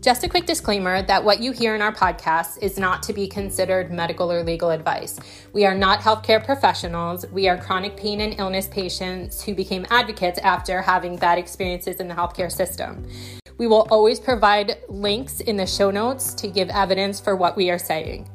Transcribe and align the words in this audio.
Just 0.00 0.22
a 0.22 0.28
quick 0.28 0.46
disclaimer 0.46 1.02
that 1.02 1.24
what 1.24 1.40
you 1.40 1.50
hear 1.50 1.74
in 1.74 1.82
our 1.82 1.92
podcast 1.92 2.62
is 2.62 2.78
not 2.78 3.02
to 3.02 3.12
be 3.12 3.26
considered 3.26 3.90
medical 3.90 4.30
or 4.30 4.44
legal 4.44 4.70
advice. 4.70 5.18
We 5.52 5.66
are 5.66 5.74
not 5.74 5.98
healthcare 5.98 6.42
professionals. 6.42 7.26
We 7.32 7.48
are 7.48 7.58
chronic 7.58 7.96
pain 7.96 8.20
and 8.20 8.38
illness 8.38 8.68
patients 8.68 9.42
who 9.42 9.56
became 9.56 9.84
advocates 9.90 10.38
after 10.38 10.82
having 10.82 11.16
bad 11.16 11.36
experiences 11.36 11.96
in 11.96 12.06
the 12.06 12.14
healthcare 12.14 12.50
system. 12.50 13.08
We 13.58 13.66
will 13.66 13.88
always 13.90 14.20
provide 14.20 14.76
links 14.88 15.40
in 15.40 15.56
the 15.56 15.66
show 15.66 15.90
notes 15.90 16.32
to 16.34 16.46
give 16.46 16.68
evidence 16.70 17.18
for 17.18 17.34
what 17.34 17.56
we 17.56 17.68
are 17.68 17.78
saying. 17.78 18.30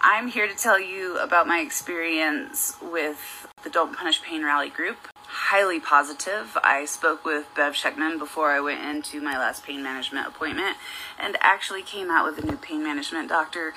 I'm 0.00 0.26
here 0.26 0.48
to 0.48 0.56
tell 0.56 0.80
you 0.80 1.18
about 1.18 1.46
my 1.46 1.60
experience 1.60 2.76
with 2.80 3.46
the 3.62 3.68
Don't 3.68 3.94
Punish 3.94 4.22
Pain 4.22 4.42
Rally 4.42 4.70
group 4.70 4.96
highly 5.50 5.80
positive. 5.80 6.56
I 6.62 6.84
spoke 6.84 7.24
with 7.24 7.46
Bev 7.56 7.74
Schechtman 7.74 8.18
before 8.18 8.52
I 8.52 8.60
went 8.60 8.80
into 8.84 9.20
my 9.20 9.36
last 9.36 9.64
pain 9.64 9.82
management 9.82 10.28
appointment 10.28 10.76
and 11.18 11.36
actually 11.40 11.82
came 11.82 12.10
out 12.10 12.24
with 12.24 12.42
a 12.42 12.46
new 12.46 12.56
pain 12.56 12.82
management 12.82 13.28
doctor 13.28 13.74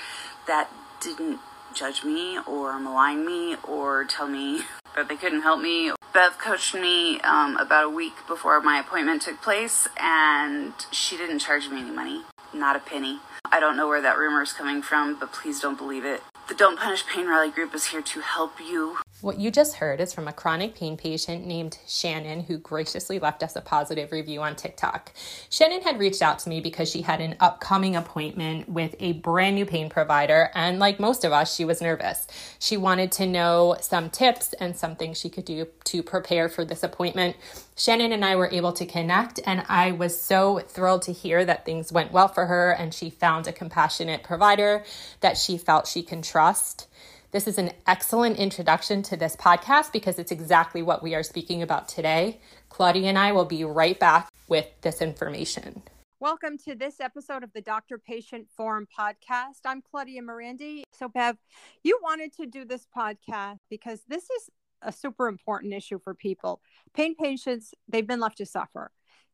that 0.47 0.69
didn't 1.01 1.39
judge 1.73 2.03
me 2.03 2.37
or 2.47 2.79
malign 2.79 3.25
me 3.25 3.57
or 3.67 4.05
tell 4.05 4.27
me 4.27 4.61
that 4.95 5.09
they 5.09 5.15
couldn't 5.15 5.41
help 5.41 5.59
me. 5.59 5.91
Bev 6.13 6.37
coached 6.37 6.75
me 6.75 7.19
um, 7.21 7.57
about 7.57 7.85
a 7.85 7.89
week 7.89 8.13
before 8.27 8.61
my 8.61 8.79
appointment 8.79 9.23
took 9.23 9.41
place 9.41 9.87
and 9.99 10.73
she 10.91 11.17
didn't 11.17 11.39
charge 11.39 11.67
me 11.67 11.81
any 11.81 11.91
money, 11.91 12.21
not 12.53 12.75
a 12.75 12.79
penny. 12.79 13.19
I 13.51 13.59
don't 13.59 13.75
know 13.75 13.87
where 13.87 14.01
that 14.03 14.19
rumor 14.19 14.43
is 14.43 14.53
coming 14.53 14.83
from, 14.83 15.19
but 15.19 15.33
please 15.33 15.59
don't 15.59 15.77
believe 15.77 16.05
it. 16.05 16.21
The 16.47 16.53
Don't 16.53 16.77
Punish 16.77 17.07
Pain 17.07 17.27
Rally 17.27 17.49
group 17.49 17.73
is 17.73 17.85
here 17.85 18.03
to 18.03 18.21
help 18.21 18.59
you 18.59 18.97
what 19.25 19.39
you 19.39 19.49
just 19.49 19.77
heard 19.77 20.01
is 20.01 20.13
from 20.13 20.27
a 20.27 20.33
chronic 20.33 20.75
pain 20.75 20.97
patient 20.97 21.47
named 21.47 21.79
Shannon 21.87 22.41
who 22.41 22.59
graciously 22.59 23.17
left 23.17 23.41
us 23.41 23.55
a 23.55 23.61
positive 23.61 24.11
review 24.11 24.43
on 24.43 24.55
TikTok. 24.55 25.13
Shannon 25.49 25.81
had 25.81 25.97
reached 25.97 26.21
out 26.21 26.37
to 26.39 26.49
me 26.49 26.61
because 26.61 26.91
she 26.91 27.01
had 27.01 27.21
an 27.21 27.35
upcoming 27.39 27.95
appointment 27.95 28.69
with 28.69 28.93
a 28.99 29.13
brand 29.13 29.55
new 29.55 29.65
pain 29.65 29.89
provider, 29.89 30.51
and 30.53 30.77
like 30.77 30.99
most 30.99 31.23
of 31.23 31.31
us, 31.31 31.55
she 31.55 31.65
was 31.65 31.81
nervous. 31.81 32.27
She 32.59 32.77
wanted 32.77 33.11
to 33.13 33.25
know 33.25 33.77
some 33.81 34.11
tips 34.11 34.53
and 34.59 34.77
some 34.77 34.95
things 34.95 35.19
she 35.19 35.29
could 35.29 35.45
do 35.45 35.67
to 35.85 36.03
prepare 36.03 36.47
for 36.47 36.63
this 36.63 36.83
appointment. 36.83 37.35
Shannon 37.75 38.11
and 38.11 38.23
I 38.23 38.35
were 38.35 38.49
able 38.51 38.73
to 38.73 38.85
connect, 38.85 39.39
and 39.45 39.63
I 39.67 39.91
was 39.91 40.21
so 40.21 40.59
thrilled 40.59 41.01
to 41.03 41.11
hear 41.11 41.43
that 41.45 41.65
things 41.65 41.91
went 41.91 42.11
well 42.11 42.27
for 42.27 42.45
her 42.45 42.71
and 42.71 42.93
she 42.93 43.09
found 43.09 43.47
a 43.47 43.51
compassionate 43.51 44.23
provider 44.23 44.85
that 45.21 45.37
she 45.37 45.57
felt 45.57 45.87
she 45.87 46.03
can 46.03 46.21
trust. 46.35 46.89
This 47.31 47.47
is 47.47 47.57
an 47.57 47.71
excellent 47.87 48.35
introduction 48.35 49.01
to 49.03 49.15
this 49.15 49.37
podcast 49.37 49.93
because 49.93 50.19
it's 50.19 50.33
exactly 50.33 50.81
what 50.81 51.01
we 51.01 51.15
are 51.15 51.23
speaking 51.23 51.61
about 51.61 51.87
today. 51.87 52.41
Claudia 52.67 53.07
and 53.07 53.17
I 53.17 53.31
will 53.31 53.45
be 53.45 53.63
right 53.63 53.97
back 53.97 54.27
with 54.49 54.67
this 54.81 55.01
information. 55.01 55.81
Welcome 56.19 56.57
to 56.65 56.75
this 56.75 56.99
episode 56.99 57.45
of 57.45 57.53
the 57.53 57.61
Doctor 57.61 57.97
Patient 57.97 58.49
Forum 58.57 58.85
podcast. 58.99 59.61
I'm 59.63 59.81
Claudia 59.81 60.21
Merandi. 60.21 60.81
So, 60.91 61.07
Bev, 61.07 61.37
you 61.85 61.97
wanted 62.03 62.33
to 62.33 62.45
do 62.47 62.65
this 62.65 62.85
podcast 62.93 63.59
because 63.69 64.01
this 64.09 64.23
is 64.23 64.49
a 64.81 64.91
super 64.91 65.29
important 65.29 65.73
issue 65.73 65.99
for 66.03 66.13
people. 66.13 66.59
Pain 66.93 67.15
patients, 67.15 67.73
they've 67.87 68.05
been 68.05 68.19
left 68.19 68.39
to 68.39 68.45
suffer 68.45 68.91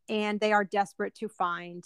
and 0.07 0.39
they 0.39 0.53
are 0.53 0.63
desperate 0.63 1.15
to 1.15 1.27
find 1.27 1.83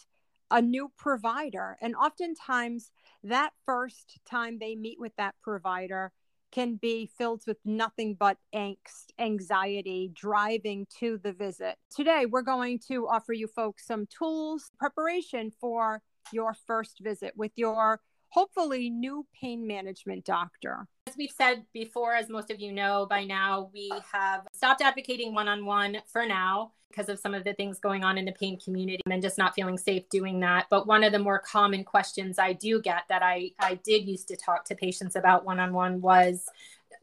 a 0.55 0.61
new 0.61 0.89
provider. 0.97 1.77
And 1.81 1.95
oftentimes, 1.97 2.89
that 3.25 3.49
first 3.66 4.19
time 4.25 4.57
they 4.57 4.73
meet 4.73 4.97
with 4.97 5.11
that 5.17 5.35
provider 5.43 6.13
can 6.53 6.75
be 6.77 7.11
filled 7.17 7.41
with 7.45 7.57
nothing 7.66 8.16
but 8.17 8.38
angst, 8.55 9.07
anxiety, 9.19 10.09
driving 10.15 10.88
to 10.99 11.19
the 11.21 11.33
visit. 11.33 11.75
Today, 11.94 12.25
we're 12.25 12.41
going 12.41 12.79
to 12.88 13.05
offer 13.05 13.33
you 13.33 13.47
folks 13.47 13.85
some 13.85 14.07
tools, 14.07 14.71
preparation 14.79 15.51
for 15.59 16.01
your 16.31 16.55
first 16.65 17.01
visit 17.01 17.33
with 17.35 17.51
your 17.57 17.99
hopefully 18.35 18.90
new 18.90 19.25
pain 19.34 19.66
management 19.66 20.25
doctor. 20.25 20.85
As 21.07 21.16
we've 21.18 21.31
said 21.31 21.63
before, 21.72 22.16
as 22.16 22.28
most 22.28 22.51
of 22.51 22.59
you 22.59 22.73
know 22.73 23.07
by 23.09 23.23
now, 23.23 23.69
we 23.73 23.90
have 24.12 24.46
stopped 24.53 24.81
advocating 24.81 25.34
one 25.34 25.47
on 25.47 25.66
one 25.66 26.00
for 26.12 26.25
now 26.25 26.74
because 26.90 27.07
of 27.07 27.18
some 27.18 27.34
of 27.34 27.45
the 27.45 27.53
things 27.53 27.79
going 27.79 28.03
on 28.03 28.18
in 28.18 28.25
the 28.25 28.34
pain 28.34 28.59
community 28.59 29.01
and 29.09 29.22
just 29.22 29.38
not 29.38 29.56
feeling 29.56 29.78
safe 29.78 30.03
doing 30.09 30.41
that. 30.41 30.68
But 30.69 30.85
one 30.85 31.06
of 31.06 31.13
the 31.13 31.19
more 31.19 31.40
common 31.40 31.85
questions 31.85 32.38
I 32.38 32.51
do 32.51 32.81
get 32.81 33.03
that 33.07 33.24
I, 33.24 33.51
I 33.59 33.75
did 33.75 34.06
used 34.06 34.28
to 34.28 34.35
talk 34.35 34.66
to 34.66 34.75
patients 34.75 35.16
about 35.16 35.45
one 35.45 35.62
on 35.62 35.72
one 35.72 36.01
was 36.01 36.45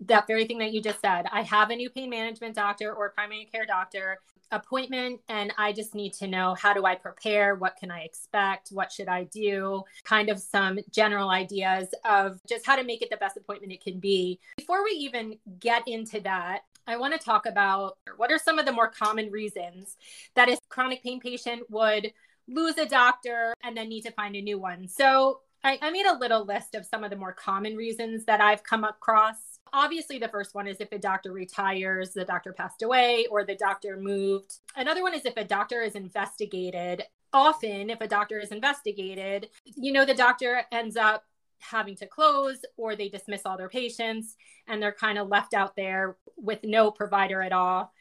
that 0.06 0.26
very 0.26 0.44
thing 0.46 0.58
that 0.58 0.72
you 0.72 0.82
just 0.82 1.00
said. 1.00 1.26
I 1.32 1.42
have 1.42 1.70
a 1.70 1.76
new 1.76 1.88
pain 1.88 2.10
management 2.10 2.56
doctor 2.56 2.92
or 2.92 3.08
primary 3.10 3.48
care 3.50 3.64
doctor 3.64 4.20
appointment 4.52 5.20
and 5.28 5.52
I 5.58 5.72
just 5.72 5.94
need 5.94 6.12
to 6.14 6.28
know 6.28 6.54
how 6.54 6.72
do 6.72 6.84
I 6.84 6.94
prepare? 6.94 7.54
What 7.56 7.76
can 7.76 7.90
I 7.90 8.02
expect? 8.02 8.68
What 8.70 8.92
should 8.92 9.08
I 9.08 9.24
do? 9.24 9.82
Kind 10.04 10.28
of 10.28 10.38
some 10.38 10.78
general 10.90 11.30
ideas 11.30 11.88
of 12.04 12.38
just 12.46 12.66
how 12.66 12.76
to 12.76 12.84
make 12.84 13.02
it 13.02 13.10
the 13.10 13.16
best 13.16 13.36
appointment 13.36 13.72
it 13.72 13.82
can 13.82 13.98
be. 13.98 14.38
Before 14.56 14.84
we 14.84 14.90
even 14.90 15.38
get 15.58 15.88
into 15.88 16.20
that, 16.20 16.60
I 16.86 16.96
want 16.96 17.18
to 17.18 17.24
talk 17.24 17.46
about 17.46 17.96
what 18.16 18.30
are 18.30 18.38
some 18.38 18.58
of 18.58 18.66
the 18.66 18.72
more 18.72 18.88
common 18.88 19.30
reasons 19.30 19.96
that 20.34 20.48
a 20.48 20.58
chronic 20.68 21.02
pain 21.02 21.20
patient 21.20 21.70
would 21.70 22.12
lose 22.48 22.76
a 22.78 22.86
doctor 22.86 23.54
and 23.62 23.76
then 23.76 23.88
need 23.88 24.02
to 24.02 24.10
find 24.12 24.34
a 24.36 24.42
new 24.42 24.58
one. 24.58 24.88
So 24.88 25.40
I, 25.64 25.78
I 25.80 25.90
made 25.90 26.06
a 26.06 26.18
little 26.18 26.44
list 26.44 26.74
of 26.74 26.84
some 26.84 27.04
of 27.04 27.10
the 27.10 27.16
more 27.16 27.32
common 27.32 27.76
reasons 27.76 28.24
that 28.24 28.40
I've 28.40 28.64
come 28.64 28.84
across 28.84 29.51
obviously 29.72 30.18
the 30.18 30.28
first 30.28 30.54
one 30.54 30.66
is 30.66 30.80
if 30.80 30.92
a 30.92 30.98
doctor 30.98 31.32
retires 31.32 32.12
the 32.12 32.24
doctor 32.24 32.52
passed 32.52 32.82
away 32.82 33.26
or 33.30 33.44
the 33.44 33.54
doctor 33.54 33.96
moved. 33.96 34.58
Another 34.76 35.02
one 35.02 35.14
is 35.14 35.24
if 35.24 35.36
a 35.36 35.44
doctor 35.44 35.82
is 35.82 35.94
investigated. 35.94 37.02
Often 37.32 37.90
if 37.90 38.00
a 38.00 38.08
doctor 38.08 38.38
is 38.38 38.50
investigated 38.50 39.48
you 39.64 39.92
know 39.92 40.04
the 40.04 40.14
doctor 40.14 40.62
ends 40.70 40.96
up 40.96 41.24
having 41.58 41.96
to 41.96 42.06
close 42.06 42.58
or 42.76 42.96
they 42.96 43.08
dismiss 43.08 43.42
all 43.46 43.56
their 43.56 43.68
patients 43.68 44.36
and 44.66 44.82
they're 44.82 44.92
kind 44.92 45.18
of 45.18 45.28
left 45.28 45.54
out 45.54 45.76
there 45.76 46.16
with 46.36 46.58
no 46.64 46.90
provider 46.90 47.42
at 47.42 47.52
all. 47.52 47.92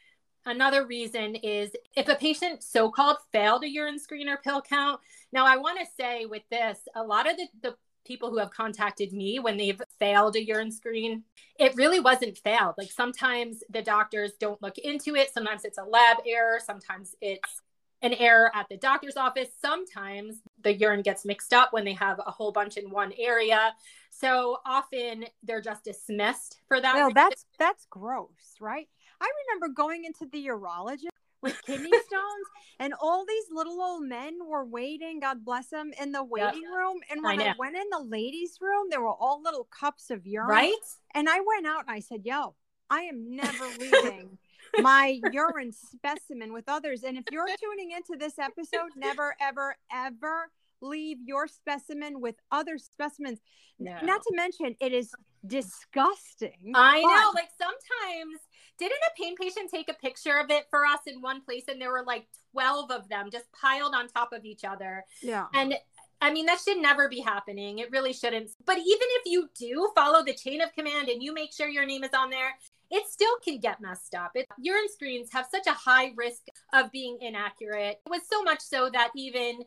Another 0.44 0.84
reason 0.84 1.36
is 1.36 1.70
if 1.96 2.08
a 2.08 2.16
patient 2.16 2.62
so 2.64 2.90
called 2.90 3.18
failed 3.30 3.62
a 3.62 3.68
urine 3.68 3.98
screen 3.98 4.28
or 4.28 4.38
pill 4.38 4.60
count. 4.60 5.00
Now, 5.32 5.46
I 5.46 5.56
want 5.56 5.78
to 5.78 5.86
say 5.96 6.26
with 6.26 6.42
this, 6.50 6.80
a 6.96 7.02
lot 7.02 7.30
of 7.30 7.36
the, 7.36 7.46
the 7.62 7.76
people 8.04 8.30
who 8.30 8.38
have 8.38 8.50
contacted 8.50 9.12
me 9.12 9.38
when 9.38 9.56
they've 9.56 9.80
failed 9.98 10.36
a 10.36 10.44
urine 10.44 10.70
screen, 10.72 11.24
it 11.58 11.74
really 11.76 12.00
wasn't 12.00 12.38
failed. 12.38 12.74
Like 12.78 12.90
sometimes 12.90 13.62
the 13.70 13.82
doctors 13.82 14.32
don't 14.38 14.60
look 14.62 14.78
into 14.78 15.14
it. 15.16 15.32
Sometimes 15.32 15.64
it's 15.64 15.78
a 15.78 15.84
lab 15.84 16.18
error. 16.26 16.58
Sometimes 16.64 17.14
it's 17.20 17.62
an 18.02 18.14
error 18.14 18.50
at 18.54 18.68
the 18.68 18.76
doctor's 18.76 19.16
office. 19.16 19.48
Sometimes 19.60 20.36
the 20.62 20.74
urine 20.74 21.02
gets 21.02 21.24
mixed 21.24 21.52
up 21.52 21.72
when 21.72 21.84
they 21.84 21.92
have 21.92 22.20
a 22.26 22.30
whole 22.30 22.52
bunch 22.52 22.76
in 22.76 22.90
one 22.90 23.12
area. 23.18 23.72
So 24.10 24.58
often 24.66 25.26
they're 25.42 25.60
just 25.60 25.84
dismissed 25.84 26.60
for 26.68 26.80
that. 26.80 26.94
Well, 26.94 27.12
that's 27.14 27.46
that's 27.58 27.86
gross, 27.88 28.56
right? 28.60 28.88
I 29.20 29.30
remember 29.46 29.72
going 29.72 30.04
into 30.04 30.26
the 30.26 30.46
urologist 30.48 31.08
with 31.42 31.60
kidney 31.66 31.90
stones, 31.90 32.46
and 32.78 32.94
all 33.00 33.24
these 33.26 33.44
little 33.50 33.80
old 33.80 34.04
men 34.04 34.38
were 34.46 34.64
waiting. 34.64 35.20
God 35.20 35.44
bless 35.44 35.68
them 35.68 35.92
in 36.00 36.12
the 36.12 36.24
waiting 36.24 36.62
yep. 36.62 36.72
room. 36.76 37.00
And 37.10 37.22
when 37.22 37.40
I, 37.40 37.50
I, 37.50 37.54
went 37.58 37.76
in 37.76 37.88
the 37.90 38.02
ladies' 38.02 38.58
room, 38.60 38.86
there 38.90 39.00
were 39.00 39.12
all 39.12 39.42
little 39.42 39.68
cups 39.70 40.10
of 40.10 40.26
urine. 40.26 40.48
Right. 40.48 40.72
And 41.14 41.28
I 41.28 41.40
went 41.40 41.66
out 41.66 41.84
and 41.86 41.90
I 41.90 42.00
said, 42.00 42.22
"Yo, 42.24 42.54
I 42.88 43.02
am 43.02 43.36
never 43.36 43.66
leaving." 43.78 44.38
my 44.80 45.20
urine 45.32 45.70
specimen 45.70 46.50
with 46.50 46.64
others. 46.66 47.02
And 47.02 47.18
if 47.18 47.24
you're 47.30 47.46
tuning 47.60 47.90
into 47.90 48.16
this 48.18 48.38
episode, 48.38 48.88
never, 48.96 49.34
ever, 49.38 49.76
ever 49.92 50.50
leave 50.80 51.18
your 51.24 51.46
specimen 51.46 52.20
with 52.20 52.36
other 52.50 52.78
specimens. 52.78 53.40
No. 53.78 53.96
Not 54.02 54.22
to 54.22 54.32
mention, 54.34 54.76
it 54.80 54.92
is 54.92 55.12
disgusting. 55.46 56.72
I 56.74 57.00
know. 57.00 57.30
Like 57.34 57.50
sometimes 57.58 58.40
didn't 58.78 58.98
a 58.98 59.22
pain 59.22 59.36
patient 59.36 59.70
take 59.70 59.88
a 59.88 59.94
picture 59.94 60.38
of 60.38 60.50
it 60.50 60.66
for 60.70 60.84
us 60.86 61.00
in 61.06 61.20
one 61.20 61.42
place 61.42 61.64
and 61.68 61.80
there 61.80 61.92
were 61.92 62.04
like 62.04 62.26
12 62.52 62.90
of 62.90 63.08
them 63.08 63.30
just 63.30 63.46
piled 63.52 63.94
on 63.94 64.08
top 64.08 64.32
of 64.32 64.44
each 64.44 64.64
other? 64.64 65.04
Yeah. 65.22 65.46
And 65.54 65.74
I 66.20 66.32
mean, 66.32 66.46
that 66.46 66.60
should 66.60 66.78
never 66.78 67.08
be 67.08 67.20
happening. 67.20 67.80
It 67.80 67.90
really 67.90 68.12
shouldn't. 68.12 68.52
But 68.64 68.78
even 68.78 68.86
if 68.86 69.22
you 69.26 69.48
do 69.58 69.90
follow 69.94 70.24
the 70.24 70.34
chain 70.34 70.60
of 70.60 70.72
command 70.72 71.08
and 71.08 71.22
you 71.22 71.34
make 71.34 71.52
sure 71.52 71.68
your 71.68 71.84
name 71.84 72.04
is 72.04 72.14
on 72.16 72.30
there, 72.30 72.54
it 72.92 73.06
still 73.08 73.34
can 73.42 73.58
get 73.58 73.80
messed 73.80 74.14
up. 74.14 74.32
It, 74.34 74.46
urine 74.58 74.88
screens 74.92 75.32
have 75.32 75.46
such 75.50 75.66
a 75.66 75.72
high 75.72 76.12
risk 76.14 76.42
of 76.72 76.92
being 76.92 77.18
inaccurate. 77.20 78.00
It 78.06 78.10
was 78.10 78.22
so 78.30 78.42
much 78.42 78.60
so 78.60 78.90
that 78.90 79.10
even 79.16 79.62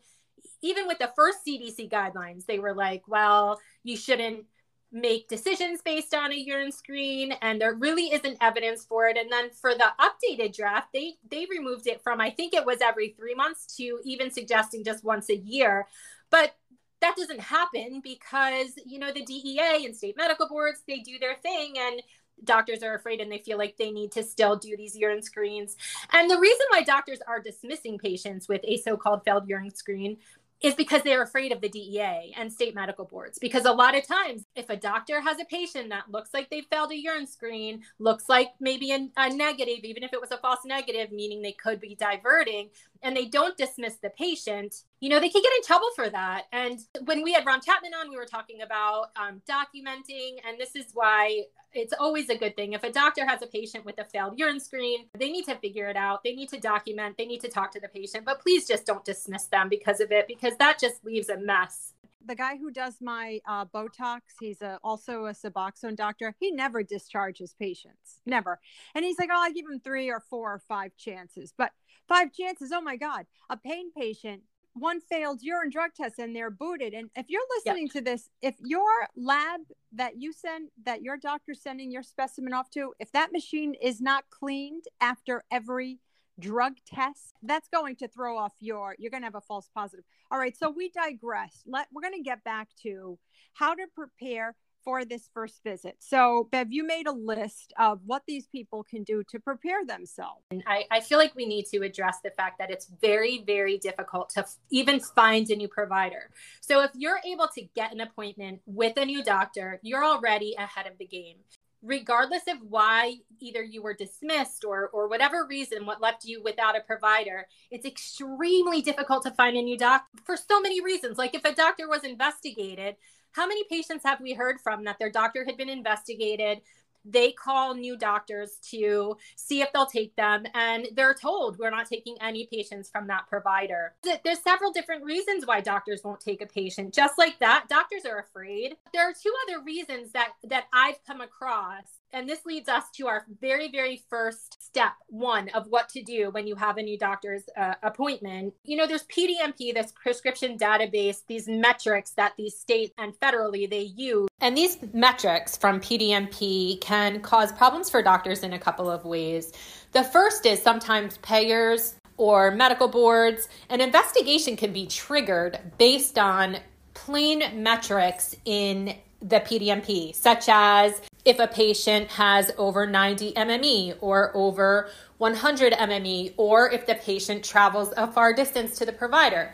even 0.62 0.88
with 0.88 1.00
the 1.00 1.12
first 1.16 1.40
CDC 1.46 1.90
guidelines, 1.90 2.46
they 2.46 2.60
were 2.60 2.74
like, 2.74 3.04
well, 3.08 3.60
you 3.84 3.98
shouldn't 3.98 4.46
make 4.96 5.28
decisions 5.28 5.82
based 5.82 6.14
on 6.14 6.32
a 6.32 6.36
urine 6.36 6.72
screen 6.72 7.34
and 7.42 7.60
there 7.60 7.74
really 7.74 8.14
isn't 8.14 8.38
evidence 8.40 8.86
for 8.86 9.08
it 9.08 9.18
and 9.18 9.30
then 9.30 9.50
for 9.52 9.74
the 9.74 9.88
updated 10.00 10.56
draft 10.56 10.88
they 10.94 11.16
they 11.30 11.46
removed 11.50 11.86
it 11.86 12.02
from 12.02 12.22
i 12.22 12.30
think 12.30 12.54
it 12.54 12.66
was 12.66 12.80
every 12.82 13.10
3 13.10 13.36
months 13.36 13.76
to 13.76 14.00
even 14.06 14.32
suggesting 14.32 14.86
just 14.86 15.04
once 15.04 15.30
a 15.30 15.36
year 15.36 15.86
but 16.30 16.56
that 17.02 17.18
doesn't 17.18 17.42
happen 17.42 18.00
because 18.02 18.70
you 18.86 18.98
know 18.98 19.12
the 19.12 19.26
DEA 19.26 19.84
and 19.84 19.94
state 19.94 20.16
medical 20.16 20.48
boards 20.48 20.82
they 20.88 21.00
do 21.00 21.20
their 21.20 21.36
thing 21.44 21.74
and 21.78 22.02
doctors 22.44 22.84
are 22.84 22.96
afraid 22.96 23.20
and 23.20 23.32
they 23.32 23.40
feel 23.40 23.58
like 23.58 23.76
they 23.78 23.92
need 23.92 24.12
to 24.12 24.24
still 24.24 24.58
do 24.58 24.76
these 24.76 24.96
urine 24.96 25.22
screens. 25.22 25.78
And 26.12 26.30
the 26.30 26.38
reason 26.38 26.66
why 26.70 26.82
doctors 26.82 27.20
are 27.26 27.40
dismissing 27.40 27.98
patients 27.98 28.50
with 28.50 28.60
a 28.66 28.78
so-called 28.78 29.24
failed 29.24 29.48
urine 29.48 29.74
screen 29.74 30.18
is 30.62 30.74
because 30.74 31.04
they're 31.04 31.22
afraid 31.22 31.52
of 31.52 31.62
the 31.62 31.70
DEA 31.70 32.34
and 32.38 32.52
state 32.52 32.74
medical 32.74 33.06
boards. 33.06 33.38
Because 33.40 33.66
a 33.66 33.72
lot 33.72 33.96
of 33.96 34.08
times, 34.08 34.46
if 34.56 34.70
a 34.70 34.78
doctor 34.78 35.22
has 35.22 35.40
a 35.40 35.46
patient 35.46 35.90
that 35.90 36.10
looks 36.10 36.34
like 36.34 36.50
they 36.50 36.62
failed 36.62 36.92
a 36.92 36.98
urine 36.98 37.28
screen, 37.28 37.82
looks 38.00 38.30
like 38.30 38.50
maybe 38.60 38.92
a, 38.92 39.10
a, 39.18 39.30
negative, 39.30 39.84
even 39.84 40.04
if 40.04 40.14
it 40.14 40.22
was 40.22 40.32
a 40.32 40.38
false 40.38 40.60
negative, 40.66 41.12
meaning 41.12 41.42
they 41.42 41.52
could 41.52 41.80
be 41.82 41.96
diverting, 41.96 42.70
and 43.02 43.16
they 43.16 43.26
don't 43.26 43.58
dismiss 43.58 43.96
the 43.98 44.10
patient, 44.10 44.84
you 45.00 45.10
know, 45.10 45.20
they 45.20 45.30
can 45.30 45.42
get 45.42 45.52
in 45.56 45.64
trouble 45.64 45.90
for 45.96 46.10
that. 46.10 46.46
And 46.52 46.80
when 47.06 47.24
we 47.24 47.34
had 47.34 47.46
Ron 47.46 47.62
Chapman 47.62 47.94
on, 47.94 48.10
we 48.10 48.18
were 48.18 48.26
talking 48.26 48.62
about 48.62 49.12
um, 49.16 49.42
documenting, 49.48 50.40
and 50.48 50.60
this 50.60 50.76
is 50.76 50.88
why 50.94 51.44
it's 51.74 51.94
always 52.00 52.30
a 52.30 52.38
good 52.38 52.56
thing. 52.56 52.74
If 52.74 52.84
a 52.84 52.92
doctor 52.92 53.26
has 53.26 53.42
a 53.42 53.48
patient 53.48 53.86
with 53.86 54.00
a 54.00 54.06
failed 54.06 54.40
urine 54.40 54.60
screen, 54.60 55.06
they 55.18 55.30
need 55.30 55.46
to 55.46 55.56
figure 55.56 55.88
it 55.88 55.98
out. 55.98 56.24
They 56.24 56.34
need 56.34 56.50
to 56.50 56.60
document, 56.60 57.18
they 57.18 57.26
need 57.26 57.42
to 57.42 57.50
talk 57.50 57.72
to 57.74 57.80
the 57.80 57.90
patient, 57.90 58.26
but 58.26 58.40
please 58.42 58.68
just 58.68 58.86
don't 58.86 59.04
dismiss 59.06 59.46
them 59.46 59.70
because 59.70 60.00
of 60.00 60.12
it, 60.12 60.28
because 60.28 60.56
that 60.58 60.80
just 60.80 61.04
leaves 61.04 61.30
a 61.30 61.38
mess. 61.38 61.92
The 62.28 62.34
guy 62.34 62.58
who 62.58 62.72
does 62.72 62.96
my 63.02 63.40
uh, 63.48 63.66
Botox, 63.66 64.22
he's 64.40 64.64
a, 64.64 64.80
also 64.84 65.26
a 65.26 65.34
Suboxone 65.34 65.96
doctor. 65.96 66.34
He 66.40 66.50
never 66.50 66.82
discharges 66.82 67.54
patients, 67.54 68.22
never. 68.26 68.60
And 68.96 69.06
he's 69.06 69.20
like, 69.20 69.30
oh, 69.32 69.40
I 69.40 69.52
give 69.52 69.66
him 69.72 69.80
three 69.80 70.10
or 70.10 70.20
four 70.20 70.54
or 70.54 70.62
five 70.68 70.98
chances. 70.98 71.54
But 71.56 71.72
five 72.08 72.34
chances, 72.34 72.72
oh 72.72 72.82
my 72.82 72.96
God, 72.96 73.26
a 73.50 73.58
pain 73.58 73.92
patient 73.92 74.44
one 74.76 75.00
failed 75.00 75.42
urine 75.42 75.70
drug 75.70 75.92
test 75.96 76.20
and 76.20 76.36
they're 76.36 76.52
booted. 76.52 76.94
And 76.94 77.10
if 77.16 77.28
you're 77.30 77.42
listening 77.58 77.88
to 77.90 78.02
this, 78.02 78.30
if 78.42 78.56
your 78.60 79.08
lab 79.16 79.62
that 79.94 80.18
you 80.18 80.34
send, 80.34 80.70
that 80.86 81.02
your 81.02 81.18
doctor's 81.18 81.62
sending 81.62 81.92
your 81.92 82.04
specimen 82.04 82.54
off 82.54 82.70
to, 82.72 82.94
if 83.00 83.12
that 83.14 83.32
machine 83.32 83.74
is 83.82 84.02
not 84.02 84.26
cleaned 84.30 84.84
after 85.00 85.44
every 85.50 86.00
drug 86.38 86.74
test, 86.86 87.36
that's 87.42 87.70
going 87.70 87.96
to 87.96 88.10
throw 88.10 88.38
off 88.38 88.52
your, 88.60 88.96
you're 89.00 89.12
going 89.12 89.22
to 89.22 89.28
have 89.28 89.36
a 89.36 89.42
false 89.42 89.70
positive. 89.74 90.04
All 90.30 90.38
right. 90.38 90.56
So 90.58 90.70
we 90.70 90.90
digress. 90.90 91.64
Let, 91.66 91.88
we're 91.94 92.02
going 92.02 92.14
to 92.14 92.22
get 92.22 92.44
back 92.44 92.68
to 92.84 93.18
how 93.54 93.76
to 93.76 93.86
prepare 93.96 94.56
for 94.86 95.04
this 95.04 95.30
first 95.34 95.62
visit. 95.64 95.98
So, 96.00 96.48
Bev, 96.52 96.72
you 96.72 96.86
made 96.86 97.08
a 97.08 97.12
list 97.12 97.74
of 97.78 98.00
what 98.06 98.22
these 98.28 98.48
people 98.48 98.84
can 98.84 99.04
do 99.04 99.24
to 99.30 99.40
prepare 99.40 99.84
themselves. 99.86 100.44
I, 100.68 100.86
I 100.92 101.02
feel 101.02 101.18
like 101.18 101.36
we 101.36 101.46
need 101.46 101.66
to 101.74 101.80
address 101.80 102.20
the 102.24 102.30
fact 102.30 102.60
that 102.60 102.70
it's 102.70 102.90
very, 103.02 103.44
very 103.46 103.78
difficult 103.78 104.30
to 104.36 104.46
even 104.70 105.00
find 105.00 105.50
a 105.50 105.56
new 105.56 105.68
provider. 105.68 106.30
So, 106.62 106.82
if 106.84 106.92
you're 106.94 107.20
able 107.26 107.50
to 107.56 107.62
get 107.76 107.92
an 107.92 108.00
appointment 108.00 108.62
with 108.66 108.96
a 108.98 109.06
new 109.06 109.24
doctor, 109.24 109.80
you're 109.82 110.06
already 110.06 110.56
ahead 110.58 110.86
of 110.86 110.98
the 111.00 111.06
game. 111.06 111.38
Regardless 111.86 112.42
of 112.48 112.58
why 112.68 113.18
either 113.40 113.62
you 113.62 113.84
were 113.84 113.94
dismissed 113.94 114.66
or, 114.66 114.90
or 114.90 115.08
whatever 115.08 115.46
reason, 115.48 115.86
what 115.86 116.02
left 116.02 116.26
you 116.26 116.42
without 116.44 116.76
a 116.76 116.82
provider, 116.82 117.46
it's 117.70 117.86
extremely 117.86 118.82
difficult 118.82 119.22
to 119.24 119.32
find 119.32 119.56
a 119.56 119.62
new 119.62 119.78
doctor 119.78 120.08
for 120.26 120.36
so 120.36 120.60
many 120.60 120.82
reasons. 120.82 121.20
Like 121.20 121.36
if 121.36 121.46
a 121.46 121.54
doctor 121.54 121.88
was 121.88 122.04
investigated, 122.04 122.96
how 123.34 123.46
many 123.46 123.64
patients 123.70 124.04
have 124.04 124.20
we 124.20 124.34
heard 124.34 124.60
from 124.62 124.86
that 124.86 124.98
their 124.98 125.12
doctor 125.12 125.46
had 125.46 125.58
been 125.58 125.70
investigated? 125.70 126.62
They 127.06 127.32
call 127.32 127.76
new 127.76 127.98
doctors 127.98 128.58
to 128.72 129.18
see 129.36 129.62
if 129.62 129.72
they'll 129.72 129.86
take 129.86 130.16
them, 130.16 130.46
and 130.54 130.88
they're 130.96 131.14
told 131.14 131.58
we're 131.58 131.70
not 131.70 131.88
taking 131.88 132.18
any 132.22 132.48
patients 132.52 132.90
from 132.90 133.08
that 133.08 133.28
provider. 133.28 133.94
There's 134.24 134.42
several 134.44 134.72
different 134.72 135.04
reasons 135.04 135.46
why 135.46 135.62
doctors 135.62 136.02
won't 136.04 136.20
take 136.20 136.42
a 136.42 136.46
patient. 136.46 136.94
Just 136.94 137.18
like 137.18 137.40
that, 137.40 137.66
doctors 137.70 138.06
are 138.06 138.20
afraid. 138.20 138.76
There 138.94 139.08
are 139.08 139.14
two 139.14 139.34
other 139.48 139.64
reasons 139.64 140.12
that 140.12 140.34
that 140.44 140.66
I've 140.74 141.04
come 141.06 141.22
across 141.22 141.84
and 142.16 142.30
this 142.30 142.46
leads 142.46 142.70
us 142.70 142.86
to 142.96 143.08
our 143.08 143.26
very, 143.42 143.70
very 143.70 144.02
first 144.10 144.64
step 144.64 144.94
one 145.08 145.50
of 145.50 145.68
what 145.68 145.90
to 145.90 146.02
do 146.02 146.30
when 146.32 146.48
you 146.48 146.56
have 146.56 146.78
a 146.78 146.82
new 146.82 146.98
doctor's 146.98 147.44
uh, 147.58 147.74
appointment. 147.84 148.54
You 148.64 148.78
know, 148.78 148.88
there's 148.88 149.04
PDMP, 149.04 149.74
this 149.74 149.92
prescription 149.92 150.58
database, 150.58 151.24
these 151.28 151.48
metrics 151.50 152.12
that 152.12 152.32
these 152.38 152.58
states 152.58 152.94
and 152.98 153.14
federally 153.20 153.70
they 153.70 153.82
use. 153.82 154.30
And 154.40 154.58
these 154.58 154.78
metrics 154.94 155.58
from 155.58 155.82
PDMP 155.82 156.80
can 156.80 157.20
cause 157.20 157.52
problems 157.52 157.90
for 157.90 158.02
doctors 158.02 158.44
in 158.44 158.54
a 158.54 158.60
couple 158.60 158.90
of 158.90 159.04
ways. 159.04 159.52
The 159.92 160.04
first 160.06 160.46
is 160.46 160.62
sometimes 160.62 161.18
payers 161.18 161.96
or 162.16 162.50
medical 162.50 162.88
boards, 162.88 163.50
an 163.70 163.82
investigation 163.82 164.56
can 164.56 164.72
be 164.72 164.88
triggered 164.88 165.60
based 165.78 166.18
on 166.18 166.60
plain 166.94 167.44
metrics 167.62 168.38
in 168.46 168.96
the 169.22 169.42
PDMP, 169.42 170.16
such 170.16 170.46
as 170.48 171.02
if 171.26 171.40
a 171.40 171.48
patient 171.48 172.12
has 172.12 172.52
over 172.58 172.86
90 172.86 173.34
MME 173.34 173.98
or 174.00 174.32
over 174.36 174.90
100 175.18 175.74
MME, 175.74 176.34
or 176.38 176.70
if 176.70 176.86
the 176.86 176.96
patient 176.96 177.44
travels 177.44 177.92
a 177.98 178.06
far 178.06 178.34
distance 178.34 178.78
to 178.78 178.86
the 178.86 178.94
provider, 178.94 179.54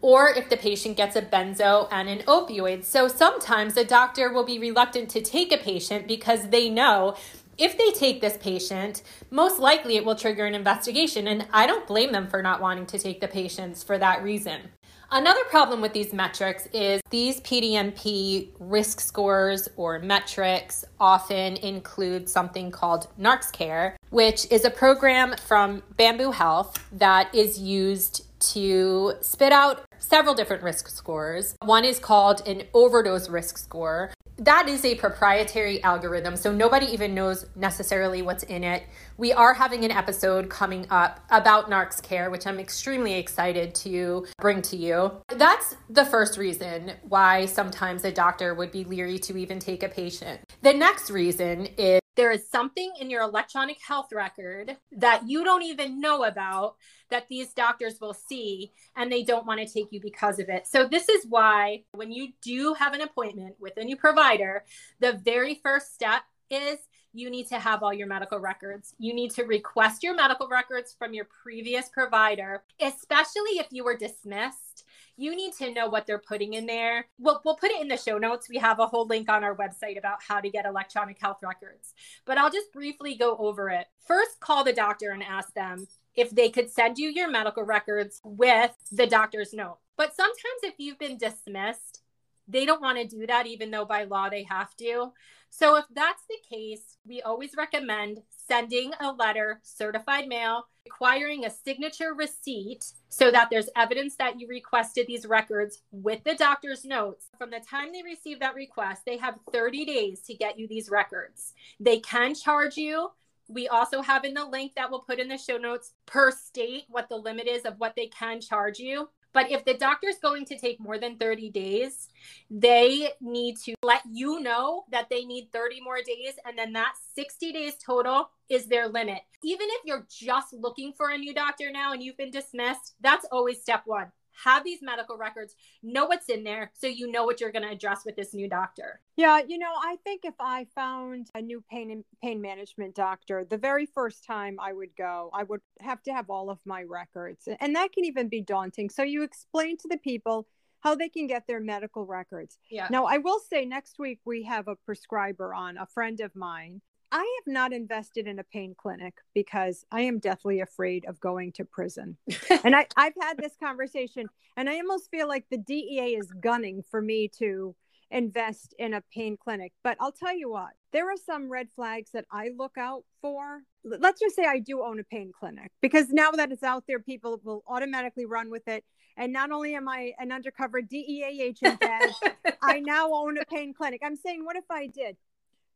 or 0.00 0.28
if 0.30 0.50
the 0.50 0.56
patient 0.56 0.96
gets 0.96 1.14
a 1.14 1.22
benzo 1.22 1.86
and 1.92 2.08
an 2.08 2.18
opioid. 2.26 2.84
So 2.84 3.06
sometimes 3.06 3.76
a 3.76 3.84
doctor 3.84 4.32
will 4.32 4.44
be 4.44 4.58
reluctant 4.58 5.08
to 5.10 5.22
take 5.22 5.52
a 5.52 5.58
patient 5.58 6.08
because 6.08 6.48
they 6.48 6.68
know 6.68 7.14
if 7.56 7.78
they 7.78 7.90
take 7.92 8.20
this 8.20 8.36
patient, 8.36 9.02
most 9.30 9.60
likely 9.60 9.96
it 9.96 10.04
will 10.04 10.16
trigger 10.16 10.44
an 10.44 10.54
investigation. 10.54 11.28
And 11.28 11.46
I 11.52 11.66
don't 11.66 11.86
blame 11.86 12.10
them 12.10 12.26
for 12.26 12.42
not 12.42 12.60
wanting 12.60 12.86
to 12.86 12.98
take 12.98 13.20
the 13.20 13.28
patients 13.28 13.84
for 13.84 13.98
that 13.98 14.24
reason. 14.24 14.70
Another 15.14 15.44
problem 15.50 15.82
with 15.82 15.92
these 15.92 16.14
metrics 16.14 16.66
is 16.72 17.02
these 17.10 17.38
PDMP 17.42 18.48
risk 18.58 18.98
scores 18.98 19.68
or 19.76 19.98
metrics 19.98 20.86
often 20.98 21.56
include 21.58 22.30
something 22.30 22.70
called 22.70 23.08
NarxCare, 23.20 23.96
which 24.08 24.50
is 24.50 24.64
a 24.64 24.70
program 24.70 25.34
from 25.36 25.82
Bamboo 25.98 26.30
Health 26.30 26.78
that 26.92 27.34
is 27.34 27.60
used 27.60 28.24
to 28.54 29.12
spit 29.20 29.52
out 29.52 29.84
several 29.98 30.34
different 30.34 30.62
risk 30.62 30.88
scores. 30.88 31.56
One 31.60 31.84
is 31.84 31.98
called 31.98 32.48
an 32.48 32.62
overdose 32.72 33.28
risk 33.28 33.58
score, 33.58 34.14
that 34.38 34.68
is 34.68 34.84
a 34.84 34.94
proprietary 34.96 35.82
algorithm, 35.82 36.36
so 36.36 36.52
nobody 36.52 36.86
even 36.86 37.14
knows 37.14 37.46
necessarily 37.54 38.22
what's 38.22 38.42
in 38.44 38.64
it. 38.64 38.84
We 39.16 39.32
are 39.32 39.54
having 39.54 39.84
an 39.84 39.90
episode 39.90 40.50
coming 40.50 40.86
up 40.90 41.20
about 41.30 41.70
NarxCare, 41.70 42.30
which 42.30 42.46
I'm 42.46 42.58
extremely 42.58 43.14
excited 43.14 43.74
to 43.76 44.26
bring 44.38 44.62
to 44.62 44.76
you. 44.76 45.12
That's 45.28 45.76
the 45.88 46.04
first 46.04 46.36
reason 46.36 46.92
why 47.08 47.46
sometimes 47.46 48.04
a 48.04 48.12
doctor 48.12 48.54
would 48.54 48.72
be 48.72 48.84
leery 48.84 49.18
to 49.20 49.36
even 49.36 49.58
take 49.58 49.82
a 49.82 49.88
patient. 49.88 50.40
The 50.62 50.74
next 50.74 51.10
reason 51.10 51.66
is 51.78 52.01
there 52.14 52.30
is 52.30 52.48
something 52.48 52.92
in 53.00 53.10
your 53.10 53.22
electronic 53.22 53.78
health 53.80 54.12
record 54.12 54.76
that 54.92 55.22
you 55.26 55.44
don't 55.44 55.62
even 55.62 56.00
know 56.00 56.24
about 56.24 56.76
that 57.10 57.28
these 57.28 57.52
doctors 57.52 58.00
will 58.00 58.14
see 58.14 58.72
and 58.96 59.10
they 59.10 59.22
don't 59.22 59.46
want 59.46 59.60
to 59.60 59.72
take 59.72 59.92
you 59.92 60.00
because 60.00 60.38
of 60.38 60.48
it. 60.48 60.66
So, 60.66 60.86
this 60.86 61.08
is 61.08 61.26
why 61.28 61.84
when 61.92 62.12
you 62.12 62.28
do 62.42 62.74
have 62.74 62.94
an 62.94 63.00
appointment 63.00 63.56
with 63.60 63.76
a 63.76 63.84
new 63.84 63.96
provider, 63.96 64.64
the 65.00 65.20
very 65.24 65.60
first 65.62 65.94
step 65.94 66.22
is 66.50 66.78
you 67.14 67.30
need 67.30 67.48
to 67.48 67.58
have 67.58 67.82
all 67.82 67.92
your 67.92 68.06
medical 68.06 68.38
records. 68.38 68.94
You 68.98 69.14
need 69.14 69.32
to 69.32 69.44
request 69.44 70.02
your 70.02 70.14
medical 70.14 70.48
records 70.48 70.94
from 70.98 71.12
your 71.12 71.26
previous 71.42 71.88
provider, 71.88 72.62
especially 72.80 73.58
if 73.58 73.66
you 73.70 73.84
were 73.84 73.96
dismissed 73.96 74.71
you 75.16 75.36
need 75.36 75.52
to 75.54 75.72
know 75.72 75.88
what 75.88 76.06
they're 76.06 76.18
putting 76.18 76.54
in 76.54 76.66
there. 76.66 77.06
We'll, 77.18 77.40
we'll 77.44 77.56
put 77.56 77.70
it 77.70 77.80
in 77.80 77.88
the 77.88 77.96
show 77.96 78.18
notes. 78.18 78.48
We 78.48 78.58
have 78.58 78.78
a 78.78 78.86
whole 78.86 79.06
link 79.06 79.28
on 79.28 79.44
our 79.44 79.56
website 79.56 79.98
about 79.98 80.18
how 80.26 80.40
to 80.40 80.50
get 80.50 80.66
electronic 80.66 81.20
health 81.20 81.38
records, 81.42 81.94
but 82.24 82.38
I'll 82.38 82.50
just 82.50 82.72
briefly 82.72 83.14
go 83.14 83.36
over 83.36 83.68
it. 83.68 83.86
First, 84.06 84.40
call 84.40 84.64
the 84.64 84.72
doctor 84.72 85.10
and 85.10 85.22
ask 85.22 85.52
them 85.54 85.86
if 86.14 86.30
they 86.30 86.50
could 86.50 86.70
send 86.70 86.98
you 86.98 87.10
your 87.10 87.30
medical 87.30 87.62
records 87.62 88.20
with 88.24 88.72
the 88.90 89.06
doctor's 89.06 89.52
note. 89.52 89.78
But 89.96 90.14
sometimes, 90.14 90.62
if 90.62 90.74
you've 90.78 90.98
been 90.98 91.18
dismissed, 91.18 92.02
they 92.48 92.64
don't 92.64 92.82
want 92.82 92.98
to 92.98 93.06
do 93.06 93.26
that, 93.26 93.46
even 93.46 93.70
though 93.70 93.84
by 93.84 94.04
law 94.04 94.28
they 94.28 94.44
have 94.44 94.74
to. 94.76 95.12
So, 95.50 95.76
if 95.76 95.84
that's 95.94 96.22
the 96.28 96.38
case, 96.48 96.96
we 97.06 97.22
always 97.22 97.54
recommend 97.56 98.20
sending 98.46 98.92
a 99.00 99.12
letter, 99.12 99.60
certified 99.62 100.28
mail, 100.28 100.66
requiring 100.84 101.44
a 101.44 101.50
signature 101.50 102.14
receipt 102.14 102.84
so 103.08 103.30
that 103.30 103.48
there's 103.50 103.68
evidence 103.76 104.16
that 104.16 104.40
you 104.40 104.48
requested 104.48 105.06
these 105.06 105.26
records 105.26 105.82
with 105.90 106.22
the 106.24 106.34
doctor's 106.34 106.84
notes. 106.84 107.26
From 107.38 107.50
the 107.50 107.60
time 107.60 107.92
they 107.92 108.02
receive 108.02 108.40
that 108.40 108.54
request, 108.54 109.02
they 109.06 109.16
have 109.16 109.38
30 109.52 109.84
days 109.84 110.20
to 110.22 110.34
get 110.34 110.58
you 110.58 110.66
these 110.66 110.90
records. 110.90 111.52
They 111.78 112.00
can 112.00 112.34
charge 112.34 112.76
you. 112.76 113.10
We 113.48 113.68
also 113.68 114.02
have 114.02 114.24
in 114.24 114.34
the 114.34 114.46
link 114.46 114.74
that 114.76 114.90
we'll 114.90 115.00
put 115.00 115.18
in 115.18 115.28
the 115.28 115.36
show 115.36 115.58
notes 115.58 115.92
per 116.06 116.30
state 116.30 116.84
what 116.88 117.08
the 117.08 117.16
limit 117.16 117.46
is 117.46 117.64
of 117.64 117.78
what 117.78 117.94
they 117.96 118.06
can 118.06 118.40
charge 118.40 118.78
you. 118.78 119.08
But 119.32 119.50
if 119.50 119.64
the 119.64 119.74
doctor's 119.74 120.18
going 120.18 120.44
to 120.46 120.58
take 120.58 120.78
more 120.80 120.98
than 120.98 121.16
30 121.16 121.50
days, 121.50 122.08
they 122.50 123.10
need 123.20 123.56
to 123.64 123.74
let 123.82 124.02
you 124.10 124.40
know 124.40 124.84
that 124.90 125.08
they 125.10 125.24
need 125.24 125.50
30 125.52 125.80
more 125.80 125.98
days. 126.04 126.34
And 126.44 126.58
then 126.58 126.72
that 126.74 126.94
60 127.14 127.52
days 127.52 127.74
total 127.84 128.30
is 128.48 128.66
their 128.66 128.88
limit. 128.88 129.20
Even 129.42 129.66
if 129.70 129.82
you're 129.84 130.06
just 130.10 130.52
looking 130.52 130.92
for 130.92 131.10
a 131.10 131.18
new 131.18 131.34
doctor 131.34 131.70
now 131.70 131.92
and 131.92 132.02
you've 132.02 132.16
been 132.16 132.30
dismissed, 132.30 132.94
that's 133.00 133.26
always 133.32 133.60
step 133.60 133.82
one 133.86 134.12
have 134.44 134.64
these 134.64 134.80
medical 134.82 135.16
records, 135.16 135.54
know 135.82 136.06
what's 136.06 136.28
in 136.28 136.44
there 136.44 136.70
so 136.74 136.86
you 136.86 137.10
know 137.10 137.24
what 137.24 137.40
you're 137.40 137.52
going 137.52 137.64
to 137.64 137.70
address 137.70 138.02
with 138.04 138.16
this 138.16 138.34
new 138.34 138.48
doctor. 138.48 139.00
Yeah, 139.16 139.40
you 139.46 139.58
know, 139.58 139.72
I 139.76 139.96
think 140.04 140.22
if 140.24 140.34
I 140.40 140.66
found 140.74 141.28
a 141.34 141.42
new 141.42 141.62
pain 141.70 142.04
pain 142.22 142.40
management 142.40 142.94
doctor, 142.94 143.44
the 143.48 143.58
very 143.58 143.86
first 143.86 144.24
time 144.24 144.56
I 144.60 144.72
would 144.72 144.96
go, 144.96 145.30
I 145.32 145.42
would 145.44 145.60
have 145.80 146.02
to 146.04 146.12
have 146.12 146.30
all 146.30 146.50
of 146.50 146.58
my 146.64 146.82
records. 146.82 147.48
And 147.60 147.76
that 147.76 147.92
can 147.92 148.04
even 148.04 148.28
be 148.28 148.40
daunting. 148.40 148.90
So 148.90 149.02
you 149.02 149.22
explain 149.22 149.76
to 149.78 149.88
the 149.88 149.98
people 149.98 150.46
how 150.80 150.94
they 150.94 151.08
can 151.08 151.26
get 151.26 151.46
their 151.46 151.60
medical 151.60 152.04
records. 152.04 152.58
Yeah. 152.70 152.88
Now, 152.90 153.04
I 153.04 153.18
will 153.18 153.38
say 153.38 153.64
next 153.64 153.98
week 153.98 154.20
we 154.24 154.42
have 154.44 154.66
a 154.66 154.76
prescriber 154.76 155.54
on, 155.54 155.76
a 155.78 155.86
friend 155.86 156.20
of 156.20 156.34
mine 156.34 156.80
I 157.12 157.18
have 157.18 157.52
not 157.52 157.74
invested 157.74 158.26
in 158.26 158.38
a 158.38 158.44
pain 158.44 158.74
clinic 158.76 159.14
because 159.34 159.84
I 159.92 160.00
am 160.02 160.18
deathly 160.18 160.60
afraid 160.60 161.04
of 161.04 161.20
going 161.20 161.52
to 161.52 161.64
prison. 161.66 162.16
and 162.64 162.74
I, 162.74 162.86
I've 162.96 163.12
had 163.20 163.36
this 163.36 163.52
conversation, 163.62 164.28
and 164.56 164.68
I 164.68 164.78
almost 164.78 165.10
feel 165.10 165.28
like 165.28 165.44
the 165.50 165.58
DEA 165.58 166.16
is 166.16 166.32
gunning 166.40 166.82
for 166.90 167.02
me 167.02 167.28
to 167.38 167.76
invest 168.10 168.74
in 168.78 168.94
a 168.94 169.02
pain 169.14 169.36
clinic. 169.36 169.72
But 169.84 169.98
I'll 170.00 170.12
tell 170.12 170.34
you 170.34 170.50
what, 170.50 170.70
there 170.92 171.10
are 171.10 171.16
some 171.16 171.50
red 171.50 171.68
flags 171.76 172.10
that 172.12 172.24
I 172.32 172.50
look 172.56 172.78
out 172.78 173.04
for. 173.20 173.60
Let's 173.84 174.20
just 174.20 174.34
say 174.34 174.44
I 174.46 174.58
do 174.58 174.82
own 174.82 174.98
a 174.98 175.04
pain 175.04 175.32
clinic 175.38 175.70
because 175.82 176.08
now 176.08 176.30
that 176.32 176.50
it's 176.50 176.62
out 176.62 176.84
there, 176.88 176.98
people 176.98 177.40
will 177.44 177.62
automatically 177.68 178.24
run 178.24 178.50
with 178.50 178.66
it. 178.68 178.84
And 179.18 179.34
not 179.34 179.50
only 179.50 179.74
am 179.74 179.86
I 179.88 180.12
an 180.18 180.32
undercover 180.32 180.80
DEA 180.80 181.42
agent, 181.42 181.78
Dad, 181.80 182.10
I 182.62 182.80
now 182.80 183.12
own 183.12 183.36
a 183.36 183.44
pain 183.44 183.74
clinic. 183.74 184.00
I'm 184.02 184.16
saying, 184.16 184.44
what 184.46 184.56
if 184.56 184.64
I 184.70 184.86
did? 184.86 185.18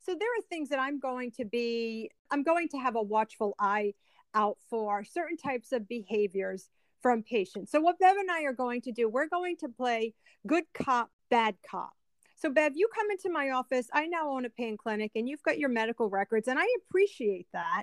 So 0.06 0.14
there 0.14 0.28
are 0.28 0.42
things 0.48 0.68
that 0.68 0.78
I'm 0.78 1.00
going 1.00 1.32
to 1.32 1.44
be, 1.44 2.12
I'm 2.30 2.44
going 2.44 2.68
to 2.68 2.78
have 2.78 2.94
a 2.94 3.02
watchful 3.02 3.56
eye 3.58 3.94
out 4.34 4.56
for 4.70 5.02
certain 5.02 5.36
types 5.36 5.72
of 5.72 5.88
behaviors 5.88 6.68
from 7.02 7.24
patients. 7.24 7.72
So 7.72 7.80
what 7.80 7.98
Bev 7.98 8.16
and 8.16 8.30
I 8.30 8.44
are 8.44 8.52
going 8.52 8.82
to 8.82 8.92
do, 8.92 9.08
we're 9.08 9.28
going 9.28 9.56
to 9.56 9.68
play 9.68 10.14
good 10.46 10.62
cop, 10.74 11.10
bad 11.28 11.56
cop. 11.68 11.90
So 12.36 12.50
Bev, 12.50 12.74
you 12.76 12.88
come 12.94 13.10
into 13.10 13.30
my 13.30 13.50
office. 13.50 13.88
I 13.92 14.06
now 14.06 14.30
own 14.30 14.44
a 14.44 14.50
pain 14.50 14.76
clinic 14.76 15.10
and 15.16 15.28
you've 15.28 15.42
got 15.42 15.58
your 15.58 15.70
medical 15.70 16.08
records 16.08 16.46
and 16.46 16.56
I 16.56 16.66
appreciate 16.86 17.48
that 17.52 17.82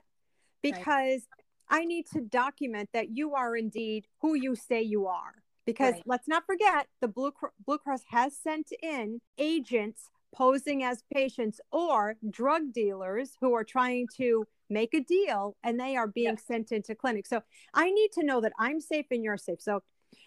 because 0.62 1.28
right. 1.70 1.82
I 1.82 1.84
need 1.84 2.06
to 2.14 2.22
document 2.22 2.88
that 2.94 3.10
you 3.10 3.34
are 3.34 3.58
indeed 3.58 4.06
who 4.22 4.36
you 4.36 4.56
say 4.56 4.82
you 4.82 5.08
are. 5.08 5.34
Because 5.66 5.96
right. 5.96 6.04
let's 6.06 6.30
not 6.30 6.46
forget, 6.46 6.88
the 7.02 7.10
Blue, 7.10 7.34
Blue 7.66 7.80
Cross 7.80 8.04
has 8.12 8.38
sent 8.38 8.72
in 8.82 9.20
agents 9.38 10.10
posing 10.34 10.84
as 10.84 11.04
patients 11.14 11.62
or 11.72 12.16
drug 12.30 12.74
dealers 12.74 13.38
who 13.40 13.54
are 13.54 13.64
trying 13.64 14.08
to 14.18 14.46
make 14.70 14.94
a 14.94 15.02
deal 15.02 15.56
and 15.64 15.80
they 15.80 15.96
are 15.96 16.08
being 16.08 16.38
sent 16.38 16.72
into 16.72 16.96
clinics. 16.96 17.30
So 17.30 17.42
I 17.74 17.92
need 17.92 18.12
to 18.14 18.24
know 18.24 18.42
that 18.42 18.54
I'm 18.60 18.82
safe 18.82 19.06
and 19.12 19.24
you're 19.24 19.38
safe. 19.38 19.62
So 19.62 19.84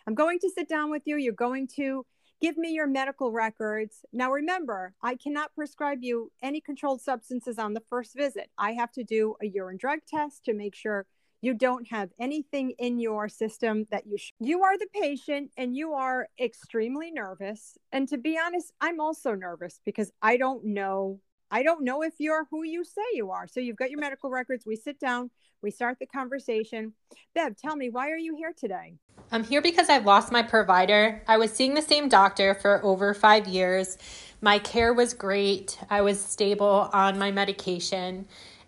I'm 0.07 0.15
going 0.15 0.39
to 0.41 0.51
sit 0.51 0.69
down 0.69 0.91
with 0.91 1.03
you. 1.05 1.17
You're 1.17 1.33
going 1.33 1.69
to 1.77 2.05
give 2.41 2.57
me 2.57 2.73
your 2.73 2.87
medical 2.87 3.33
records. 3.33 4.05
Now, 4.13 4.31
remember, 4.31 4.93
I 5.03 5.17
cannot 5.17 5.55
prescribe 5.55 5.99
you 6.03 6.31
any 6.43 6.61
controlled 6.61 7.01
substances 7.01 7.59
on 7.59 7.75
the 7.75 7.83
first 7.89 8.15
visit. 8.15 8.51
I 8.59 8.73
have 8.73 8.93
to 8.93 9.05
do 9.05 9.37
a 9.43 9.47
urine 9.47 9.79
drug 9.79 10.01
test 10.07 10.45
to 10.45 10.53
make 10.53 10.75
sure 10.75 11.07
you 11.40 11.55
don't 11.55 11.87
have 11.88 12.11
anything 12.19 12.73
in 12.78 12.99
your 12.99 13.28
system 13.28 13.87
that 13.90 14.07
you 14.07 14.19
sh- 14.19 14.33
you 14.40 14.62
are 14.62 14.78
the 14.78 14.88
patient 14.93 15.50
and 15.57 15.76
you 15.76 15.93
are 15.95 16.28
extremely 16.40 17.11
nervous. 17.11 17.76
And 17.93 18.09
to 18.09 18.19
be 18.19 18.38
honest 18.38 18.73
i'm 18.81 19.00
also 19.00 19.35
nervous 19.35 19.81
because 19.85 20.11
i 20.23 20.37
don't 20.37 20.64
know 20.64 21.21
i 21.50 21.62
don't 21.62 21.85
know 21.85 22.02
if 22.02 22.14
you're 22.19 22.47
who 22.50 22.64
you 22.64 22.85
say 22.85 23.02
you 23.12 23.31
are. 23.31 23.47
So 23.47 23.61
you've 23.61 23.76
got 23.76 23.90
your 23.90 24.00
medical 24.00 24.31
records 24.31 24.64
we 24.66 24.76
sit 24.76 24.99
down 24.99 25.31
we 25.62 25.71
start 25.71 25.97
the 25.99 26.07
conversation. 26.07 26.93
Bev 27.35 27.57
tell 27.57 27.76
me 27.76 27.90
why 27.90 28.11
are 28.11 28.19
you 28.19 28.37
here 28.37 28.52
today? 28.57 28.95
I'm 29.33 29.45
here 29.45 29.62
because 29.62 29.88
i've 29.88 30.07
lost 30.07 30.33
my 30.33 30.43
provider. 30.43 31.23
I 31.26 31.37
was 31.37 31.52
seeing 31.52 31.75
the 31.75 31.83
same 31.83 32.09
doctor 32.09 32.55
for 32.55 32.83
over 32.85 33.14
five 33.14 33.47
years. 33.47 33.99
My 34.40 34.59
care 34.59 34.93
was 34.93 35.14
great. 35.14 35.78
I 35.90 36.02
was 36.02 36.21
stable 36.21 36.90
on 36.93 37.19
my 37.19 37.31
medication 37.31 38.26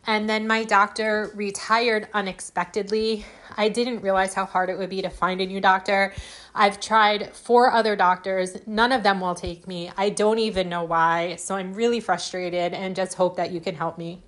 and 0.09 0.29
then 0.29 0.47
my 0.47 0.65
doctor 0.65 1.31
retired 1.35 2.09
unexpectedly. 2.15 3.27
I 3.59 3.69
didn't 3.69 4.01
realize 4.01 4.33
how 4.33 4.47
hard 4.47 4.71
it 4.71 4.79
would 4.79 4.89
be 4.89 5.03
to 5.03 5.11
find 5.11 5.39
a 5.43 5.47
new 5.47 5.61
doctor. 5.61 6.15
I've 6.55 6.81
tried 6.81 7.37
four 7.37 7.71
other 7.71 7.95
doctors, 7.95 8.57
none 8.67 8.91
of 8.91 9.03
them 9.03 9.21
will 9.21 9.35
take 9.35 9.69
me. 9.69 9.93
I 9.99 10.09
don't 10.09 10.39
even 10.39 10.71
know 10.71 10.83
why. 10.83 11.37
So 11.37 11.57
I'm 11.57 11.75
really 11.75 12.01
frustrated 12.01 12.73
and 12.73 12.97
just 12.97 13.15
hope 13.17 13.37
that 13.37 13.51
you 13.53 13.61
can 13.61 13.75
help 13.75 13.99
me. 13.99 14.23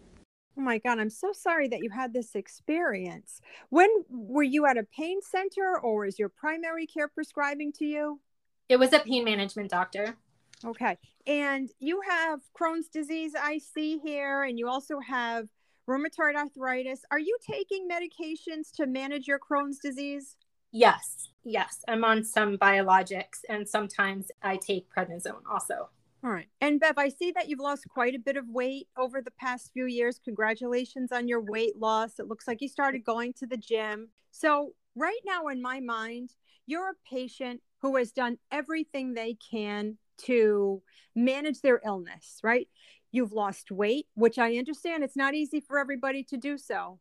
Oh 0.59 0.61
my 0.61 0.77
God, 0.77 0.99
I'm 0.99 1.09
so 1.09 1.33
sorry 1.33 1.67
that 1.69 1.83
you 1.83 1.89
had 1.89 2.13
this 2.13 2.35
experience. 2.35 3.41
When 3.71 3.89
were 4.11 4.43
you 4.43 4.67
at 4.67 4.77
a 4.77 4.85
pain 4.85 5.23
center 5.23 5.79
or 5.83 6.05
was 6.05 6.19
your 6.19 6.29
primary 6.29 6.87
care 6.87 7.09
prescribing 7.09 7.73
to 7.79 7.87
you? 7.87 8.21
It 8.69 8.79
was 8.79 8.93
a 8.93 8.99
pain 8.99 9.25
management 9.25 9.71
doctor. 9.71 10.15
Okay. 10.63 10.99
And 11.27 11.71
you 11.79 12.03
have 12.07 12.41
Crohn's 12.55 12.89
disease, 12.89 13.33
I 13.35 13.57
see 13.59 13.99
here, 13.99 14.43
and 14.43 14.59
you 14.59 14.69
also 14.69 14.99
have 15.01 15.49
rheumatoid 15.89 16.37
arthritis. 16.37 17.03
Are 17.11 17.19
you 17.19 17.37
taking 17.51 17.89
medications 17.89 18.71
to 18.77 18.87
manage 18.87 19.27
your 19.27 19.39
Crohn's 19.39 19.79
disease? 19.79 20.37
Yes, 20.73 21.29
yes. 21.45 21.83
I'm 21.89 22.05
on 22.05 22.25
some 22.25 22.57
biologics 22.57 23.41
and 23.49 23.69
sometimes 23.69 24.31
I 24.43 24.57
take 24.57 24.89
prednisone 24.95 25.43
also. 25.51 25.91
All 26.23 26.31
right. 26.31 26.49
And 26.61 26.79
Bev, 26.79 26.99
I 26.99 27.09
see 27.09 27.33
that 27.33 27.49
you've 27.49 27.61
lost 27.61 27.89
quite 27.89 28.15
a 28.15 28.19
bit 28.19 28.37
of 28.37 28.45
weight 28.49 28.89
over 28.99 29.23
the 29.23 29.31
past 29.33 29.71
few 29.73 29.87
years. 29.87 30.21
Congratulations 30.23 31.13
on 31.13 31.27
your 31.29 31.41
weight 31.41 31.79
loss. 31.79 32.19
It 32.19 32.29
looks 32.29 32.47
like 32.47 32.61
you 32.61 32.69
started 32.69 33.05
going 33.05 33.33
to 33.35 33.47
the 33.47 33.57
gym. 33.57 34.11
So, 34.31 34.75
right 34.95 35.21
now, 35.25 35.49
in 35.49 35.63
my 35.63 35.81
mind, 35.81 36.35
you're 36.67 36.91
a 36.91 37.09
patient 37.09 37.63
who 37.81 37.97
has 37.97 38.13
done 38.13 38.37
everything 38.53 39.15
they 39.15 39.39
can 39.51 39.97
to 40.19 40.83
manage 41.15 41.63
their 41.63 41.81
illness, 41.85 42.39
right? 42.43 42.69
You've 43.13 43.33
lost 43.33 43.71
weight, 43.71 44.07
which 44.15 44.39
I 44.39 44.57
understand 44.57 45.03
it's 45.03 45.17
not 45.17 45.35
easy 45.35 45.61
for 45.61 45.79
everybody 45.79 46.23
to 46.25 46.37
do 46.37 46.57
so. 46.57 46.99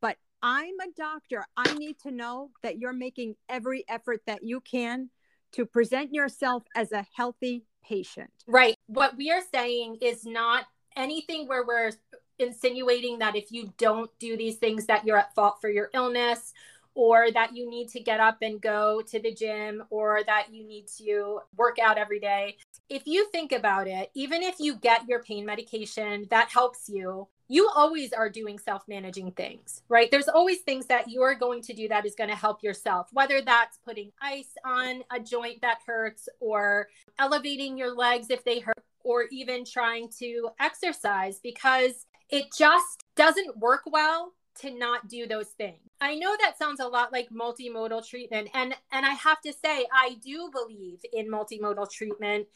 But 0.00 0.16
I'm 0.42 0.74
a 0.80 0.92
doctor. 0.96 1.44
I 1.56 1.74
need 1.74 1.98
to 2.00 2.10
know 2.10 2.50
that 2.62 2.78
you're 2.78 2.92
making 2.92 3.36
every 3.48 3.84
effort 3.88 4.20
that 4.26 4.42
you 4.42 4.60
can 4.60 5.10
to 5.52 5.66
present 5.66 6.12
yourself 6.12 6.62
as 6.74 6.92
a 6.92 7.04
healthy 7.14 7.64
patient. 7.84 8.30
Right. 8.46 8.74
What 8.86 9.16
we 9.16 9.30
are 9.30 9.42
saying 9.52 9.98
is 10.00 10.24
not 10.24 10.66
anything 10.96 11.46
where 11.46 11.64
we're 11.64 11.92
insinuating 12.38 13.18
that 13.18 13.36
if 13.36 13.52
you 13.52 13.72
don't 13.76 14.10
do 14.18 14.36
these 14.36 14.56
things 14.56 14.86
that 14.86 15.04
you're 15.04 15.18
at 15.18 15.34
fault 15.34 15.58
for 15.60 15.68
your 15.68 15.90
illness 15.92 16.52
or 17.00 17.30
that 17.32 17.56
you 17.56 17.66
need 17.66 17.88
to 17.88 17.98
get 17.98 18.20
up 18.20 18.36
and 18.42 18.60
go 18.60 19.00
to 19.00 19.18
the 19.18 19.32
gym 19.32 19.82
or 19.88 20.20
that 20.26 20.48
you 20.52 20.62
need 20.62 20.84
to 20.86 21.40
work 21.56 21.78
out 21.78 21.96
every 21.96 22.20
day. 22.20 22.58
If 22.90 23.06
you 23.06 23.26
think 23.30 23.52
about 23.52 23.88
it, 23.88 24.10
even 24.12 24.42
if 24.42 24.56
you 24.58 24.76
get 24.76 25.08
your 25.08 25.22
pain 25.22 25.46
medication 25.46 26.26
that 26.28 26.50
helps 26.50 26.90
you, 26.90 27.26
you 27.48 27.70
always 27.74 28.12
are 28.12 28.28
doing 28.28 28.58
self 28.58 28.82
managing 28.86 29.32
things, 29.32 29.82
right? 29.88 30.10
There's 30.10 30.28
always 30.28 30.58
things 30.58 30.88
that 30.88 31.08
you're 31.08 31.34
going 31.34 31.62
to 31.62 31.72
do 31.72 31.88
that 31.88 32.04
is 32.04 32.14
going 32.14 32.28
to 32.28 32.36
help 32.36 32.62
yourself, 32.62 33.08
whether 33.14 33.40
that's 33.40 33.78
putting 33.78 34.12
ice 34.20 34.52
on 34.66 35.02
a 35.10 35.18
joint 35.18 35.62
that 35.62 35.78
hurts 35.86 36.28
or 36.38 36.88
elevating 37.18 37.78
your 37.78 37.96
legs 37.96 38.26
if 38.28 38.44
they 38.44 38.58
hurt, 38.58 38.84
or 39.04 39.24
even 39.32 39.64
trying 39.64 40.10
to 40.18 40.50
exercise 40.60 41.40
because 41.42 42.04
it 42.28 42.44
just 42.56 43.04
doesn't 43.16 43.56
work 43.56 43.84
well 43.86 44.34
to 44.60 44.70
not 44.70 45.08
do 45.08 45.26
those 45.26 45.48
things. 45.48 45.78
I 46.00 46.14
know 46.14 46.36
that 46.40 46.58
sounds 46.58 46.80
a 46.80 46.86
lot 46.86 47.12
like 47.12 47.28
multimodal 47.30 48.06
treatment 48.06 48.48
and 48.54 48.74
and 48.92 49.06
I 49.06 49.10
have 49.10 49.40
to 49.42 49.52
say 49.52 49.86
I 49.92 50.16
do 50.24 50.50
believe 50.52 51.00
in 51.12 51.30
multimodal 51.30 51.90
treatment. 51.90 52.46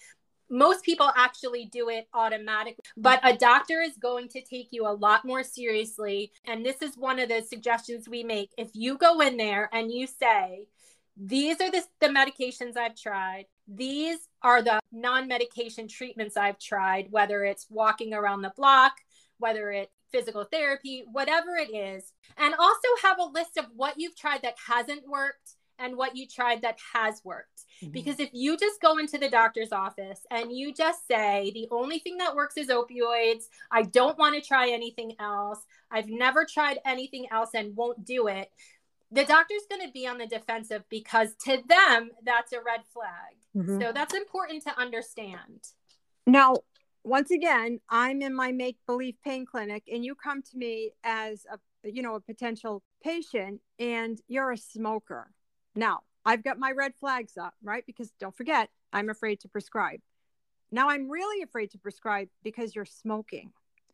Most 0.51 0.85
people 0.85 1.11
actually 1.17 1.65
do 1.67 1.89
it 1.89 2.07
automatically, 2.13 2.85
but 2.97 3.19
a 3.23 3.37
doctor 3.37 3.81
is 3.81 3.97
going 3.97 4.29
to 4.29 4.43
take 4.43 4.69
you 4.71 4.87
a 4.87 4.93
lot 4.93 5.25
more 5.25 5.43
seriously 5.43 6.33
and 6.47 6.65
this 6.65 6.83
is 6.83 6.97
one 6.97 7.19
of 7.19 7.29
the 7.29 7.43
suggestions 7.43 8.09
we 8.09 8.23
make. 8.23 8.51
If 8.59 8.71
you 8.75 8.99
go 8.99 9.21
in 9.21 9.37
there 9.37 9.71
and 9.73 9.91
you 9.91 10.07
say, 10.07 10.67
these 11.17 11.61
are 11.61 11.71
the, 11.71 11.83
the 12.01 12.09
medications 12.09 12.77
I've 12.77 12.97
tried. 12.97 13.47
These 13.69 14.29
are 14.43 14.63
the 14.63 14.81
non 14.93 15.29
medication 15.29 15.89
treatments 15.89 16.37
I've 16.37 16.59
tried, 16.59 17.07
whether 17.11 17.45
it's 17.45 17.67
walking 17.71 18.13
around 18.13 18.43
the 18.43 18.53
block, 18.57 18.93
whether 19.39 19.71
it's 19.71 19.93
physical 20.15 20.45
therapy, 20.45 21.05
whatever 21.11 21.57
it 21.57 21.75
is. 21.75 22.13
And 22.37 22.55
also 22.55 22.89
have 23.03 23.19
a 23.19 23.25
list 23.25 23.57
of 23.59 23.67
what 23.75 23.95
you've 23.99 24.17
tried 24.17 24.43
that 24.43 24.55
hasn't 24.65 25.09
worked 25.09 25.57
and 25.81 25.97
what 25.97 26.17
you 26.17 26.29
tried 26.29 26.63
that 26.63 26.79
has 26.93 27.21
worked. 27.25 27.65
Mm-hmm. 27.83 27.91
Because 27.91 28.21
if 28.21 28.31
you 28.33 28.57
just 28.57 28.81
go 28.81 28.99
into 28.99 29.19
the 29.19 29.29
doctor's 29.29 29.73
office 29.73 30.21
and 30.31 30.57
you 30.57 30.73
just 30.73 31.01
say, 31.09 31.51
the 31.53 31.67
only 31.73 31.99
thing 31.99 32.19
that 32.19 32.37
works 32.37 32.57
is 32.57 32.69
opioids, 32.69 33.45
I 33.73 33.83
don't 33.83 34.17
want 34.17 34.37
to 34.37 34.49
try 34.49 34.71
anything 34.71 35.15
else, 35.19 35.59
I've 35.91 36.09
never 36.09 36.45
tried 36.45 36.79
anything 36.87 37.27
else 37.33 37.51
and 37.55 37.75
won't 37.75 38.05
do 38.05 38.29
it. 38.29 38.53
the 39.15 39.25
doctor's 39.25 39.63
going 39.71 39.87
to 39.87 39.93
be 39.93 40.07
on 40.07 40.19
the 40.19 40.27
defensive 40.27 40.83
because 40.91 41.35
to 41.45 41.63
them, 41.69 42.11
that's 42.25 42.53
a 42.53 42.59
red 42.59 42.81
flag. 42.93 43.37
Mm-hmm. 43.57 43.81
So 43.81 43.93
that's 43.93 44.15
important 44.15 44.65
to 44.65 44.79
understand. 44.79 45.61
Now, 46.27 46.57
once 47.05 47.31
again, 47.31 47.81
I'm 47.89 48.23
in 48.23 48.35
my 48.35 48.51
make 48.51 48.79
believe 48.87 49.17
pain 49.23 49.47
clinic, 49.47 49.85
and 49.93 50.05
you 50.05 50.15
come 50.15 50.43
to 50.43 50.57
me 50.57 50.93
as 51.05 51.47
a 51.53 51.59
you 51.89 52.03
know 52.03 52.15
a 52.15 52.21
potential 52.21 52.83
patient, 53.03 53.61
and 53.79 54.19
you're 54.27 54.53
a 54.53 54.57
smoker. 54.57 55.31
Now, 55.77 56.01
I've 56.25 56.43
got 56.43 56.59
my 56.59 56.73
red 56.73 56.95
flags 56.95 57.37
up, 57.37 57.55
right? 57.63 57.85
Because 57.87 58.11
don't 58.19 58.35
forget, 58.35 58.71
I'm 58.93 59.11
afraid 59.11 59.41
to 59.41 59.49
prescribe. 59.49 60.01
Now 60.71 60.89
I'm 60.89 61.09
really 61.09 61.43
afraid 61.43 61.71
to 61.73 61.79
prescribe 61.79 62.29
because 62.43 62.75
you're 62.75 62.85
smoking. 62.85 63.53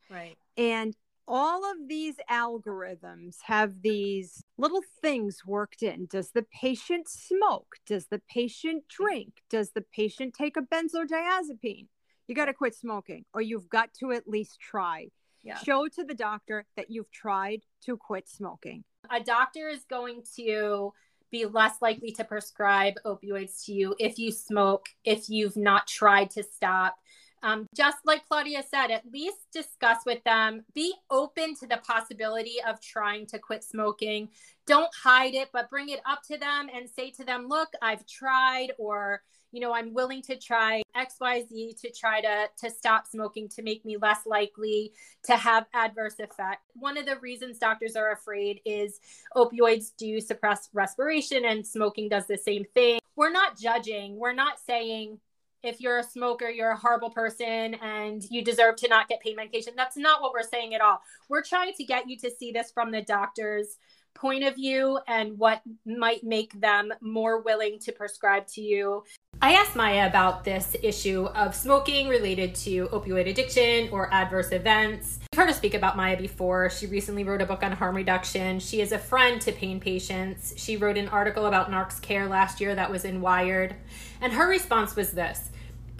Right. 0.08 0.36
And 0.56 0.96
all 1.26 1.70
of 1.70 1.88
these 1.88 2.16
algorithms 2.30 3.36
have 3.44 3.82
these 3.82 4.42
little 4.56 4.82
things 5.02 5.44
worked 5.44 5.82
in. 5.82 6.06
Does 6.06 6.30
the 6.30 6.44
patient 6.60 7.08
smoke? 7.08 7.76
Does 7.86 8.06
the 8.06 8.20
patient 8.32 8.84
drink? 8.88 9.42
Does 9.48 9.72
the 9.72 9.82
patient 9.82 10.34
take 10.34 10.56
a 10.56 10.62
benzodiazepine? 10.62 11.86
You 12.30 12.36
got 12.36 12.44
to 12.44 12.54
quit 12.54 12.76
smoking, 12.76 13.24
or 13.34 13.42
you've 13.42 13.68
got 13.68 13.92
to 13.94 14.12
at 14.12 14.28
least 14.28 14.60
try. 14.60 15.08
Yeah. 15.42 15.58
Show 15.58 15.88
to 15.88 16.04
the 16.04 16.14
doctor 16.14 16.64
that 16.76 16.88
you've 16.88 17.10
tried 17.10 17.62
to 17.86 17.96
quit 17.96 18.28
smoking. 18.28 18.84
A 19.10 19.18
doctor 19.18 19.68
is 19.68 19.84
going 19.90 20.22
to 20.36 20.92
be 21.32 21.44
less 21.44 21.82
likely 21.82 22.12
to 22.12 22.22
prescribe 22.22 22.94
opioids 23.04 23.64
to 23.64 23.72
you 23.72 23.96
if 23.98 24.16
you 24.16 24.30
smoke, 24.30 24.86
if 25.04 25.28
you've 25.28 25.56
not 25.56 25.88
tried 25.88 26.30
to 26.30 26.44
stop. 26.44 26.94
Um, 27.42 27.66
just 27.74 27.98
like 28.04 28.26
Claudia 28.28 28.62
said, 28.68 28.90
at 28.90 29.10
least 29.10 29.38
discuss 29.52 29.98
with 30.04 30.22
them. 30.24 30.64
Be 30.74 30.94
open 31.10 31.54
to 31.56 31.66
the 31.66 31.78
possibility 31.78 32.56
of 32.66 32.80
trying 32.80 33.26
to 33.26 33.38
quit 33.38 33.64
smoking. 33.64 34.28
Don't 34.66 34.94
hide 34.94 35.34
it, 35.34 35.48
but 35.52 35.70
bring 35.70 35.88
it 35.88 36.00
up 36.06 36.22
to 36.30 36.38
them 36.38 36.68
and 36.74 36.88
say 36.88 37.10
to 37.12 37.24
them, 37.24 37.48
Look, 37.48 37.70
I've 37.82 38.06
tried, 38.06 38.72
or 38.78 39.22
you 39.52 39.60
know 39.60 39.72
i'm 39.72 39.92
willing 39.92 40.22
to 40.22 40.36
try 40.36 40.82
xyz 40.96 41.80
to 41.80 41.90
try 41.90 42.20
to 42.20 42.46
to 42.56 42.70
stop 42.70 43.06
smoking 43.06 43.48
to 43.48 43.62
make 43.62 43.84
me 43.84 43.96
less 43.96 44.20
likely 44.26 44.92
to 45.24 45.36
have 45.36 45.66
adverse 45.74 46.18
effect 46.18 46.62
one 46.74 46.96
of 46.96 47.06
the 47.06 47.18
reasons 47.18 47.58
doctors 47.58 47.96
are 47.96 48.12
afraid 48.12 48.60
is 48.64 49.00
opioids 49.36 49.92
do 49.96 50.20
suppress 50.20 50.68
respiration 50.72 51.44
and 51.44 51.66
smoking 51.66 52.08
does 52.08 52.26
the 52.26 52.38
same 52.38 52.64
thing 52.74 53.00
we're 53.16 53.32
not 53.32 53.58
judging 53.58 54.16
we're 54.16 54.32
not 54.32 54.58
saying 54.64 55.18
if 55.62 55.80
you're 55.80 55.98
a 55.98 56.04
smoker, 56.04 56.48
you're 56.48 56.70
a 56.70 56.76
horrible 56.76 57.10
person 57.10 57.74
and 57.74 58.24
you 58.30 58.42
deserve 58.42 58.76
to 58.76 58.88
not 58.88 59.08
get 59.08 59.20
pain 59.20 59.36
medication. 59.36 59.74
That's 59.76 59.96
not 59.96 60.22
what 60.22 60.32
we're 60.32 60.42
saying 60.42 60.74
at 60.74 60.80
all. 60.80 61.02
We're 61.28 61.42
trying 61.42 61.74
to 61.74 61.84
get 61.84 62.08
you 62.08 62.16
to 62.18 62.30
see 62.30 62.52
this 62.52 62.70
from 62.70 62.90
the 62.90 63.02
doctor's 63.02 63.78
point 64.14 64.44
of 64.44 64.54
view 64.54 64.98
and 65.06 65.38
what 65.38 65.62
might 65.86 66.22
make 66.24 66.58
them 66.60 66.92
more 67.00 67.42
willing 67.42 67.78
to 67.80 67.92
prescribe 67.92 68.46
to 68.48 68.60
you. 68.60 69.04
I 69.42 69.54
asked 69.54 69.74
Maia 69.74 70.06
about 70.06 70.44
this 70.44 70.76
issue 70.82 71.24
of 71.34 71.54
smoking 71.54 72.08
related 72.08 72.54
to 72.56 72.88
opioid 72.88 73.28
addiction 73.28 73.88
or 73.90 74.12
adverse 74.12 74.52
events. 74.52 75.18
You've 75.32 75.38
heard 75.38 75.48
her 75.48 75.54
speak 75.54 75.72
about 75.72 75.96
Maia 75.96 76.16
before. 76.16 76.68
She 76.68 76.86
recently 76.86 77.24
wrote 77.24 77.40
a 77.40 77.46
book 77.46 77.62
on 77.62 77.72
harm 77.72 77.96
reduction. 77.96 78.60
She 78.60 78.82
is 78.82 78.92
a 78.92 78.98
friend 78.98 79.40
to 79.40 79.52
pain 79.52 79.80
patients. 79.80 80.52
She 80.58 80.76
wrote 80.76 80.98
an 80.98 81.08
article 81.08 81.46
about 81.46 81.70
NarxCare 81.70 82.28
last 82.28 82.60
year 82.60 82.74
that 82.74 82.90
was 82.90 83.06
in 83.06 83.22
Wired. 83.22 83.76
And 84.20 84.32
her 84.34 84.48
response 84.48 84.94
was 84.94 85.12
this 85.12 85.50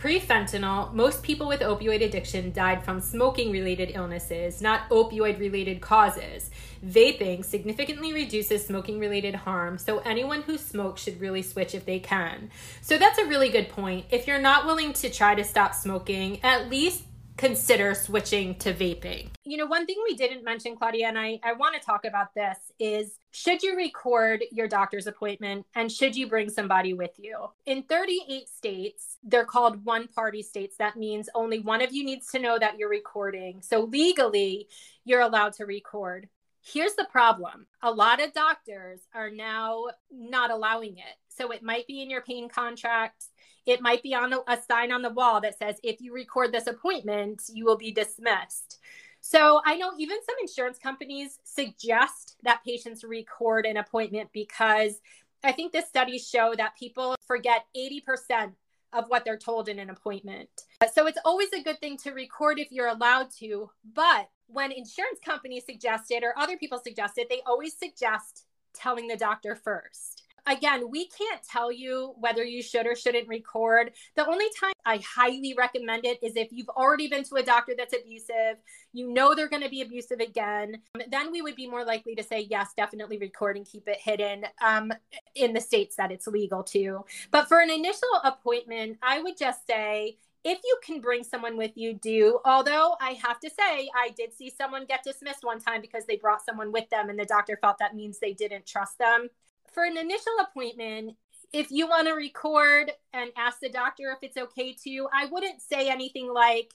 Pre 0.00 0.19
fentanyl, 0.19 0.95
most 0.95 1.23
people 1.23 1.47
with 1.47 1.61
opioid 1.61 2.02
addiction 2.02 2.52
died 2.52 2.83
from 2.83 3.02
smoking 3.02 3.52
related 3.52 3.90
illnesses, 3.95 4.62
not 4.62 4.88
opioid 4.88 5.38
related 5.38 5.83
causes. 5.83 6.50
Vaping 6.83 7.45
significantly 7.45 8.14
reduces 8.14 8.64
smoking 8.64 8.99
related 8.99 9.35
harm, 9.35 9.76
so 9.76 9.99
anyone 9.99 10.40
who 10.40 10.57
smokes 10.57 11.02
should 11.02 11.21
really 11.21 11.42
switch 11.42 11.75
if 11.75 11.85
they 11.85 11.99
can. 11.99 12.50
So 12.80 12.97
that's 12.97 13.19
a 13.19 13.26
really 13.26 13.50
good 13.50 13.69
point. 13.69 14.07
If 14.11 14.26
you're 14.26 14.40
not 14.40 14.64
willing 14.64 14.94
to 14.94 15.11
try 15.11 15.35
to 15.35 15.44
stop 15.44 15.74
smoking, 15.74 16.42
at 16.42 16.70
least 16.70 17.05
consider 17.40 17.94
switching 17.94 18.55
to 18.55 18.74
vaping. 18.74 19.31
You 19.44 19.57
know, 19.57 19.64
one 19.64 19.87
thing 19.87 19.96
we 20.05 20.14
didn't 20.14 20.44
mention, 20.44 20.76
Claudia, 20.76 21.09
and 21.09 21.18
I, 21.18 21.40
I 21.42 21.55
want 21.55 21.74
to 21.74 21.81
talk 21.81 22.05
about 22.05 22.35
this 22.35 22.59
is 22.79 23.16
should 23.31 23.62
you 23.62 23.74
record 23.74 24.44
your 24.53 24.68
doctor's 24.68 25.07
appointment 25.07 25.64
and 25.74 25.90
should 25.90 26.14
you 26.14 26.29
bring 26.29 26.50
somebody 26.50 26.92
with 26.92 27.12
you? 27.16 27.48
In 27.64 27.83
38 27.85 28.46
states, 28.46 29.16
they're 29.24 29.46
called 29.46 29.87
one 29.87 30.07
party 30.09 30.42
states. 30.42 30.76
That 30.76 30.96
means 30.96 31.31
only 31.35 31.61
one 31.61 31.81
of 31.81 31.94
you 31.94 32.05
needs 32.05 32.26
to 32.33 32.38
know 32.38 32.59
that 32.59 32.79
you're 32.79 32.90
recording. 32.90 33.62
So 33.62 33.85
legally, 33.85 34.68
you're 35.07 35.22
allowed 35.22 35.55
to 35.55 35.64
record. 35.64 36.29
Here's 36.62 36.94
the 36.94 37.09
problem 37.11 37.66
a 37.83 37.90
lot 37.90 38.22
of 38.22 38.35
doctors 38.35 39.00
are 39.14 39.31
now 39.31 39.87
not 40.12 40.50
allowing 40.50 40.98
it. 40.98 41.16
So 41.29 41.53
it 41.53 41.62
might 41.62 41.87
be 41.87 42.03
in 42.03 42.11
your 42.11 42.20
pain 42.20 42.50
contract 42.50 43.24
it 43.66 43.81
might 43.81 44.03
be 44.03 44.14
on 44.14 44.33
a, 44.33 44.59
sign 44.68 44.92
on 44.92 45.03
the 45.03 45.11
wall 45.11 45.40
that 45.40 45.59
says, 45.59 45.77
if 45.83 46.01
you 46.01 46.12
record 46.12 46.53
this 46.53 46.66
appointment, 46.66 47.42
you 47.53 47.64
will 47.64 47.77
be 47.77 47.92
dismissed. 47.92 48.79
So 49.20 49.61
I 49.64 49.77
know 49.77 49.92
even 49.99 50.16
some 50.25 50.37
insurance 50.40 50.79
companies 50.79 51.38
suggest 51.44 52.37
that 52.42 52.64
patients 52.64 53.05
record 53.05 53.66
an 53.66 53.77
appointment 53.77 54.31
because 54.33 55.01
I 55.44 55.53
think 55.53 55.73
the 55.73 55.83
studies 55.83 56.29
show 56.29 56.55
that 56.57 56.77
people 56.79 57.16
forget 57.27 57.66
80% 57.77 58.53
of 58.92 59.07
what 59.09 59.25
they're 59.25 59.38
told 59.38 59.68
in 59.68 59.79
an 59.79 59.90
appointment. 59.90 60.49
So 60.92 61.07
it's 61.07 61.18
always 61.25 61.53
a 61.53 61.62
good 61.62 61.79
thing 61.81 61.96
to 61.99 62.12
record 62.12 62.59
if 62.59 62.73
you're 62.73 62.88
allowed 62.88 63.31
to. 63.38 63.70
But 63.94 64.29
when 64.49 64.73
insurance 64.73 65.20
companies 65.25 65.64
suggest 65.64 66.11
it 66.11 66.25
or 66.25 66.37
other 66.37 66.57
people 66.57 66.81
suggest 66.83 67.18
it, 67.18 67.29
they 67.29 67.40
always 67.46 67.77
suggest 67.77 68.46
telling 68.75 69.07
the 69.07 69.16
doctor 69.16 69.55
first 69.55 70.23
again, 70.50 70.90
we 70.90 71.06
can't 71.06 71.42
tell 71.42 71.70
you 71.70 72.14
whether 72.18 72.44
you 72.44 72.62
should 72.62 72.86
or 72.86 72.96
shouldn't 72.96 73.28
record. 73.28 73.92
The 74.16 74.26
only 74.26 74.46
time 74.58 74.72
I 74.84 74.98
highly 74.98 75.54
recommend 75.56 76.04
it 76.04 76.18
is 76.22 76.36
if 76.36 76.48
you've 76.50 76.68
already 76.70 77.08
been 77.08 77.24
to 77.24 77.36
a 77.36 77.42
doctor 77.42 77.74
that's 77.76 77.94
abusive, 77.94 78.56
you 78.92 79.12
know 79.12 79.34
they're 79.34 79.48
going 79.48 79.62
to 79.62 79.68
be 79.68 79.82
abusive 79.82 80.20
again, 80.20 80.82
then 81.08 81.30
we 81.30 81.42
would 81.42 81.56
be 81.56 81.68
more 81.68 81.84
likely 81.84 82.14
to 82.16 82.22
say, 82.22 82.46
yes, 82.50 82.72
definitely 82.76 83.18
record 83.18 83.56
and 83.56 83.66
keep 83.66 83.86
it 83.88 83.98
hidden 83.98 84.44
um, 84.64 84.92
in 85.34 85.52
the 85.52 85.60
states 85.60 85.96
that 85.96 86.10
it's 86.10 86.26
legal 86.26 86.62
to. 86.64 87.04
But 87.30 87.48
for 87.48 87.60
an 87.60 87.70
initial 87.70 88.08
appointment, 88.24 88.98
I 89.02 89.22
would 89.22 89.38
just 89.38 89.66
say, 89.66 90.18
if 90.42 90.58
you 90.64 90.78
can 90.82 91.02
bring 91.02 91.22
someone 91.22 91.58
with 91.58 91.76
you, 91.76 91.92
do. 91.92 92.40
Although 92.46 92.96
I 92.98 93.10
have 93.22 93.38
to 93.40 93.50
say, 93.50 93.90
I 93.94 94.08
did 94.16 94.34
see 94.34 94.50
someone 94.50 94.86
get 94.86 95.04
dismissed 95.04 95.44
one 95.44 95.60
time 95.60 95.82
because 95.82 96.06
they 96.06 96.16
brought 96.16 96.44
someone 96.44 96.72
with 96.72 96.88
them 96.88 97.10
and 97.10 97.18
the 97.18 97.26
doctor 97.26 97.58
felt 97.60 97.76
that 97.78 97.94
means 97.94 98.18
they 98.18 98.32
didn't 98.32 98.66
trust 98.66 98.98
them 98.98 99.28
for 99.72 99.85
an 99.85 99.96
initial 99.96 100.33
appointment, 100.40 101.16
if 101.52 101.70
you 101.70 101.88
want 101.88 102.06
to 102.06 102.14
record 102.14 102.92
and 103.12 103.30
ask 103.37 103.61
the 103.61 103.68
doctor 103.68 104.11
if 104.12 104.18
it's 104.22 104.37
okay 104.37 104.74
to, 104.85 105.09
I 105.12 105.26
wouldn't 105.26 105.61
say 105.61 105.88
anything 105.88 106.33
like, 106.33 106.74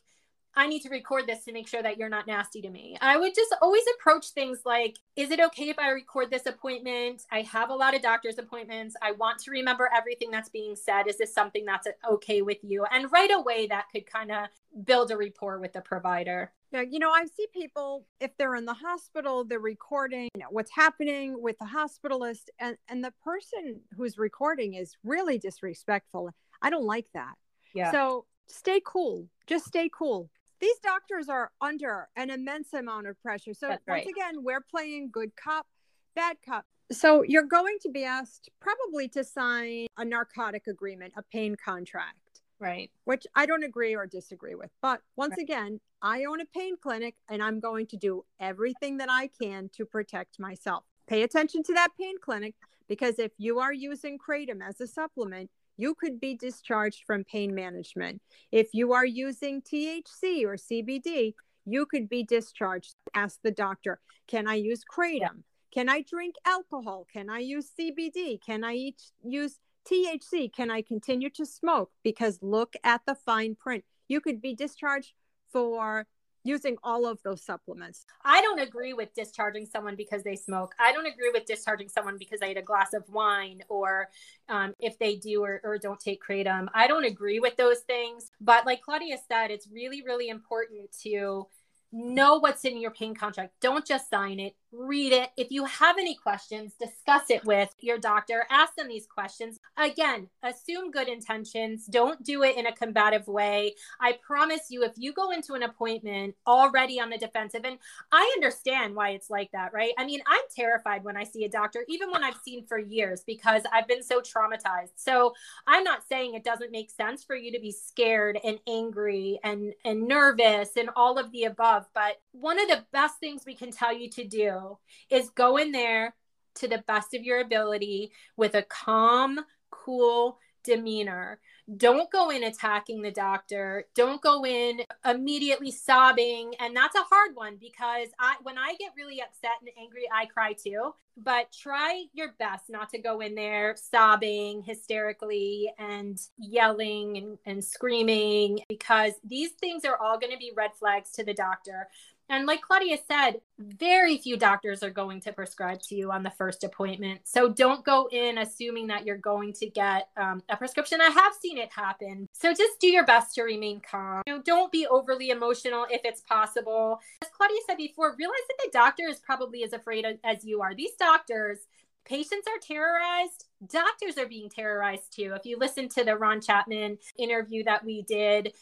I 0.55 0.67
need 0.67 0.81
to 0.81 0.89
record 0.89 1.27
this 1.27 1.43
to 1.45 1.51
make 1.51 1.67
sure 1.67 1.83
that 1.83 1.97
you're 1.97 2.09
not 2.09 2.27
nasty 2.27 2.61
to 2.61 2.69
me. 2.69 2.97
I 3.01 3.17
would 3.17 3.35
just 3.35 3.53
always 3.61 3.83
approach 3.97 4.29
things 4.29 4.59
like, 4.65 4.97
is 5.15 5.31
it 5.31 5.39
okay 5.39 5.69
if 5.69 5.77
I 5.77 5.89
record 5.89 6.31
this 6.31 6.45
appointment? 6.45 7.23
I 7.31 7.41
have 7.41 7.69
a 7.69 7.75
lot 7.75 7.95
of 7.95 8.01
doctor's 8.01 8.37
appointments. 8.37 8.95
I 9.01 9.11
want 9.13 9.39
to 9.39 9.51
remember 9.51 9.89
everything 9.95 10.31
that's 10.31 10.49
being 10.49 10.75
said. 10.75 11.07
Is 11.07 11.17
this 11.17 11.33
something 11.33 11.65
that's 11.65 11.87
okay 12.09 12.41
with 12.41 12.57
you? 12.63 12.85
And 12.91 13.11
right 13.11 13.31
away, 13.31 13.67
that 13.67 13.85
could 13.91 14.05
kind 14.05 14.31
of 14.31 14.47
build 14.83 15.11
a 15.11 15.17
rapport 15.17 15.59
with 15.59 15.73
the 15.73 15.81
provider. 15.81 16.51
Yeah, 16.71 16.81
you 16.81 16.99
know, 16.99 17.11
I 17.11 17.25
see 17.25 17.47
people 17.53 18.05
if 18.19 18.35
they're 18.37 18.55
in 18.55 18.65
the 18.65 18.73
hospital, 18.73 19.45
they're 19.45 19.59
recording 19.59 20.29
you 20.35 20.41
know, 20.41 20.47
what's 20.49 20.71
happening 20.71 21.41
with 21.41 21.57
the 21.59 21.65
hospitalist, 21.65 22.49
and 22.59 22.75
and 22.89 23.03
the 23.03 23.13
person 23.23 23.79
who's 23.95 24.17
recording 24.17 24.73
is 24.73 24.95
really 25.03 25.37
disrespectful. 25.37 26.31
I 26.61 26.69
don't 26.69 26.85
like 26.85 27.07
that. 27.13 27.35
Yeah. 27.73 27.91
So 27.91 28.25
stay 28.47 28.81
cool. 28.85 29.27
Just 29.47 29.65
stay 29.65 29.89
cool. 29.93 30.29
These 30.59 30.77
doctors 30.83 31.29
are 31.29 31.51
under 31.61 32.07
an 32.15 32.29
immense 32.29 32.73
amount 32.73 33.07
of 33.07 33.21
pressure. 33.21 33.53
So 33.53 33.67
That's 33.67 33.83
once 33.87 34.05
right. 34.05 34.07
again, 34.07 34.43
we're 34.43 34.61
playing 34.61 35.09
good 35.11 35.35
cop, 35.35 35.67
bad 36.15 36.37
cop. 36.45 36.65
So 36.91 37.23
you're 37.23 37.43
going 37.43 37.77
to 37.81 37.89
be 37.89 38.03
asked 38.03 38.49
probably 38.61 39.07
to 39.09 39.23
sign 39.23 39.87
a 39.97 40.05
narcotic 40.05 40.67
agreement, 40.67 41.13
a 41.17 41.23
pain 41.23 41.55
contract. 41.55 42.17
Right. 42.59 42.89
Which 43.03 43.27
I 43.35 43.45
don't 43.45 43.63
agree 43.63 43.95
or 43.95 44.05
disagree 44.05 44.55
with. 44.55 44.69
But 44.81 45.01
once 45.17 45.31
right. 45.31 45.43
again, 45.43 45.79
I 46.01 46.25
own 46.25 46.39
a 46.39 46.45
pain 46.45 46.75
clinic 46.81 47.15
and 47.29 47.43
I'm 47.43 47.59
going 47.59 47.87
to 47.87 47.97
do 47.97 48.23
everything 48.39 48.97
that 48.97 49.09
I 49.11 49.29
can 49.41 49.69
to 49.75 49.85
protect 49.85 50.39
myself. 50.39 50.83
Pay 51.07 51.23
attention 51.23 51.63
to 51.63 51.73
that 51.73 51.89
pain 51.99 52.15
clinic 52.21 52.55
because 52.87 53.19
if 53.19 53.31
you 53.37 53.59
are 53.59 53.73
using 53.73 54.17
Kratom 54.17 54.61
as 54.65 54.79
a 54.79 54.87
supplement, 54.87 55.49
you 55.77 55.95
could 55.95 56.19
be 56.19 56.35
discharged 56.35 57.03
from 57.05 57.23
pain 57.23 57.53
management. 57.53 58.21
If 58.51 58.69
you 58.73 58.93
are 58.93 59.05
using 59.05 59.61
THC 59.61 60.43
or 60.43 60.55
CBD, 60.55 61.33
you 61.65 61.85
could 61.85 62.07
be 62.07 62.23
discharged. 62.23 62.95
Ask 63.13 63.39
the 63.43 63.51
doctor, 63.51 63.99
can 64.27 64.47
I 64.47 64.55
use 64.55 64.83
Kratom? 64.85 65.43
Can 65.73 65.89
I 65.89 66.01
drink 66.01 66.35
alcohol? 66.45 67.05
Can 67.11 67.29
I 67.29 67.39
use 67.39 67.71
CBD? 67.77 68.39
Can 68.41 68.63
I 68.63 68.73
eat, 68.73 69.01
use 69.23 69.59
THC, 69.85 70.51
can 70.51 70.71
I 70.71 70.81
continue 70.81 71.29
to 71.31 71.45
smoke? 71.45 71.91
Because 72.03 72.39
look 72.41 72.75
at 72.83 73.01
the 73.05 73.15
fine 73.15 73.55
print. 73.55 73.83
You 74.07 74.19
could 74.19 74.41
be 74.41 74.55
discharged 74.55 75.13
for 75.51 76.07
using 76.45 76.77
all 76.83 77.05
of 77.05 77.21
those 77.23 77.43
supplements. 77.43 78.05
I 78.23 78.41
don't 78.41 78.59
agree 78.59 78.93
with 78.93 79.13
discharging 79.13 79.65
someone 79.65 79.95
because 79.95 80.23
they 80.23 80.35
smoke. 80.35 80.73
I 80.79 80.93
don't 80.93 81.07
agree 81.07 81.31
with 81.33 81.45
discharging 81.45 81.89
someone 81.89 82.17
because 82.17 82.39
they 82.39 82.51
ate 82.51 82.57
a 82.57 82.61
glass 82.61 82.93
of 82.93 83.03
wine 83.09 83.61
or 83.67 84.09
um, 84.47 84.75
if 84.79 84.97
they 84.99 85.15
do 85.15 85.43
or, 85.43 85.59
or 85.63 85.77
don't 85.77 85.99
take 85.99 86.21
kratom. 86.23 86.67
I 86.73 86.87
don't 86.87 87.03
agree 87.03 87.39
with 87.39 87.57
those 87.57 87.79
things. 87.79 88.31
But 88.39 88.65
like 88.65 88.81
Claudia 88.81 89.17
said, 89.27 89.49
it's 89.51 89.67
really, 89.67 90.03
really 90.03 90.29
important 90.29 90.95
to 91.03 91.47
know 91.91 92.37
what's 92.39 92.65
in 92.65 92.79
your 92.79 92.91
pain 92.91 93.15
contract. 93.15 93.53
Don't 93.61 93.85
just 93.85 94.09
sign 94.09 94.39
it, 94.39 94.55
read 94.77 95.13
it. 95.13 95.29
If 95.37 95.51
you 95.51 95.65
have 95.65 95.97
any 95.97 96.15
questions, 96.15 96.73
discuss 96.79 97.29
it 97.29 97.45
with 97.45 97.73
your 97.79 97.97
doctor. 97.97 98.45
Ask 98.49 98.75
them 98.75 98.87
these 98.87 99.07
questions. 99.07 99.59
Again, 99.77 100.27
assume 100.43 100.91
good 100.91 101.07
intentions. 101.07 101.85
Don't 101.85 102.23
do 102.23 102.43
it 102.43 102.57
in 102.57 102.67
a 102.67 102.75
combative 102.75 103.27
way. 103.27 103.75
I 103.99 104.17
promise 104.25 104.67
you, 104.69 104.83
if 104.83 104.93
you 104.97 105.13
go 105.13 105.31
into 105.31 105.53
an 105.53 105.63
appointment 105.63 106.35
already 106.45 106.99
on 106.99 107.09
the 107.09 107.17
defensive, 107.17 107.63
and 107.65 107.77
I 108.11 108.31
understand 108.35 108.95
why 108.95 109.09
it's 109.09 109.29
like 109.29 109.51
that, 109.51 109.73
right? 109.73 109.93
I 109.97 110.05
mean, 110.05 110.21
I'm 110.27 110.43
terrified 110.55 111.03
when 111.03 111.17
I 111.17 111.23
see 111.23 111.45
a 111.45 111.49
doctor, 111.49 111.85
even 111.87 112.11
when 112.11 112.23
I've 112.23 112.39
seen 112.43 112.65
for 112.65 112.77
years, 112.77 113.23
because 113.25 113.63
I've 113.71 113.87
been 113.87 114.03
so 114.03 114.21
traumatized. 114.21 114.91
So 114.95 115.33
I'm 115.67 115.83
not 115.83 116.03
saying 116.07 116.33
it 116.33 116.43
doesn't 116.43 116.71
make 116.71 116.91
sense 116.91 117.23
for 117.23 117.35
you 117.35 117.51
to 117.51 117.59
be 117.59 117.71
scared 117.71 118.37
and 118.43 118.59
angry 118.67 119.39
and, 119.43 119.73
and 119.83 120.07
nervous 120.07 120.71
and 120.77 120.89
all 120.95 121.17
of 121.17 121.31
the 121.31 121.45
above 121.45 121.85
but 121.93 122.21
one 122.31 122.59
of 122.59 122.67
the 122.67 122.85
best 122.91 123.19
things 123.19 123.43
we 123.45 123.55
can 123.55 123.71
tell 123.71 123.93
you 123.93 124.09
to 124.09 124.23
do 124.23 124.64
is 125.09 125.29
go 125.29 125.57
in 125.57 125.71
there 125.71 126.15
to 126.55 126.67
the 126.67 126.83
best 126.87 127.13
of 127.13 127.23
your 127.23 127.41
ability 127.41 128.11
with 128.37 128.55
a 128.55 128.63
calm, 128.63 129.39
cool 129.69 130.39
demeanor. 130.65 131.39
Don't 131.77 132.11
go 132.11 132.29
in 132.29 132.43
attacking 132.43 133.01
the 133.01 133.11
doctor. 133.11 133.85
Don't 133.95 134.21
go 134.21 134.45
in 134.45 134.81
immediately 135.03 135.71
sobbing. 135.71 136.53
And 136.59 136.75
that's 136.75 136.95
a 136.95 137.03
hard 137.09 137.31
one 137.35 137.57
because 137.59 138.09
I 138.19 138.35
when 138.43 138.57
I 138.57 138.75
get 138.79 138.91
really 138.97 139.21
upset 139.21 139.51
and 139.61 139.69
angry, 139.79 140.03
I 140.13 140.25
cry 140.25 140.53
too. 140.53 140.93
But 141.17 141.53
try 141.53 142.03
your 142.13 142.33
best 142.37 142.65
not 142.69 142.89
to 142.89 143.01
go 143.01 143.21
in 143.21 143.35
there 143.35 143.75
sobbing 143.77 144.63
hysterically 144.63 145.71
and 145.79 146.19
yelling 146.37 147.17
and, 147.17 147.37
and 147.45 147.63
screaming 147.63 148.59
because 148.67 149.13
these 149.23 149.51
things 149.51 149.85
are 149.85 149.97
all 149.97 150.19
going 150.19 150.33
to 150.33 150.37
be 150.37 150.51
red 150.55 150.71
flags 150.77 151.11
to 151.13 151.23
the 151.23 151.33
doctor. 151.33 151.87
And 152.29 152.45
like 152.45 152.61
Claudia 152.61 152.97
said, 153.07 153.41
very 153.59 154.17
few 154.17 154.35
doctors 154.35 154.83
are 154.83 154.89
going 154.89 155.21
to 155.21 155.31
prescribe 155.31 155.81
to 155.83 155.95
you 155.95 156.11
on 156.11 156.23
the 156.23 156.31
first 156.31 156.63
appointment. 156.63 157.21
So 157.23 157.49
don't 157.49 157.85
go 157.85 158.09
in 158.11 158.39
assuming 158.39 158.87
that 158.87 159.05
you're 159.05 159.17
going 159.17 159.53
to 159.53 159.69
get 159.69 160.09
um, 160.17 160.41
a 160.49 160.57
prescription. 160.57 161.01
I 161.01 161.09
have 161.09 161.33
seen 161.39 161.57
it 161.57 161.69
happen. 161.71 162.27
So 162.33 162.53
just 162.53 162.79
do 162.79 162.87
your 162.87 163.05
best 163.05 163.35
to 163.35 163.43
remain 163.43 163.79
calm. 163.79 164.23
You 164.27 164.37
know, 164.37 164.41
don't 164.43 164.71
be 164.71 164.87
overly 164.87 165.29
emotional 165.29 165.85
if 165.89 166.01
it's 166.03 166.21
possible. 166.21 166.99
As 167.21 167.29
Claudia 167.29 167.59
said 167.67 167.77
before, 167.77 168.15
realize 168.17 168.35
that 168.47 168.57
the 168.63 168.71
doctor 168.71 169.07
is 169.07 169.19
probably 169.19 169.63
as 169.63 169.73
afraid 169.73 170.05
as 170.23 170.43
you 170.43 170.61
are. 170.61 170.73
These 170.73 170.95
doctors, 170.99 171.59
patients 172.05 172.47
are 172.47 172.59
terrorized 172.61 173.45
doctors 173.67 174.17
are 174.17 174.27
being 174.27 174.49
terrorized 174.49 175.15
too. 175.15 175.33
If 175.35 175.45
you 175.45 175.57
listen 175.57 175.89
to 175.89 176.03
the 176.03 176.15
ron 176.15 176.41
chapman 176.41 176.97
interview 177.17 177.63
that 177.63 177.83
we 177.83 178.03
did 178.03 178.53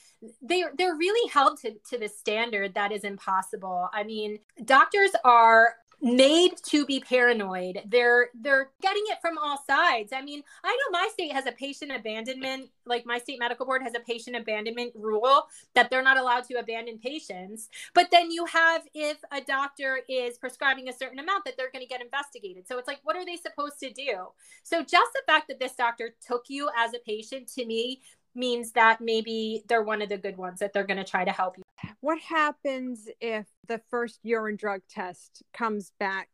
they 0.42 0.64
they're 0.78 0.96
really 0.96 1.30
held 1.30 1.60
to, 1.62 1.74
to 1.90 1.98
the 1.98 2.08
standard 2.08 2.74
that 2.76 2.92
is 2.92 3.04
impossible. 3.04 3.90
I 3.94 4.04
mean 4.04 4.40
doctors 4.64 5.12
are 5.24 5.76
made 6.04 6.52
to 6.64 6.86
be 6.86 7.00
paranoid. 7.00 7.82
They're 7.88 8.28
they're 8.36 8.72
getting 8.82 9.04
it 9.08 9.20
from 9.22 9.38
all 9.38 9.64
sides. 9.66 10.12
I 10.14 10.22
mean, 10.22 10.44
I 10.62 10.70
know 10.70 11.00
my 11.00 11.10
state 11.14 11.32
has 11.32 11.46
a 11.48 11.54
patient 11.54 11.94
abandonment, 11.96 12.70
like 12.86 13.06
my 13.06 13.18
state 13.18 13.40
medical 13.40 13.66
board 13.66 13.82
has 13.84 13.96
a 13.96 14.02
patient 14.02 14.36
abandonment 14.36 14.92
rule 14.96 15.48
that 15.76 15.90
they're 15.90 16.04
not 16.04 16.18
allowed 16.18 16.44
to 16.46 16.56
abandon 16.56 17.00
patients. 17.00 17.70
But 17.94 18.12
then 18.12 18.32
you 18.32 18.46
have 18.48 18.84
if 18.94 19.18
a 19.32 19.40
doctor 19.40 20.02
is 20.10 20.38
prescribing 20.38 20.90
a 20.90 20.94
certain 20.94 21.20
amount 21.20 21.46
that 21.46 21.56
they're 21.58 21.72
going 21.72 21.86
to 21.86 21.90
get 21.90 22.02
investigated. 22.02 22.68
So 22.68 22.78
it's 22.78 22.88
like 22.88 23.00
what 23.04 23.16
are 23.16 23.26
they 23.26 23.38
supposed 23.38 23.80
to 23.80 23.90
do? 23.94 24.28
So 24.64 24.82
just 24.82 25.14
the 25.14 25.22
fact 25.26 25.48
that 25.48 25.60
this 25.60 25.74
doctor 25.74 26.14
took 26.26 26.46
you 26.50 26.70
as 26.78 26.94
a 26.94 27.00
patient 27.00 27.48
to 27.54 27.66
me 27.66 28.02
means 28.36 28.74
that 28.74 29.00
maybe 29.00 29.64
they're 29.70 29.84
one 29.84 30.02
of 30.02 30.10
the 30.10 30.18
good 30.18 30.36
ones 30.36 30.60
that 30.60 30.74
they're 30.74 30.86
going 30.86 30.98
to 30.98 31.04
try 31.04 31.24
to 31.24 31.32
help 31.32 31.58
you. 31.58 31.63
What 32.00 32.20
happens 32.20 33.08
if 33.22 33.48
the 33.68 33.82
first 33.90 34.20
urine 34.24 34.56
drug 34.56 34.82
test 34.90 35.44
comes 35.54 35.92
back 36.00 36.30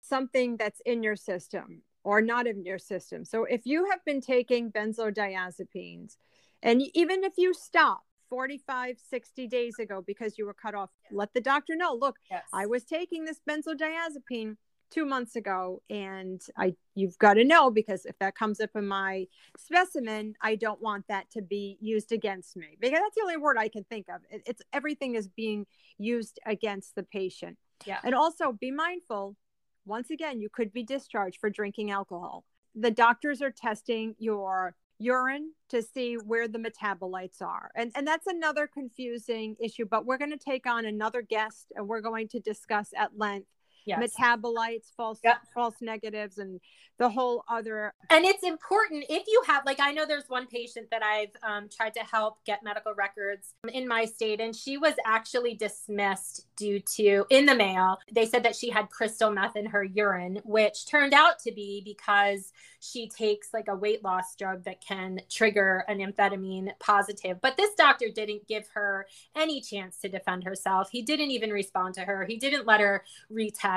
something 0.00 0.56
that's 0.56 0.80
in 0.86 1.02
your 1.02 1.16
system 1.16 1.82
or 2.04 2.20
not 2.20 2.46
in 2.46 2.64
your 2.64 2.78
system? 2.78 3.24
So 3.24 3.44
if 3.44 3.62
you 3.64 3.90
have 3.90 4.04
been 4.04 4.20
taking 4.20 4.72
benzodiazepines 4.72 6.16
and 6.62 6.82
even 6.94 7.24
if 7.24 7.34
you 7.36 7.54
stop 7.54 8.02
45 8.28 8.96
60 9.10 9.48
days 9.48 9.78
ago 9.78 10.02
because 10.06 10.38
you 10.38 10.46
were 10.46 10.54
cut 10.54 10.74
off 10.74 10.90
let 11.10 11.34
the 11.34 11.40
doctor 11.40 11.74
know 11.74 11.98
look 12.00 12.16
yes. 12.30 12.44
i 12.52 12.64
was 12.64 12.84
taking 12.84 13.24
this 13.24 13.40
benzodiazepine 13.48 14.56
two 14.90 15.04
months 15.04 15.36
ago 15.36 15.80
and 15.88 16.42
i 16.56 16.74
you've 16.94 17.18
got 17.18 17.34
to 17.34 17.44
know 17.44 17.70
because 17.70 18.04
if 18.04 18.18
that 18.18 18.34
comes 18.34 18.60
up 18.60 18.70
in 18.74 18.86
my 18.86 19.26
specimen 19.56 20.34
i 20.42 20.54
don't 20.54 20.82
want 20.82 21.04
that 21.08 21.30
to 21.30 21.40
be 21.42 21.78
used 21.80 22.12
against 22.12 22.56
me 22.56 22.76
because 22.80 22.98
that's 22.98 23.14
the 23.14 23.22
only 23.22 23.36
word 23.36 23.56
i 23.58 23.68
can 23.68 23.84
think 23.84 24.06
of. 24.08 24.20
It, 24.30 24.42
it's 24.46 24.62
everything 24.72 25.14
is 25.14 25.28
being 25.28 25.66
used 25.98 26.38
against 26.46 26.94
the 26.94 27.02
patient. 27.02 27.58
Yeah. 27.86 27.98
And 28.04 28.14
also 28.14 28.52
be 28.52 28.70
mindful 28.70 29.36
once 29.86 30.10
again 30.10 30.40
you 30.40 30.48
could 30.48 30.72
be 30.72 30.82
discharged 30.82 31.38
for 31.40 31.50
drinking 31.50 31.90
alcohol. 31.90 32.44
The 32.74 32.90
doctors 32.90 33.42
are 33.42 33.50
testing 33.50 34.14
your 34.18 34.76
urine 34.98 35.52
to 35.70 35.82
see 35.82 36.14
where 36.14 36.46
the 36.46 36.58
metabolites 36.58 37.40
are. 37.40 37.70
And, 37.74 37.90
and 37.94 38.06
that's 38.06 38.26
another 38.26 38.66
confusing 38.66 39.56
issue, 39.58 39.86
but 39.86 40.04
we're 40.04 40.18
going 40.18 40.30
to 40.30 40.36
take 40.36 40.66
on 40.66 40.84
another 40.84 41.22
guest 41.22 41.72
and 41.74 41.88
we're 41.88 42.02
going 42.02 42.28
to 42.28 42.40
discuss 42.40 42.90
at 42.96 43.18
length 43.18 43.48
yes. 43.84 44.14
metabolites, 44.18 44.94
false 44.96 45.20
yep. 45.24 45.38
false 45.54 45.76
negatives, 45.80 46.38
and 46.38 46.60
the 46.98 47.08
whole 47.08 47.44
other. 47.48 47.94
And 48.10 48.24
it's 48.24 48.42
important 48.42 49.06
if 49.08 49.24
you 49.26 49.42
have, 49.46 49.64
like, 49.64 49.80
I 49.80 49.92
know 49.92 50.04
there's 50.06 50.28
one 50.28 50.46
patient 50.46 50.88
that 50.90 51.02
I've 51.02 51.30
um, 51.42 51.68
tried 51.74 51.94
to 51.94 52.00
help 52.00 52.44
get 52.44 52.62
medical 52.62 52.94
records 52.94 53.54
in 53.72 53.88
my 53.88 54.04
state, 54.04 54.40
and 54.40 54.54
she 54.54 54.76
was 54.76 54.94
actually 55.06 55.54
dismissed 55.54 56.46
due 56.56 56.80
to 56.96 57.24
in 57.30 57.46
the 57.46 57.54
mail. 57.54 57.98
They 58.12 58.26
said 58.26 58.42
that 58.42 58.54
she 58.54 58.68
had 58.68 58.90
crystal 58.90 59.30
meth 59.30 59.56
in 59.56 59.66
her 59.66 59.82
urine, 59.82 60.40
which 60.44 60.86
turned 60.86 61.14
out 61.14 61.38
to 61.40 61.52
be 61.52 61.82
because 61.84 62.52
she 62.80 63.08
takes 63.08 63.48
like 63.54 63.68
a 63.68 63.74
weight 63.74 64.04
loss 64.04 64.34
drug 64.36 64.64
that 64.64 64.82
can 64.82 65.20
trigger 65.30 65.84
an 65.88 65.98
amphetamine 65.98 66.70
positive. 66.80 67.40
But 67.40 67.56
this 67.56 67.74
doctor 67.74 68.08
didn't 68.14 68.46
give 68.46 68.68
her 68.74 69.06
any 69.34 69.60
chance 69.60 69.98
to 69.98 70.08
defend 70.08 70.44
herself. 70.44 70.90
He 70.90 71.02
didn't 71.02 71.30
even 71.30 71.50
respond 71.50 71.94
to 71.94 72.02
her. 72.02 72.24
He 72.24 72.36
didn't 72.36 72.66
let 72.66 72.80
her 72.80 73.04
retest. 73.32 73.69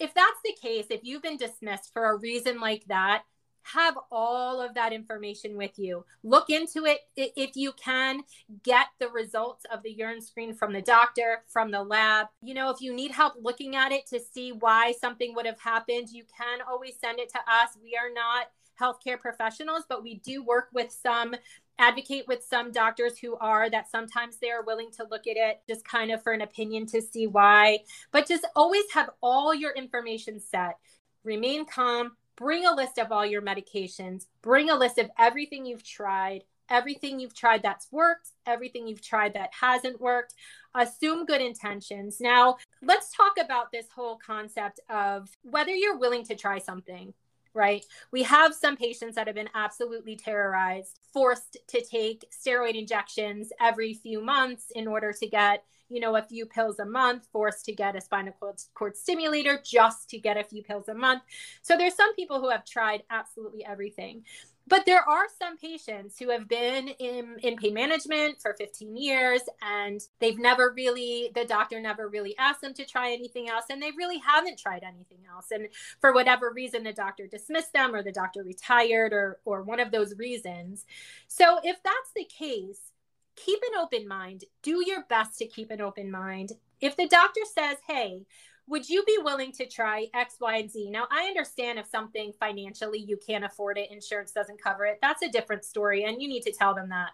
If 0.00 0.12
that's 0.14 0.40
the 0.44 0.56
case, 0.60 0.86
if 0.90 1.00
you've 1.02 1.22
been 1.22 1.36
dismissed 1.36 1.92
for 1.92 2.10
a 2.10 2.18
reason 2.18 2.60
like 2.60 2.84
that, 2.88 3.22
have 3.62 3.96
all 4.12 4.60
of 4.60 4.74
that 4.74 4.92
information 4.92 5.56
with 5.56 5.78
you. 5.78 6.04
Look 6.22 6.50
into 6.50 6.84
it 6.84 7.00
if 7.16 7.56
you 7.56 7.72
can. 7.72 8.20
Get 8.62 8.88
the 9.00 9.08
results 9.08 9.64
of 9.72 9.82
the 9.82 9.90
urine 9.90 10.20
screen 10.20 10.52
from 10.52 10.74
the 10.74 10.82
doctor, 10.82 11.44
from 11.48 11.70
the 11.70 11.82
lab. 11.82 12.26
You 12.42 12.52
know, 12.52 12.68
if 12.68 12.82
you 12.82 12.92
need 12.92 13.12
help 13.12 13.34
looking 13.40 13.74
at 13.74 13.90
it 13.90 14.06
to 14.08 14.20
see 14.20 14.52
why 14.52 14.92
something 14.92 15.34
would 15.34 15.46
have 15.46 15.60
happened, 15.60 16.08
you 16.10 16.24
can 16.36 16.58
always 16.68 16.98
send 17.00 17.18
it 17.20 17.30
to 17.30 17.38
us. 17.38 17.70
We 17.82 17.96
are 17.96 18.12
not 18.12 18.48
healthcare 18.78 19.18
professionals, 19.18 19.84
but 19.88 20.02
we 20.02 20.16
do 20.16 20.44
work 20.44 20.68
with 20.74 20.92
some 20.92 21.34
advocate 21.78 22.26
with 22.28 22.44
some 22.44 22.72
doctors 22.72 23.18
who 23.18 23.36
are 23.36 23.68
that 23.70 23.90
sometimes 23.90 24.36
they 24.36 24.50
are 24.50 24.62
willing 24.62 24.90
to 24.92 25.06
look 25.10 25.26
at 25.26 25.36
it 25.36 25.60
just 25.68 25.84
kind 25.84 26.10
of 26.10 26.22
for 26.22 26.32
an 26.32 26.42
opinion 26.42 26.86
to 26.86 27.02
see 27.02 27.26
why. 27.26 27.80
But 28.12 28.28
just 28.28 28.46
always 28.54 28.84
have 28.92 29.10
all 29.22 29.54
your 29.54 29.72
information 29.72 30.40
set. 30.40 30.78
Remain 31.24 31.66
calm. 31.66 32.12
Bring 32.36 32.66
a 32.66 32.74
list 32.74 32.98
of 32.98 33.12
all 33.12 33.24
your 33.24 33.42
medications, 33.42 34.26
bring 34.42 34.68
a 34.68 34.74
list 34.74 34.98
of 34.98 35.08
everything 35.16 35.64
you've 35.64 35.84
tried, 35.84 36.42
everything 36.68 37.20
you've 37.20 37.34
tried 37.34 37.62
that's 37.62 37.86
worked, 37.92 38.30
everything 38.44 38.88
you've 38.88 39.02
tried 39.02 39.34
that 39.34 39.50
hasn't 39.60 40.00
worked. 40.00 40.34
Assume 40.74 41.26
good 41.26 41.40
intentions. 41.40 42.20
Now, 42.20 42.56
let's 42.82 43.16
talk 43.16 43.34
about 43.40 43.70
this 43.70 43.86
whole 43.94 44.18
concept 44.18 44.80
of 44.90 45.28
whether 45.42 45.72
you're 45.72 45.98
willing 45.98 46.24
to 46.24 46.34
try 46.34 46.58
something 46.58 47.14
right? 47.54 47.84
We 48.12 48.22
have 48.24 48.54
some 48.54 48.76
patients 48.76 49.14
that 49.14 49.26
have 49.26 49.36
been 49.36 49.50
absolutely 49.54 50.16
terrorized, 50.16 50.98
forced 51.12 51.58
to 51.68 51.84
take 51.84 52.24
steroid 52.30 52.74
injections 52.74 53.52
every 53.60 53.94
few 53.94 54.20
months 54.20 54.66
in 54.74 54.86
order 54.86 55.12
to 55.12 55.26
get 55.26 55.64
you 55.88 56.00
know, 56.00 56.16
a 56.16 56.22
few 56.22 56.46
pills 56.46 56.78
a 56.78 56.84
month, 56.84 57.26
forced 57.30 57.64
to 57.66 57.72
get 57.72 57.96
a 57.96 58.00
spinal 58.00 58.32
cord, 58.40 58.56
cord 58.74 58.96
stimulator 58.96 59.60
just 59.64 60.08
to 60.10 60.18
get 60.18 60.36
a 60.36 60.44
few 60.44 60.62
pills 60.62 60.88
a 60.88 60.94
month. 60.94 61.22
So 61.62 61.76
there's 61.76 61.94
some 61.94 62.14
people 62.14 62.40
who 62.40 62.50
have 62.50 62.64
tried 62.64 63.02
absolutely 63.10 63.64
everything. 63.64 64.24
But 64.66 64.86
there 64.86 65.06
are 65.06 65.26
some 65.38 65.58
patients 65.58 66.18
who 66.18 66.30
have 66.30 66.48
been 66.48 66.88
in, 66.88 67.36
in 67.42 67.56
pain 67.56 67.74
management 67.74 68.40
for 68.40 68.54
15 68.54 68.96
years 68.96 69.42
and 69.60 70.00
they've 70.20 70.38
never 70.38 70.72
really, 70.74 71.30
the 71.34 71.44
doctor 71.44 71.80
never 71.80 72.08
really 72.08 72.36
asked 72.38 72.62
them 72.62 72.72
to 72.74 72.86
try 72.86 73.12
anything 73.12 73.48
else 73.48 73.66
and 73.68 73.82
they 73.82 73.90
really 73.90 74.18
haven't 74.18 74.58
tried 74.58 74.82
anything 74.82 75.18
else. 75.30 75.48
And 75.50 75.68
for 76.00 76.14
whatever 76.14 76.50
reason, 76.50 76.82
the 76.82 76.94
doctor 76.94 77.26
dismissed 77.26 77.74
them 77.74 77.94
or 77.94 78.02
the 78.02 78.12
doctor 78.12 78.42
retired 78.42 79.12
or, 79.12 79.38
or 79.44 79.62
one 79.62 79.80
of 79.80 79.90
those 79.90 80.16
reasons. 80.16 80.86
So 81.28 81.58
if 81.62 81.82
that's 81.82 82.12
the 82.16 82.24
case, 82.24 82.92
keep 83.36 83.60
an 83.70 83.78
open 83.78 84.08
mind. 84.08 84.44
Do 84.62 84.82
your 84.86 85.04
best 85.08 85.38
to 85.38 85.46
keep 85.46 85.70
an 85.70 85.82
open 85.82 86.10
mind. 86.10 86.52
If 86.80 86.96
the 86.96 87.08
doctor 87.08 87.40
says, 87.54 87.76
hey, 87.86 88.26
would 88.66 88.88
you 88.88 89.04
be 89.04 89.18
willing 89.22 89.52
to 89.52 89.66
try 89.66 90.06
X, 90.14 90.36
Y, 90.40 90.56
and 90.56 90.70
Z? 90.70 90.90
Now, 90.90 91.06
I 91.10 91.24
understand 91.24 91.78
if 91.78 91.86
something 91.86 92.32
financially 92.38 92.98
you 92.98 93.18
can't 93.18 93.44
afford 93.44 93.78
it, 93.78 93.90
insurance 93.90 94.32
doesn't 94.32 94.62
cover 94.62 94.86
it. 94.86 94.98
That's 95.02 95.22
a 95.22 95.28
different 95.28 95.64
story, 95.64 96.04
and 96.04 96.20
you 96.20 96.28
need 96.28 96.42
to 96.42 96.52
tell 96.52 96.74
them 96.74 96.88
that. 96.88 97.10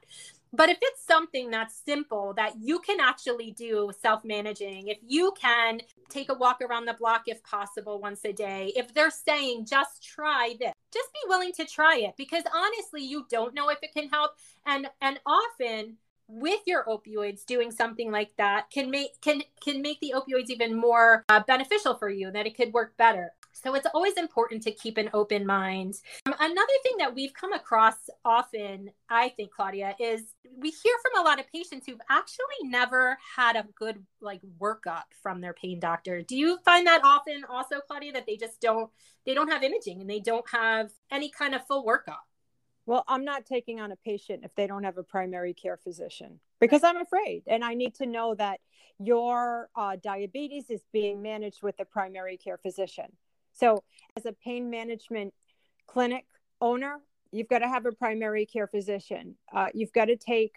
But 0.53 0.69
if 0.69 0.79
it's 0.83 1.05
something 1.05 1.51
that's 1.51 1.81
simple 1.85 2.35
that 2.35 2.55
you 2.61 2.81
can 2.81 2.99
actually 3.01 3.53
do 3.53 3.93
self 4.01 4.25
managing, 4.25 4.89
if 4.89 4.99
you 5.07 5.33
can 5.41 5.81
take 6.09 6.29
a 6.29 6.35
walk 6.35 6.61
around 6.61 6.87
the 6.87 6.95
block 6.95 7.23
if 7.27 7.43
possible 7.45 8.01
once 8.01 8.25
a 8.25 8.33
day, 8.33 8.73
if 8.75 8.93
they're 8.93 9.11
saying 9.11 9.67
just 9.67 10.05
try 10.05 10.57
this, 10.59 10.73
just 10.93 11.13
be 11.13 11.29
willing 11.29 11.53
to 11.53 11.65
try 11.65 11.99
it 11.99 12.15
because 12.17 12.43
honestly, 12.53 13.03
you 13.03 13.27
don't 13.31 13.55
know 13.55 13.69
if 13.69 13.79
it 13.83 13.93
can 13.93 14.09
help. 14.09 14.33
And 14.67 14.89
and 15.01 15.21
often 15.25 15.99
with 16.33 16.61
your 16.67 16.85
opioids 16.85 17.45
doing 17.45 17.71
something 17.71 18.11
like 18.11 18.31
that 18.39 18.71
can 18.71 18.91
make 18.91 19.21
can 19.21 19.43
can 19.63 19.83
make 19.83 19.99
the 20.01 20.15
opioids 20.15 20.49
even 20.49 20.79
more 20.79 21.25
uh, 21.29 21.41
beneficial 21.47 21.97
for 21.97 22.09
you 22.09 22.31
that 22.31 22.47
it 22.47 22.57
could 22.57 22.73
work 22.73 22.97
better 22.97 23.33
so 23.53 23.75
it's 23.75 23.87
always 23.95 24.17
important 24.17 24.63
to 24.63 24.73
keep 24.73 24.97
an 24.97 25.11
open 25.13 25.47
mind. 25.47 25.97
Um, 26.27 26.35
another 26.39 26.73
thing 26.83 26.97
that 26.99 27.15
we've 27.15 27.35
come 27.35 27.53
across 27.53 27.95
often, 28.25 28.91
I 29.09 29.31
think, 29.31 29.51
Claudia, 29.51 29.95
is 29.99 30.23
we 30.57 30.71
hear 30.71 30.95
from 31.03 31.23
a 31.23 31.29
lot 31.29 31.41
of 31.41 31.51
patients 31.51 31.87
who've 31.87 32.01
actually 32.09 32.45
never 32.63 33.19
had 33.37 33.57
a 33.57 33.67
good 33.75 34.03
like 34.21 34.41
workup 34.59 35.05
from 35.23 35.41
their 35.41 35.53
pain 35.53 35.81
doctor. 35.81 36.23
Do 36.23 36.37
you 36.37 36.59
find 36.65 36.87
that 36.87 37.03
often 37.05 37.45
also, 37.49 37.81
Claudia, 37.87 38.13
that 38.13 38.27
they 38.27 38.37
just 38.37 38.61
don't 38.61 38.91
they 39.27 39.35
don't 39.35 39.49
have 39.49 39.63
imaging 39.63 40.01
and 40.01 40.09
they 40.09 40.21
don't 40.21 40.49
have 40.51 40.91
any 41.11 41.31
kind 41.31 41.55
of 41.55 41.67
full 41.67 41.85
workup? 41.85 42.30
Well, 42.91 43.05
I'm 43.07 43.25
not 43.25 43.47
taking 43.47 43.81
on 43.81 43.93
a 43.93 43.97
patient 43.97 44.41
if 44.43 44.53
they 44.57 44.67
don't 44.67 44.83
have 44.83 44.99
a 44.99 45.05
primary 45.05 45.55
care 45.55 45.77
physician 45.77 46.41
because 46.59 46.83
I'm 46.83 46.97
afraid. 46.97 47.45
And 47.47 47.65
I 47.65 47.75
need 47.75 47.95
to 47.95 48.07
know 48.07 48.35
that 48.35 48.59
your 48.99 49.69
uh, 49.77 49.95
diabetes 50.03 50.71
is 50.71 50.81
being 50.93 51.23
managed 51.23 51.63
with 51.63 51.77
a 51.79 51.85
primary 51.85 52.37
care 52.37 52.59
physician. 52.59 53.05
So, 53.53 53.85
as 54.17 54.27
a 54.27 54.33
pain 54.33 54.71
management 54.71 55.33
clinic 55.87 56.27
owner, 56.61 56.99
you've 57.31 57.47
got 57.47 57.61
to 57.61 57.69
have 57.69 57.87
a 57.87 57.93
primary 57.93 58.45
care 58.45 58.67
physician. 58.67 59.37
Uh, 59.55 59.69
you've 59.73 59.93
got 59.93 60.07
to 60.07 60.17
take 60.17 60.57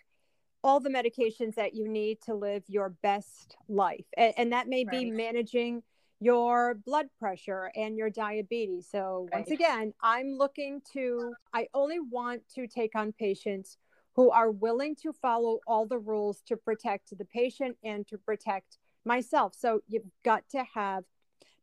all 0.64 0.80
the 0.80 0.90
medications 0.90 1.54
that 1.54 1.76
you 1.76 1.88
need 1.88 2.20
to 2.24 2.34
live 2.34 2.64
your 2.68 2.90
best 3.04 3.58
life. 3.70 4.06
And, 4.18 4.34
and 4.38 4.54
that 4.54 4.68
may 4.68 4.86
right. 4.86 5.02
be 5.02 5.12
managing 5.12 5.84
your 6.24 6.76
blood 6.86 7.08
pressure 7.20 7.70
and 7.76 7.98
your 7.98 8.10
diabetes. 8.10 8.88
So, 8.90 9.28
right. 9.32 9.40
once 9.40 9.52
again, 9.52 9.94
I'm 10.02 10.38
looking 10.38 10.82
to, 10.94 11.34
I 11.54 11.68
only 11.74 12.00
want 12.00 12.44
to 12.56 12.66
take 12.68 12.96
on 12.96 13.12
patients 13.12 13.78
who 14.16 14.32
are 14.32 14.50
willing 14.52 14.96
to 15.04 15.12
follow 15.12 15.60
all 15.68 15.86
the 15.86 16.00
rules 16.00 16.42
to 16.48 16.56
protect 16.56 17.18
the 17.18 17.26
patient 17.26 17.76
and 17.84 18.08
to 18.08 18.18
protect 18.18 18.78
myself. 19.06 19.54
So, 19.54 19.82
you've 19.88 20.10
got 20.24 20.44
to 20.52 20.64
have 20.74 21.04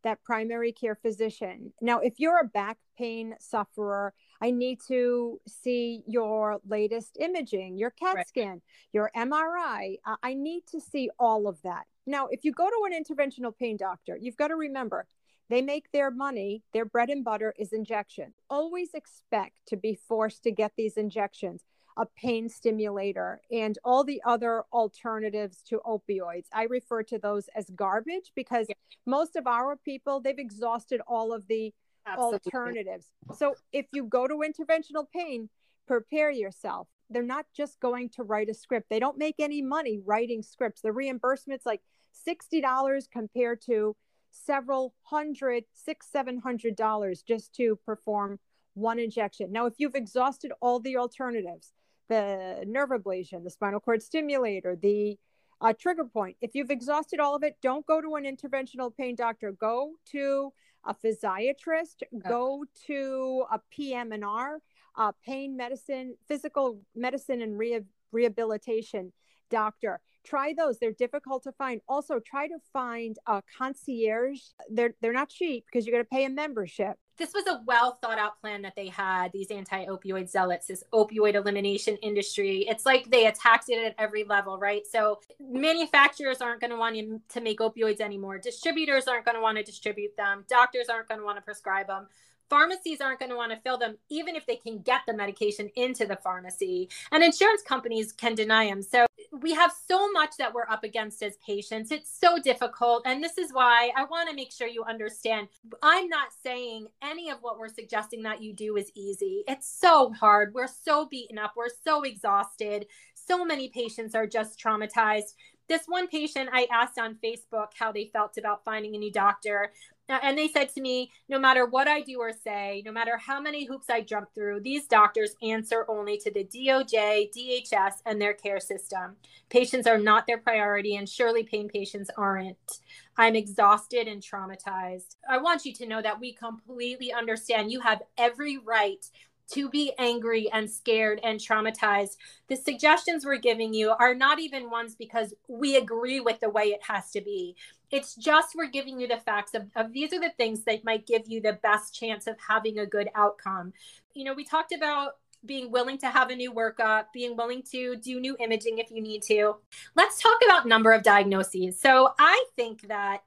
that 0.03 0.23
primary 0.25 0.73
care 0.73 0.94
physician. 0.94 1.73
Now, 1.81 2.01
if 2.01 2.14
you're 2.18 2.40
a 2.40 2.46
back 2.46 2.79
pain 2.99 3.35
sufferer, 3.40 4.14
I 4.40 4.50
need 4.50 4.81
to 4.88 5.40
see 5.46 6.03
your 6.07 6.61
latest 6.66 7.16
imaging, 7.20 7.76
your 7.76 7.90
CAT 7.90 8.16
right. 8.16 8.29
scan, 8.29 8.62
your 8.92 9.11
MRI. 9.16 9.98
Uh, 10.07 10.16
I 10.22 10.35
need 10.35 10.62
to 10.72 10.81
see 10.81 11.11
all 11.18 11.46
of 11.46 11.61
that. 11.62 11.85
Now, 12.07 12.29
if 12.29 12.44
you 12.44 12.53
go 12.53 12.68
to 12.68 12.88
an 12.90 13.05
interventional 13.05 13.57
pain 13.57 13.76
doctor, 13.76 14.16
you've 14.16 14.37
got 14.37 14.48
to 14.48 14.57
remember 14.57 15.07
they 15.50 15.62
make 15.62 15.90
their 15.90 16.12
money, 16.12 16.62
their 16.72 16.85
bread 16.85 17.11
and 17.11 17.24
butter 17.24 17.53
is 17.59 17.72
injection. 17.72 18.33
Always 18.48 18.94
expect 18.94 19.66
to 19.66 19.76
be 19.76 19.98
forced 20.07 20.44
to 20.44 20.53
get 20.53 20.72
these 20.76 20.96
injections 20.96 21.64
a 21.96 22.07
pain 22.16 22.48
stimulator, 22.48 23.40
and 23.50 23.79
all 23.85 24.05
the 24.05 24.22
other 24.24 24.64
alternatives 24.72 25.62
to 25.68 25.81
opioids. 25.87 26.46
I 26.53 26.64
refer 26.64 27.03
to 27.05 27.18
those 27.18 27.48
as 27.55 27.68
garbage 27.70 28.33
because 28.35 28.66
yeah. 28.68 28.74
most 29.07 29.37
of 29.37 29.46
our 29.46 29.76
people, 29.76 30.20
they've 30.20 30.38
exhausted 30.38 31.00
all 31.07 31.33
of 31.33 31.46
the 31.48 31.74
Absolutely. 32.11 32.53
alternatives. 32.55 33.11
So 33.35 33.55
if 33.73 33.87
you 33.92 34.05
go 34.05 34.27
to 34.27 34.42
interventional 34.46 35.07
pain, 35.14 35.49
prepare 35.87 36.31
yourself. 36.31 36.88
They're 37.09 37.23
not 37.23 37.46
just 37.57 37.81
going 37.81 38.11
to 38.11 38.23
write 38.23 38.49
a 38.49 38.55
script. 38.55 38.88
They 38.90 39.01
don't 39.01 39.18
make 39.18 39.37
any 39.38 39.62
money 39.62 40.01
writing 40.05 40.42
scripts. 40.42 40.81
The 40.81 40.92
reimbursement's 40.92 41.66
like 41.66 41.81
$60 42.27 43.11
compared 43.12 43.61
to 43.62 43.96
several 44.31 44.94
hundred, 45.03 45.64
six, 45.73 46.07
seven 46.11 46.38
hundred 46.38 46.77
dollars 46.77 47.23
just 47.23 47.53
to 47.57 47.77
perform 47.85 48.38
one 48.75 48.99
injection. 48.99 49.51
Now, 49.53 49.66
if 49.66 49.75
you've 49.79 49.94
exhausted 49.94 50.53
all 50.61 50.81
the 50.81 50.96
alternatives, 50.96 51.73
the 52.09 52.64
nerve 52.66 52.90
ablation, 52.90 53.44
the 53.44 53.51
spinal 53.51 53.81
cord 53.81 54.03
stimulator, 54.03 54.77
the 54.77 55.16
uh, 55.61 55.73
trigger 55.79 56.05
point. 56.05 56.37
If 56.40 56.55
you've 56.55 56.70
exhausted 56.70 57.20
all 57.20 57.35
of 57.35 57.42
it, 57.42 57.57
don't 57.62 57.87
go 57.87 58.01
to 58.01 58.14
an 58.14 58.25
interventional 58.25 58.96
pain 58.96 59.14
doctor. 59.14 59.53
Go 59.53 59.92
to 60.12 60.53
a 60.85 60.95
physiatrist. 60.95 62.03
Go 62.27 62.64
to 62.87 63.45
a 63.51 63.61
PM&R, 63.71 64.61
uh, 64.97 65.12
pain 65.25 65.57
medicine, 65.57 66.16
physical 66.27 66.81
medicine, 66.95 67.43
and 67.43 67.59
re- 67.59 67.81
rehabilitation 68.12 69.12
doctor. 69.51 70.01
Try 70.24 70.54
those. 70.56 70.78
They're 70.78 70.92
difficult 70.92 71.42
to 71.44 71.52
find. 71.52 71.80
Also, 71.88 72.20
try 72.20 72.46
to 72.46 72.59
find 72.72 73.16
a 73.26 73.42
concierge. 73.56 74.40
They're 74.70 74.94
they're 75.00 75.12
not 75.12 75.30
cheap 75.30 75.64
because 75.66 75.87
you're 75.87 75.94
going 75.94 76.04
to 76.04 76.09
pay 76.11 76.24
a 76.24 76.30
membership. 76.30 76.96
This 77.16 77.35
was 77.35 77.46
a 77.46 77.61
well 77.66 77.98
thought 78.00 78.18
out 78.18 78.40
plan 78.40 78.62
that 78.62 78.74
they 78.76 78.88
had 78.88 79.30
these 79.33 79.50
anti-opioid 79.50 80.28
zealots 80.28 80.66
this 80.66 80.83
opioid 80.92 81.35
elimination 81.35 81.96
industry. 81.98 82.66
It's 82.68 82.87
like 82.87 83.11
they 83.11 83.26
attacked 83.26 83.68
it 83.68 83.85
at 83.85 83.94
every 83.98 84.24
level 84.24 84.59
right? 84.59 84.87
So 84.90 85.20
manufacturers 85.38 86.40
aren't 86.40 86.61
going 86.61 86.70
to 86.70 86.78
want 86.78 86.96
to 87.30 87.40
make 87.40 87.59
opioids 87.59 88.00
anymore. 88.00 88.38
Distributors 88.38 89.06
aren't 89.06 89.26
going 89.26 89.35
to 89.35 89.42
want 89.42 89.59
to 89.59 89.64
distribute 89.64 90.16
them. 90.16 90.44
Doctors 90.48 90.88
aren't 90.88 91.09
going 91.09 91.20
to 91.20 91.26
want 91.26 91.37
to 91.37 91.42
prescribe 91.42 91.88
them. 91.88 92.06
Pharmacies 92.48 93.00
aren't 93.00 93.20
going 93.20 93.30
to 93.30 93.37
want 93.37 93.52
to 93.52 93.59
fill 93.59 93.78
them 93.78 93.96
even 94.09 94.35
if 94.35 94.44
they 94.46 94.56
can 94.56 94.80
get 94.80 95.02
the 95.06 95.14
medication 95.14 95.70
into 95.76 96.06
the 96.06 96.16
pharmacy. 96.16 96.88
And 97.12 97.22
insurance 97.22 97.62
companies 97.62 98.12
can 98.12 98.35
deny 98.35 98.66
them. 98.66 98.83
So 98.83 99.06
we 99.33 99.55
have 99.55 99.73
so 99.88 100.11
much 100.11 100.37
that 100.38 100.53
we're 100.53 100.69
up 100.69 100.83
against 100.83 101.23
as 101.23 101.37
patients. 101.45 101.93
It's 101.93 102.12
so 102.19 102.38
difficult. 102.38 103.03
And 103.07 103.23
this 103.23 103.38
is 103.38 103.53
why 103.53 103.90
i 103.97 104.05
want 104.05 104.29
to 104.29 104.35
make 104.35 104.53
sure 104.53 104.66
you 104.66 104.85
understand. 104.85 105.49
I'm 105.83 106.09
not 106.09 106.29
saying 106.43 106.88
any 107.03 107.31
of 107.31 107.38
what 107.40 107.59
we're 107.59 107.69
suggesting 107.69 108.23
that 108.25 108.43
you 108.43 108.53
do 108.53 108.77
is 108.77 108.90
easy. 108.95 109.45
It's 109.47 109.71
so 109.71 110.12
hard. 110.12 110.53
We're 110.55 110.66
so 110.66 111.07
beaten 111.07 111.38
up. 111.38 111.53
We're 111.57 111.69
so 111.85 112.03
exhausted. 112.03 112.87
So 113.14 113.45
many 113.45 113.69
patients 113.69 114.14
are 114.14 114.27
just 114.27 114.59
traumatized. 114.59 115.35
This 115.69 115.83
one 115.87 116.09
patient 116.09 116.51
i 116.53 116.66
asked 116.73 116.99
on 116.99 117.16
facebook 117.25 117.69
how 117.79 117.93
they 117.93 118.11
felt 118.12 118.37
about 118.37 118.64
finding 118.64 118.97
a 118.97 118.99
new 118.99 119.12
doctor 119.12 119.71
Uh, 120.11 120.18
and 120.23 120.37
they 120.37 120.49
said 120.49 120.68
to 120.70 120.81
me, 120.81 121.12
no 121.29 121.38
matter 121.38 121.66
what 121.66 121.87
I 121.87 122.01
do 122.01 122.18
or 122.18 122.33
say, 122.33 122.83
no 122.85 122.90
matter 122.90 123.16
how 123.16 123.40
many 123.40 123.64
hoops 123.64 123.88
I 123.88 124.01
jump 124.01 124.29
through, 124.35 124.61
these 124.61 124.87
doctors 124.87 125.37
answer 125.40 125.87
only 125.88 126.18
to 126.18 126.33
the 126.33 126.44
DOJ, 126.44 127.31
DHS, 127.33 127.94
and 128.05 128.20
their 128.20 128.35
care 128.35 128.59
system. 128.59 129.16
Patients 129.51 129.87
are 129.87 129.99
not 129.99 130.27
their 130.27 130.38
priority, 130.38 130.96
and 130.96 131.09
surely 131.09 131.44
pain 131.44 131.68
patients 131.68 132.11
aren't. 132.16 132.81
I'm 133.16 133.37
exhausted 133.37 134.09
and 134.09 134.20
traumatized. 134.20 135.16
I 135.29 135.38
want 135.38 135.64
you 135.64 135.73
to 135.75 135.87
know 135.87 136.03
that 136.03 136.18
we 136.18 136.33
completely 136.33 137.12
understand 137.12 137.70
you 137.70 137.81
have 137.81 138.03
every 138.18 138.59
right 138.59 139.05
to 139.53 139.68
be 139.68 139.92
angry 139.99 140.49
and 140.53 140.70
scared 140.70 141.20
and 141.23 141.40
traumatized. 141.40 142.16
The 142.49 142.57
suggestions 142.57 143.25
we're 143.25 143.37
giving 143.37 143.75
you 143.75 143.90
are 143.90 144.14
not 144.14 144.38
even 144.38 144.70
ones 144.70 144.94
because 144.94 145.35
we 145.49 145.77
agree 145.77 146.20
with 146.20 146.40
the 146.40 146.51
way 146.51 146.66
it 146.66 146.81
has 146.87 147.11
to 147.12 147.20
be. 147.20 147.57
It's 147.90 148.14
just 148.14 148.55
we're 148.55 148.68
giving 148.68 149.00
you 149.00 149.09
the 149.09 149.18
facts 149.18 149.55
of, 149.55 149.66
of 149.76 149.92
these 149.92 150.12
are 150.12 150.20
the 150.20 150.33
things 150.37 150.64
that 150.64 150.85
might 150.85 151.07
give 151.07 151.22
you 151.26 151.40
the 151.40 151.55
best 151.62 151.94
chance 151.94 152.26
of 152.26 152.37
having 152.38 152.79
a 152.79 152.87
good 152.87 153.09
outcome. 153.14 153.72
You 154.14 154.24
know, 154.24 154.35
we 154.35 154.44
talked 154.44 154.72
about 154.72 155.16
being 155.44 155.70
willing 155.70 155.98
to 155.98 156.09
have 156.09 156.31
a 156.31 156.37
new 156.37 156.53
workup, 156.53 157.07
being 157.12 157.37
willing 157.37 157.62
to 157.72 157.96
do 157.96 158.20
new 158.20 158.37
imaging 158.40 158.79
if 158.79 158.90
you 158.90 159.00
need 159.00 159.22
to. 159.22 159.57
Let's 159.96 160.20
talk 160.20 160.38
about 160.44 160.66
number 160.66 160.92
of 160.92 161.03
diagnoses. 161.03 161.81
So 161.81 162.12
I 162.18 162.44
think 162.57 162.88
that 162.88 163.22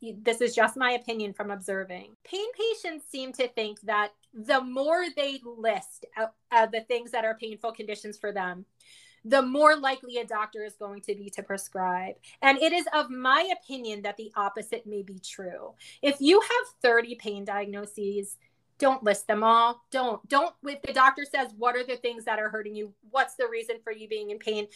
this 0.00 0.40
is 0.40 0.54
just 0.54 0.76
my 0.76 0.92
opinion 0.92 1.32
from 1.32 1.50
observing. 1.50 2.10
Pain 2.24 2.46
patients 2.52 3.06
seem 3.10 3.32
to 3.32 3.48
think 3.48 3.80
that 3.82 4.12
the 4.32 4.60
more 4.60 5.06
they 5.16 5.40
list 5.44 6.06
uh, 6.16 6.66
the 6.66 6.82
things 6.82 7.10
that 7.10 7.24
are 7.24 7.34
painful 7.34 7.72
conditions 7.72 8.18
for 8.18 8.30
them, 8.30 8.66
the 9.26 9.42
more 9.42 9.76
likely 9.76 10.18
a 10.18 10.24
doctor 10.24 10.62
is 10.64 10.76
going 10.76 11.00
to 11.02 11.14
be 11.14 11.28
to 11.30 11.42
prescribe. 11.42 12.14
And 12.42 12.58
it 12.58 12.72
is 12.72 12.86
of 12.94 13.10
my 13.10 13.50
opinion 13.60 14.02
that 14.02 14.16
the 14.16 14.30
opposite 14.36 14.86
may 14.86 15.02
be 15.02 15.18
true. 15.18 15.74
If 16.00 16.20
you 16.20 16.40
have 16.40 16.74
30 16.82 17.16
pain 17.16 17.44
diagnoses, 17.44 18.36
don't 18.78 19.02
list 19.02 19.26
them 19.26 19.42
all. 19.42 19.82
Don't 19.90 20.26
don't 20.28 20.54
if 20.64 20.80
the 20.82 20.92
doctor 20.92 21.24
says 21.24 21.48
what 21.56 21.76
are 21.76 21.84
the 21.84 21.96
things 21.96 22.24
that 22.26 22.38
are 22.38 22.50
hurting 22.50 22.76
you? 22.76 22.92
What's 23.10 23.34
the 23.34 23.48
reason 23.50 23.76
for 23.82 23.92
you 23.92 24.06
being 24.06 24.30
in 24.30 24.38
pain? 24.38 24.68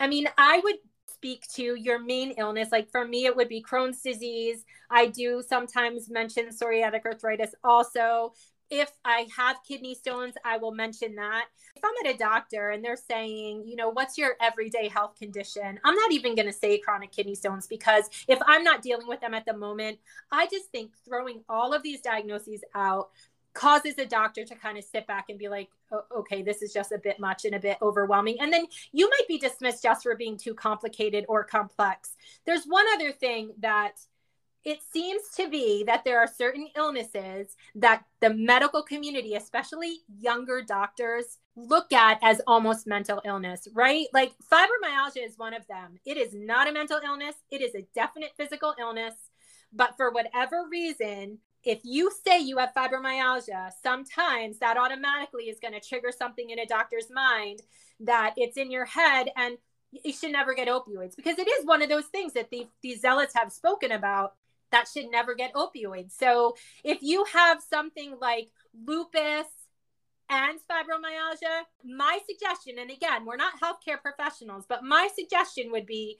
I 0.00 0.06
mean, 0.06 0.28
I 0.38 0.60
would 0.62 0.76
speak 1.12 1.44
to 1.54 1.74
your 1.74 1.98
main 1.98 2.30
illness. 2.32 2.68
Like 2.70 2.90
for 2.90 3.06
me, 3.06 3.26
it 3.26 3.36
would 3.36 3.48
be 3.48 3.62
Crohn's 3.62 4.00
disease. 4.00 4.64
I 4.90 5.06
do 5.06 5.42
sometimes 5.46 6.08
mention 6.08 6.46
psoriatic 6.48 7.04
arthritis 7.04 7.54
also. 7.64 8.32
If 8.70 8.90
I 9.04 9.26
have 9.36 9.56
kidney 9.66 9.94
stones, 9.94 10.34
I 10.44 10.58
will 10.58 10.72
mention 10.72 11.14
that. 11.16 11.46
If 11.76 11.82
I'm 11.84 12.06
at 12.06 12.14
a 12.14 12.18
doctor 12.18 12.70
and 12.70 12.84
they're 12.84 12.96
saying, 12.96 13.64
you 13.66 13.76
know, 13.76 13.90
what's 13.90 14.18
your 14.18 14.36
everyday 14.40 14.88
health 14.88 15.16
condition? 15.16 15.78
I'm 15.84 15.94
not 15.94 16.12
even 16.12 16.34
going 16.34 16.46
to 16.46 16.52
say 16.52 16.78
chronic 16.78 17.12
kidney 17.12 17.34
stones 17.34 17.66
because 17.66 18.04
if 18.26 18.38
I'm 18.46 18.64
not 18.64 18.82
dealing 18.82 19.06
with 19.06 19.20
them 19.20 19.34
at 19.34 19.46
the 19.46 19.56
moment, 19.56 19.98
I 20.30 20.46
just 20.46 20.70
think 20.70 20.92
throwing 21.04 21.42
all 21.48 21.72
of 21.72 21.82
these 21.82 22.00
diagnoses 22.00 22.62
out 22.74 23.10
causes 23.54 23.94
a 23.98 24.06
doctor 24.06 24.44
to 24.44 24.54
kind 24.54 24.78
of 24.78 24.84
sit 24.84 25.06
back 25.06 25.26
and 25.30 25.38
be 25.38 25.48
like, 25.48 25.68
okay, 26.16 26.42
this 26.42 26.62
is 26.62 26.72
just 26.72 26.92
a 26.92 26.98
bit 26.98 27.18
much 27.18 27.44
and 27.44 27.54
a 27.54 27.58
bit 27.58 27.78
overwhelming. 27.82 28.36
And 28.40 28.52
then 28.52 28.66
you 28.92 29.08
might 29.08 29.26
be 29.26 29.38
dismissed 29.38 29.82
just 29.82 30.02
for 30.02 30.14
being 30.14 30.36
too 30.36 30.54
complicated 30.54 31.24
or 31.28 31.42
complex. 31.44 32.14
There's 32.44 32.64
one 32.66 32.84
other 32.94 33.10
thing 33.10 33.52
that 33.60 33.94
it 34.68 34.80
seems 34.92 35.22
to 35.34 35.48
be 35.48 35.82
that 35.84 36.04
there 36.04 36.20
are 36.20 36.26
certain 36.26 36.68
illnesses 36.76 37.56
that 37.74 38.04
the 38.20 38.34
medical 38.34 38.82
community, 38.82 39.34
especially 39.34 40.00
younger 40.20 40.60
doctors, 40.60 41.38
look 41.56 41.90
at 41.90 42.18
as 42.20 42.42
almost 42.46 42.86
mental 42.86 43.22
illness, 43.24 43.66
right? 43.72 44.08
Like 44.12 44.34
fibromyalgia 44.52 45.24
is 45.24 45.38
one 45.38 45.54
of 45.54 45.66
them. 45.68 45.98
It 46.04 46.18
is 46.18 46.34
not 46.34 46.68
a 46.68 46.72
mental 46.72 47.00
illness, 47.02 47.34
it 47.50 47.62
is 47.62 47.74
a 47.74 47.86
definite 47.94 48.32
physical 48.36 48.74
illness. 48.78 49.14
But 49.72 49.96
for 49.96 50.10
whatever 50.10 50.66
reason, 50.70 51.38
if 51.64 51.80
you 51.82 52.10
say 52.26 52.38
you 52.38 52.58
have 52.58 52.74
fibromyalgia, 52.76 53.70
sometimes 53.82 54.58
that 54.58 54.76
automatically 54.76 55.44
is 55.44 55.58
going 55.60 55.74
to 55.74 55.80
trigger 55.80 56.12
something 56.16 56.50
in 56.50 56.58
a 56.58 56.66
doctor's 56.66 57.10
mind 57.10 57.62
that 58.00 58.34
it's 58.36 58.58
in 58.58 58.70
your 58.70 58.84
head 58.84 59.30
and 59.34 59.56
you 60.04 60.12
should 60.12 60.32
never 60.32 60.54
get 60.54 60.68
opioids 60.68 61.16
because 61.16 61.38
it 61.38 61.48
is 61.48 61.64
one 61.64 61.80
of 61.80 61.88
those 61.88 62.04
things 62.06 62.34
that 62.34 62.50
the, 62.50 62.66
these 62.82 63.00
zealots 63.00 63.32
have 63.34 63.50
spoken 63.50 63.92
about 63.92 64.34
that 64.70 64.88
should 64.92 65.10
never 65.10 65.34
get 65.34 65.54
opioids. 65.54 66.12
So 66.12 66.56
if 66.84 66.98
you 67.02 67.24
have 67.32 67.62
something 67.62 68.16
like 68.20 68.48
lupus 68.86 69.46
and 70.30 70.58
fibromyalgia, 70.70 71.62
my 71.84 72.18
suggestion, 72.28 72.78
and 72.78 72.90
again, 72.90 73.24
we're 73.24 73.36
not 73.36 73.54
healthcare 73.60 74.00
professionals, 74.00 74.64
but 74.68 74.84
my 74.84 75.08
suggestion 75.14 75.72
would 75.72 75.86
be 75.86 76.18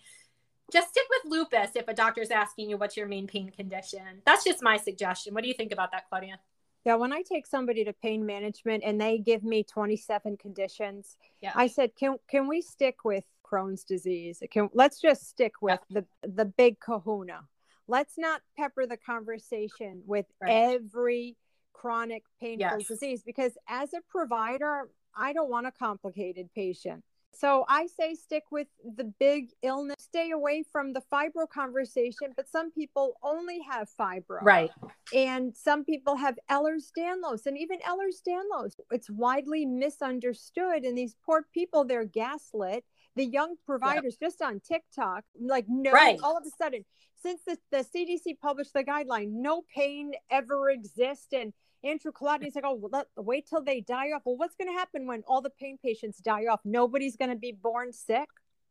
just 0.73 0.91
stick 0.91 1.05
with 1.09 1.33
lupus 1.33 1.77
if 1.77 1.89
a 1.89 1.95
doctor's 1.95 2.31
asking 2.31 2.71
you 2.71 2.77
what's 2.77 2.97
your 2.97 3.07
main 3.07 3.27
pain 3.27 3.51
condition. 3.51 4.23
That's 4.27 4.45
just 4.45 4.63
my 4.63 4.77
suggestion. 4.77 5.35
What 5.35 5.43
do 5.43 5.49
you 5.49 5.55
think 5.55 5.73
about 5.73 5.93
that, 5.93 6.09
Claudia? 6.09 6.39
Yeah, 6.85 6.95
when 6.95 7.13
I 7.13 7.23
take 7.23 7.47
somebody 7.47 7.85
to 7.85 7.93
pain 7.93 8.25
management 8.25 8.83
and 8.85 9.01
they 9.01 9.19
give 9.19 9.43
me 9.43 9.63
27 9.65 10.37
conditions, 10.37 11.17
yeah. 11.41 11.53
I 11.55 11.67
said, 11.67 11.97
"Can 11.97 12.17
can 12.29 12.49
we 12.49 12.63
stick 12.63 13.05
with 13.05 13.25
Crohn's 13.45 13.85
disease? 13.85 14.43
Can 14.51 14.71
let's 14.73 15.01
just 15.01 15.29
stick 15.29 15.55
with 15.61 15.81
yeah. 15.89 16.03
the 16.23 16.29
the 16.29 16.45
big 16.45 16.81
kahuna. 16.81 17.41
Let's 17.89 18.19
not 18.19 18.43
pepper 18.57 18.87
the 18.87 18.99
conversation 18.99 20.03
with 20.07 20.27
right. 20.41 20.75
every 20.75 21.37
chronic 21.73 22.25
painful 22.41 22.79
yes. 22.79 22.87
disease 22.87 23.23
because 23.25 23.53
as 23.69 23.95
a 23.95 24.01
provider, 24.09 24.91
I 25.17 25.33
don't 25.33 25.51
want 25.51 25.67
a 25.67 25.73
complicated 25.73 26.51
patient. 26.55 27.03
So 27.35 27.65
I 27.69 27.87
say 27.87 28.15
stick 28.15 28.45
with 28.51 28.67
the 28.97 29.05
big 29.05 29.51
illness, 29.63 29.97
stay 30.01 30.33
away 30.33 30.65
from 30.73 30.93
the 30.93 31.03
fibro 31.13 31.49
conversation, 31.49 32.33
but 32.35 32.49
some 32.49 32.73
people 32.73 33.15
only 33.23 33.61
have 33.71 33.89
fibro. 33.99 34.43
Right. 34.43 34.71
And 35.15 35.57
some 35.57 35.85
people 35.85 36.17
have 36.17 36.37
Ehlers-Danlos 36.51 37.47
and 37.47 37.57
even 37.57 37.79
Ehlers-Danlos. 37.81 38.73
It's 38.91 39.09
widely 39.09 39.65
misunderstood 39.67 40.83
and 40.85 40.99
these 40.99 41.15
poor 41.25 41.47
people 41.55 41.85
they're 41.85 42.05
gaslit. 42.05 42.85
The 43.19 43.27
young 43.27 43.57
providers 43.67 44.17
yep. 44.21 44.31
just 44.31 44.43
on 44.43 44.61
TikTok 44.61 45.25
like 45.41 45.67
no 45.69 45.91
right. 45.91 46.19
all 46.23 46.37
of 46.37 46.45
a 46.47 46.51
sudden 46.57 46.85
since 47.21 47.41
the, 47.47 47.59
the 47.71 47.79
CDC 47.79 48.39
published 48.41 48.73
the 48.73 48.85
guideline 48.85 49.29
no 49.33 49.63
pain 49.75 50.13
ever 50.31 50.71
exists 50.71 51.33
and 51.33 51.53
Andrew 51.85 52.11
Kolodny 52.11 52.53
like, 52.55 52.65
oh, 52.65 52.75
well, 52.75 52.91
let, 52.93 53.07
wait 53.17 53.47
till 53.49 53.63
they 53.63 53.81
die 53.81 54.09
off. 54.09 54.23
Well, 54.25 54.37
what's 54.37 54.57
going 54.57 54.69
to 54.69 54.77
happen 54.77 55.07
when 55.07 55.23
all 55.29 55.41
the 55.41 55.51
pain 55.51 55.79
patients 55.83 56.19
die 56.19 56.47
off? 56.47 56.61
Nobody's 56.65 57.17
going 57.17 57.31
to 57.31 57.37
be 57.37 57.53
born 57.53 57.93
sick. 57.93 58.29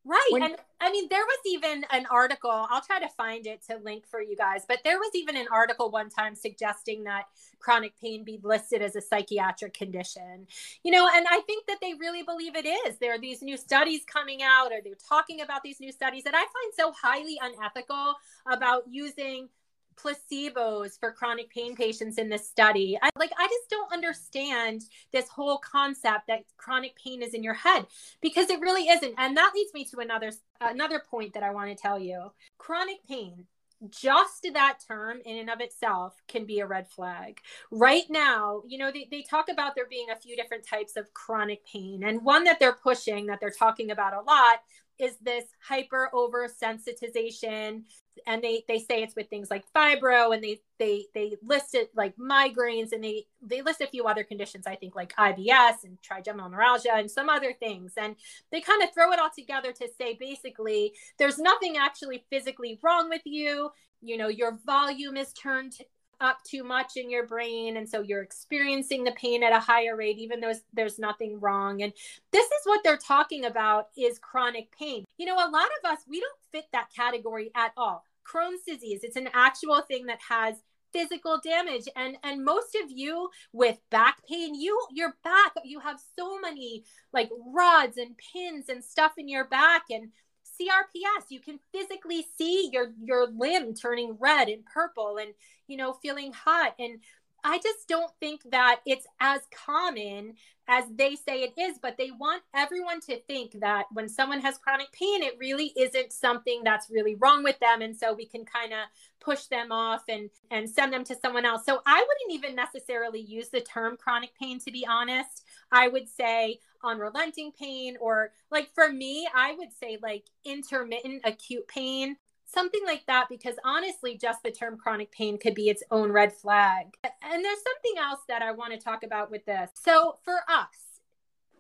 Right. 0.08 0.28
When- 0.32 0.44
and 0.44 0.56
I 0.80 0.92
mean, 0.92 1.08
there 1.10 1.26
was 1.26 1.40
even 1.46 1.86
an 1.92 2.06
article, 2.10 2.52
I'll 2.52 2.82
try 2.82 3.00
to 3.00 3.10
find 3.10 3.46
it 3.46 3.62
to 3.64 3.78
link 3.78 4.08
for 4.08 4.22
you 4.22 4.38
guys, 4.38 4.64
but 4.68 4.80
there 4.84 5.00
was 5.00 5.10
even 5.16 5.36
an 5.36 5.48
article 5.52 5.90
one 5.90 6.10
time 6.10 6.34
suggesting 6.34 7.04
that 7.06 7.26
chronic 7.60 7.94
pain 8.00 8.24
be 8.24 8.40
listed 8.42 8.82
as 8.82 8.96
a 8.96 9.02
psychiatric 9.02 9.74
condition. 9.74 10.48
You 10.84 10.92
know, 10.92 11.10
and 11.12 11.26
I 11.30 11.42
think 11.42 11.66
that 11.68 11.80
they 11.82 11.94
really 11.96 12.24
believe 12.24 12.56
it 12.56 12.66
is. 12.66 13.00
There 13.00 13.14
are 13.14 13.20
these 13.20 13.42
new 13.42 13.58
studies 13.58 14.04
coming 14.06 14.44
out, 14.44 14.72
or 14.72 14.80
they're 14.84 14.94
talking 15.10 15.42
about 15.42 15.64
these 15.64 15.80
new 15.80 15.92
studies 15.92 16.24
that 16.24 16.36
I 16.36 16.40
find 16.40 16.74
so 16.78 16.94
highly 16.94 17.38
unethical 17.42 18.16
about 18.50 18.84
using 18.90 19.50
placebos 19.98 21.00
for 21.00 21.12
chronic 21.12 21.50
pain 21.50 21.76
patients 21.76 22.18
in 22.18 22.30
this 22.30 22.48
study. 22.48 22.98
I, 23.02 23.10
like, 23.18 23.32
I 23.38 23.48
just 23.48 23.70
don't 23.70 23.92
understand 23.92 24.84
this 25.12 25.28
whole 25.28 25.58
concept 25.58 26.28
that 26.28 26.44
chronic 26.58 26.96
pain 27.04 27.22
is 27.22 27.34
in 27.34 27.44
your 27.44 27.54
head 27.54 27.86
because 28.22 28.50
it 28.50 28.60
really 28.60 28.88
isn't. 28.90 29.16
And 29.18 29.36
that 29.38 29.52
leads 29.56 29.74
me 29.74 29.86
to 29.86 30.00
another 30.00 30.32
another 30.62 31.04
point 31.10 31.34
that 31.34 31.44
I 31.44 31.52
want 31.52 31.70
to 31.70 31.76
tell 31.76 32.00
you. 32.00 32.32
Chronic 32.58 32.98
pain 33.08 33.46
just 33.90 34.48
that 34.54 34.80
term 34.88 35.20
in 35.26 35.38
and 35.38 35.50
of 35.50 35.62
itself 35.62 36.16
can 36.28 36.46
be 36.46 36.60
a 36.60 36.68
red 36.68 36.88
flag. 36.88 37.40
Right 37.72 38.06
now, 38.10 38.64
you 38.68 38.78
know, 38.78 38.92
they, 38.92 39.08
they 39.10 39.22
talk 39.22 39.50
about 39.50 39.76
there 39.76 39.88
being 39.88 40.10
a 40.10 40.16
few 40.16 40.36
different 40.36 40.66
types 40.66 40.98
of 40.98 41.14
chronic 41.14 41.66
pain. 41.66 42.04
And 42.04 42.24
one 42.24 42.44
that 42.46 42.60
they're 42.60 42.74
pushing, 42.74 43.28
that 43.28 43.40
they're 43.40 43.52
talking 43.52 43.92
about 43.92 44.14
a 44.14 44.22
lot, 44.22 44.62
is 45.00 45.18
this 45.22 45.46
hyper 45.62 46.10
oversensitization 46.14 47.84
and 48.26 48.42
they 48.42 48.64
they 48.68 48.80
say 48.80 49.04
it's 49.04 49.16
with 49.16 49.30
things 49.30 49.52
like 49.52 49.64
fibro 49.76 50.34
and 50.34 50.44
they 50.44 50.60
they 50.80 51.06
they 51.14 51.36
list 51.44 51.76
it 51.76 51.92
like 51.96 52.16
migraines 52.18 52.92
and 52.92 53.04
they 53.04 53.26
they 53.42 53.62
list 53.62 53.80
a 53.80 53.88
few 53.88 54.06
other 54.06 54.24
conditions 54.24 54.66
i 54.66 54.76
think 54.76 54.96
like 54.96 55.14
ibs 55.18 55.84
and 55.84 56.02
trigeminal 56.02 56.50
neuralgia 56.50 56.96
and 56.96 57.10
some 57.10 57.30
other 57.30 57.54
things. 57.54 57.94
And 57.98 58.16
they 58.52 58.62
kind 58.62 58.84
of 58.84 58.94
throw 58.94 59.12
it 59.12 59.20
all 59.20 59.30
together 59.36 59.72
to 59.74 59.88
say 59.98 60.18
basically 60.20 60.94
there's 61.18 61.40
nothing 61.40 61.78
actually 61.78 62.26
physically 62.30 62.80
wrong 62.84 63.10
with 63.10 63.22
you. 63.26 63.72
You 64.02 64.18
know 64.18 64.28
your 64.28 64.60
volume 64.66 65.18
is 65.18 65.34
turned 65.34 65.74
up 66.22 66.44
too 66.44 66.64
much 66.64 66.98
in 66.98 67.10
your 67.10 67.26
brain 67.26 67.78
and 67.78 67.88
so 67.88 68.02
you're 68.02 68.22
experiencing 68.22 69.04
the 69.04 69.12
pain 69.12 69.44
at 69.44 69.54
a 69.54 69.60
higher 69.60 69.96
rate 69.96 70.18
even 70.18 70.40
though 70.40 70.54
there's 70.74 71.00
nothing 71.00 71.40
wrong. 71.40 71.82
And 71.82 71.94
this 72.32 72.46
is 72.46 72.62
what 72.66 72.82
they're 72.84 72.98
talking 72.98 73.46
about 73.46 73.90
is 73.98 74.20
chronic 74.20 74.72
pain. 74.78 75.06
You 75.18 75.26
know 75.26 75.36
a 75.36 75.50
lot 75.50 75.68
of 75.84 75.92
us 75.92 76.00
we 76.08 76.20
don't 76.20 76.40
fit 76.52 76.66
that 76.72 76.90
category 76.96 77.52
at 77.56 77.72
all. 77.78 78.04
Crohn's 78.26 78.64
disease 78.68 79.04
it's 79.04 79.16
an 79.16 79.30
actual 79.34 79.82
thing 79.82 80.06
that 80.08 80.20
has 80.28 80.56
physical 80.94 81.40
damage. 81.44 81.88
And 81.96 82.18
and 82.24 82.44
most 82.44 82.76
of 82.84 82.90
you 82.90 83.30
with 83.54 83.78
back 83.90 84.18
pain 84.28 84.56
you 84.56 84.80
your 84.92 85.16
back 85.24 85.54
you 85.64 85.80
have 85.80 86.00
so 86.18 86.40
many 86.40 86.84
like 87.14 87.30
rods 87.54 87.98
and 87.98 88.16
pins 88.18 88.70
and 88.70 88.84
stuff 88.84 89.14
in 89.18 89.28
your 89.28 89.46
back. 89.46 89.84
And 89.90 90.12
CRPS, 90.60 91.26
you 91.30 91.40
can 91.40 91.60
physically 91.72 92.26
see 92.38 92.70
your 92.72 92.92
your 93.02 93.28
limb 93.28 93.74
turning 93.74 94.18
red 94.20 94.50
and 94.50 94.66
purple 94.66 95.18
and 95.18 95.34
you 95.68 95.78
know 95.78 95.94
feeling 95.94 96.32
hot 96.32 96.74
and 96.80 97.00
I 97.44 97.60
just 97.60 97.88
don't 97.88 98.12
think 98.20 98.42
that 98.52 98.82
it's 98.86 99.08
as 99.20 99.42
common 99.66 100.34
as 100.68 100.84
they 100.94 101.16
say 101.16 101.44
it 101.44 101.54
is, 101.58 101.80
but 101.82 101.96
they 101.98 102.12
want 102.12 102.44
everyone 102.54 103.00
to 103.02 103.22
think 103.22 103.54
that 103.62 103.86
when 103.94 104.10
someone 104.10 104.42
has 104.42 104.58
chronic 104.58 104.92
pain, 104.92 105.24
it 105.24 105.38
really 105.40 105.72
isn't 105.78 106.12
something 106.12 106.62
that's 106.64 106.90
really 106.90 107.16
wrong 107.16 107.44
with 107.44 107.58
them. 107.60 107.82
And 107.82 107.96
so 107.96 108.14
we 108.14 108.26
can 108.26 108.44
kind 108.44 108.74
of 108.74 108.80
push 109.22 109.46
them 109.46 109.72
off 109.72 110.04
and, 110.10 110.30
and 110.52 110.70
send 110.70 110.92
them 110.92 111.06
to 111.06 111.16
someone 111.16 111.46
else. 111.46 111.66
So 111.66 111.82
I 111.86 112.02
wouldn't 112.06 112.44
even 112.44 112.54
necessarily 112.54 113.22
use 113.22 113.48
the 113.48 113.62
term 113.62 113.96
chronic 113.96 114.32
pain, 114.38 114.60
to 114.60 114.72
be 114.72 114.86
honest. 114.86 115.46
I 115.72 115.88
would 115.88 116.10
say 116.10 116.60
unrelenting 116.84 117.52
pain, 117.52 117.98
or 118.00 118.32
like 118.52 118.70
for 118.74 118.92
me, 118.92 119.28
I 119.36 119.54
would 119.54 119.74
say 119.74 119.98
like 120.02 120.26
intermittent 120.46 121.22
acute 121.26 121.68
pain 121.68 122.18
something 122.48 122.82
like 122.86 123.06
that 123.08 123.28
because 123.30 123.56
honestly 123.64 124.18
just 124.18 124.42
the 124.42 124.52
term 124.52 124.78
chronic 124.78 125.12
pain 125.12 125.38
could 125.38 125.54
be 125.54 125.70
its 125.70 125.84
own 125.92 126.12
red 126.12 126.34
flag. 126.34 126.88
And 127.04 127.46
there's 127.46 127.60
something 127.62 128.02
else 128.02 128.22
that 128.28 128.42
i 128.42 128.52
want 128.52 128.74
to 128.74 128.80
talk 128.80 129.04
about 129.04 129.30
with 129.30 129.46
this. 129.46 129.70
So 129.76 130.18
for 130.24 130.40
us 130.48 130.86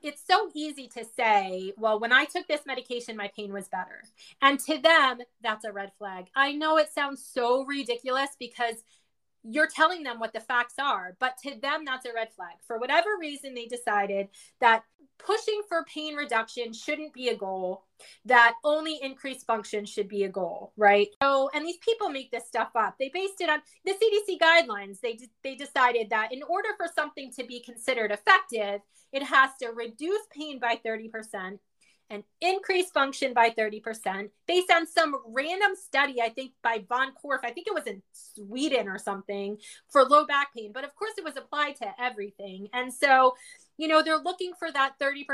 it's 0.03 0.21
so 0.25 0.49
easy 0.53 0.87
to 0.87 1.03
say 1.03 1.73
well 1.75 1.99
when 1.99 2.13
i 2.13 2.23
took 2.23 2.47
this 2.47 2.67
medication 2.67 3.17
my 3.17 3.29
pain 3.35 3.51
was 3.51 3.67
better. 3.67 4.01
And 4.41 4.59
to 4.61 4.77
them 4.77 5.19
that's 5.41 5.65
a 5.65 5.71
red 5.71 5.91
flag. 5.97 6.27
I 6.35 6.53
know 6.53 6.77
it 6.77 6.93
sounds 6.93 7.23
so 7.23 7.65
ridiculous 7.65 8.29
because 8.39 8.75
you're 9.49 9.67
telling 9.67 10.03
them 10.03 10.19
what 10.19 10.33
the 10.33 10.39
facts 10.39 10.75
are 10.79 11.15
but 11.19 11.37
to 11.43 11.59
them 11.61 11.83
that's 11.85 12.05
a 12.05 12.13
red 12.13 12.29
flag. 12.33 12.55
For 12.65 12.79
whatever 12.79 13.09
reason 13.19 13.53
they 13.53 13.65
decided 13.65 14.27
that 14.61 14.83
pushing 15.17 15.61
for 15.67 15.83
pain 15.85 16.15
reduction 16.15 16.73
shouldn't 16.73 17.13
be 17.13 17.29
a 17.29 17.35
goal 17.35 17.85
that 18.25 18.53
only 18.63 18.99
increased 19.01 19.47
function 19.47 19.85
should 19.85 20.07
be 20.07 20.23
a 20.23 20.29
goal 20.29 20.73
right? 20.77 21.07
So 21.21 21.49
and 21.53 21.65
these 21.65 21.77
people 21.77 22.09
make 22.09 22.31
this 22.31 22.47
stuff 22.47 22.69
up. 22.75 22.95
They 22.99 23.09
based 23.13 23.41
it 23.41 23.49
on 23.49 23.61
the 23.85 23.93
cdc 23.93 24.39
guidelines. 24.39 24.99
They 25.01 25.19
they 25.43 25.55
decided 25.55 26.09
that 26.09 26.33
in 26.33 26.43
order 26.43 26.69
for 26.77 26.87
something 26.93 27.31
to 27.39 27.45
be 27.45 27.61
considered 27.61 28.11
effective 28.11 28.81
it 29.13 29.23
has 29.23 29.51
to 29.61 29.69
reduce 29.69 30.21
pain 30.31 30.59
by 30.59 30.79
30% 30.85 31.59
and 32.09 32.23
increase 32.41 32.89
function 32.91 33.33
by 33.33 33.49
30% 33.49 34.29
based 34.47 34.71
on 34.71 34.87
some 34.87 35.15
random 35.27 35.71
study, 35.75 36.21
I 36.21 36.29
think 36.29 36.53
by 36.63 36.83
Von 36.87 37.11
Korff, 37.13 37.39
I 37.43 37.51
think 37.51 37.67
it 37.67 37.73
was 37.73 37.85
in 37.87 38.01
Sweden 38.13 38.87
or 38.87 38.97
something 38.97 39.57
for 39.89 40.03
low 40.03 40.25
back 40.25 40.53
pain. 40.55 40.71
But 40.73 40.83
of 40.83 40.95
course, 40.95 41.13
it 41.17 41.23
was 41.23 41.37
applied 41.37 41.75
to 41.77 41.87
everything. 41.99 42.69
And 42.73 42.93
so, 42.93 43.35
you 43.77 43.87
know, 43.87 44.01
they're 44.01 44.17
looking 44.17 44.53
for 44.57 44.71
that 44.71 44.93
30% 45.01 45.25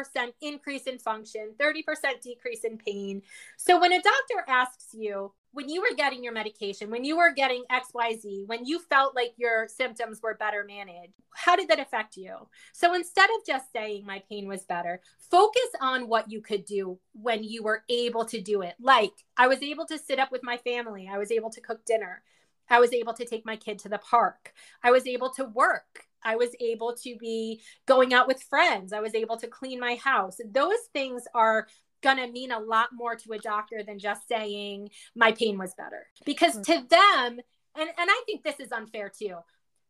increase 0.42 0.84
in 0.84 1.00
function, 1.00 1.54
30% 1.60 1.84
decrease 2.22 2.64
in 2.64 2.78
pain. 2.78 3.22
So 3.58 3.80
when 3.80 3.94
a 3.94 4.02
doctor 4.02 4.46
asks 4.48 4.90
you, 4.94 5.32
when 5.54 5.70
you 5.70 5.82
were 5.82 5.96
getting 5.96 6.24
your 6.24 6.34
medication, 6.34 6.90
when 6.90 7.06
you 7.06 7.16
were 7.16 7.32
getting 7.32 7.64
XYZ, 7.72 8.48
when 8.48 8.66
you 8.66 8.80
felt 8.80 9.16
like 9.16 9.34
your 9.38 9.68
symptoms 9.68 10.20
were 10.22 10.34
better 10.34 10.66
managed, 10.68 11.14
how 11.36 11.56
did 11.56 11.70
that 11.70 11.80
affect 11.80 12.18
you? 12.18 12.36
So 12.74 12.96
instead 12.96 13.30
of 13.30 13.46
just 13.46 13.72
saying 13.72 14.06
my 14.06 14.24
pain 14.28 14.48
was 14.48 14.66
better, 14.66 15.00
focus 15.30 15.70
on 15.80 16.08
what 16.08 16.32
you 16.32 16.42
could 16.42 16.66
do 16.66 16.98
when 17.14 17.44
you 17.44 17.62
were 17.62 17.84
able 17.88 18.26
to 18.26 18.42
do 18.42 18.64
it. 18.64 18.74
Like 18.82 19.14
I 19.38 19.48
was 19.48 19.62
able 19.62 19.86
to 19.86 20.00
sit 20.00 20.20
up 20.20 20.32
with 20.32 20.44
my 20.44 20.58
family, 20.58 21.10
I 21.12 21.20
was 21.20 21.32
able 21.32 21.52
to 21.52 21.62
cook 21.62 21.86
dinner, 21.86 22.24
I 22.68 22.80
was 22.80 22.92
able 22.92 23.14
to 23.14 23.26
take 23.26 23.46
my 23.46 23.56
kid 23.56 23.78
to 23.80 23.90
the 23.90 24.00
park, 24.00 24.54
I 24.84 24.92
was 24.92 25.06
able 25.06 25.30
to 25.32 25.46
work. 25.46 26.06
I 26.26 26.38
was 26.38 26.56
able 26.62 26.96
to 27.04 27.18
be 27.18 27.60
going 27.86 28.14
out 28.14 28.30
with 28.30 28.42
friends. 28.44 28.94
I 28.94 29.02
was 29.02 29.14
able 29.14 29.36
to 29.40 29.48
clean 29.48 29.78
my 29.78 29.96
house. 29.96 30.38
Those 30.50 30.80
things 30.94 31.24
are 31.36 31.68
going 32.04 32.18
to 32.18 32.28
mean 32.28 32.52
a 32.52 32.60
lot 32.60 32.90
more 32.94 33.16
to 33.16 33.34
a 33.34 33.40
doctor 33.40 33.82
than 33.84 33.98
just 33.98 34.28
saying 34.28 34.90
my 35.16 35.32
pain 35.32 35.58
was 35.58 35.74
better. 35.74 36.06
Because 36.26 36.58
mm. 36.58 36.66
to 36.66 36.74
them, 36.88 37.40
and, 37.76 37.90
and 37.98 38.10
I 38.10 38.24
think 38.26 38.44
this 38.44 38.60
is 38.60 38.72
unfair 38.72 39.10
too, 39.10 39.38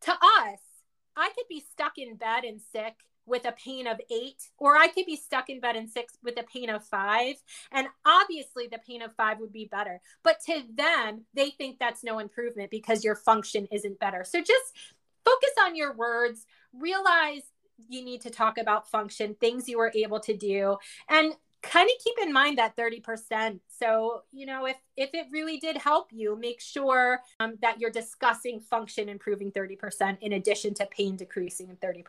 to 0.02 0.12
us, 0.12 0.60
I 1.16 1.28
could 1.30 1.48
be 1.48 1.62
stuck 1.72 1.98
in 1.98 2.16
bed 2.16 2.44
and 2.44 2.60
sick 2.72 2.94
with 3.26 3.46
a 3.46 3.52
pain 3.52 3.86
of 3.86 4.00
eight, 4.10 4.50
or 4.58 4.76
I 4.76 4.88
could 4.88 5.06
be 5.06 5.16
stuck 5.16 5.48
in 5.48 5.60
bed 5.60 5.76
and 5.76 5.88
sick 5.88 6.08
with 6.22 6.38
a 6.38 6.42
pain 6.42 6.68
of 6.68 6.84
five. 6.84 7.36
And 7.72 7.88
obviously, 8.04 8.66
the 8.66 8.80
pain 8.86 9.00
of 9.00 9.14
five 9.14 9.38
would 9.38 9.52
be 9.52 9.66
better. 9.66 10.00
But 10.22 10.40
to 10.46 10.62
them, 10.74 11.24
they 11.34 11.50
think 11.50 11.78
that's 11.78 12.04
no 12.04 12.18
improvement 12.18 12.70
because 12.70 13.04
your 13.04 13.14
function 13.14 13.66
isn't 13.72 13.98
better. 13.98 14.24
So 14.24 14.40
just 14.40 14.74
focus 15.24 15.50
on 15.62 15.74
your 15.74 15.94
words, 15.94 16.44
realize 16.74 17.42
you 17.88 18.04
need 18.04 18.20
to 18.22 18.30
talk 18.30 18.58
about 18.58 18.90
function, 18.90 19.34
things 19.34 19.68
you 19.68 19.78
were 19.78 19.92
able 19.94 20.20
to 20.20 20.36
do, 20.36 20.76
and 21.08 21.34
kind 21.70 21.88
of 21.88 22.04
keep 22.04 22.14
in 22.26 22.32
mind 22.32 22.58
that 22.58 22.76
30% 22.76 23.60
so 23.68 24.22
you 24.32 24.46
know 24.46 24.66
if 24.66 24.76
if 24.96 25.10
it 25.14 25.26
really 25.30 25.58
did 25.58 25.76
help 25.76 26.08
you 26.12 26.36
make 26.36 26.60
sure 26.60 27.20
um, 27.40 27.54
that 27.62 27.80
you're 27.80 27.90
discussing 27.90 28.60
function 28.60 29.08
improving 29.08 29.50
30% 29.50 30.18
in 30.20 30.34
addition 30.34 30.74
to 30.74 30.86
pain 30.86 31.16
decreasing 31.16 31.76
30% 31.82 32.02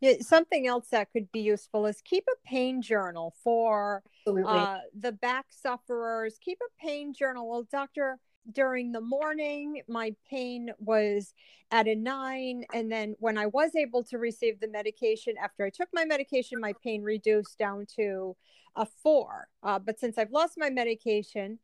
yeah, 0.00 0.12
something 0.20 0.66
else 0.66 0.88
that 0.90 1.10
could 1.10 1.32
be 1.32 1.40
useful 1.40 1.86
is 1.86 2.02
keep 2.02 2.24
a 2.28 2.48
pain 2.48 2.82
journal 2.82 3.34
for 3.42 4.02
uh, 4.26 4.78
the 4.98 5.12
back 5.12 5.46
sufferers. 5.48 6.36
Keep 6.38 6.58
a 6.60 6.84
pain 6.84 7.14
journal. 7.14 7.48
Well 7.48 7.66
doctor 7.70 8.18
during 8.52 8.92
the 8.92 9.00
morning 9.00 9.80
my 9.88 10.14
pain 10.30 10.70
was 10.78 11.34
at 11.70 11.88
a 11.88 11.94
nine 11.94 12.64
and 12.72 12.90
then 12.90 13.14
when 13.18 13.36
i 13.36 13.46
was 13.46 13.74
able 13.74 14.04
to 14.04 14.18
receive 14.18 14.60
the 14.60 14.68
medication 14.68 15.34
after 15.42 15.64
i 15.64 15.70
took 15.70 15.88
my 15.92 16.04
medication 16.04 16.60
my 16.60 16.72
pain 16.82 17.02
reduced 17.02 17.58
down 17.58 17.86
to 17.96 18.36
a 18.76 18.86
four. 19.02 19.48
Uh, 19.62 19.78
but 19.78 19.98
since 19.98 20.18
i've 20.18 20.30
lost 20.30 20.54
my 20.56 20.70
medication 20.70 21.58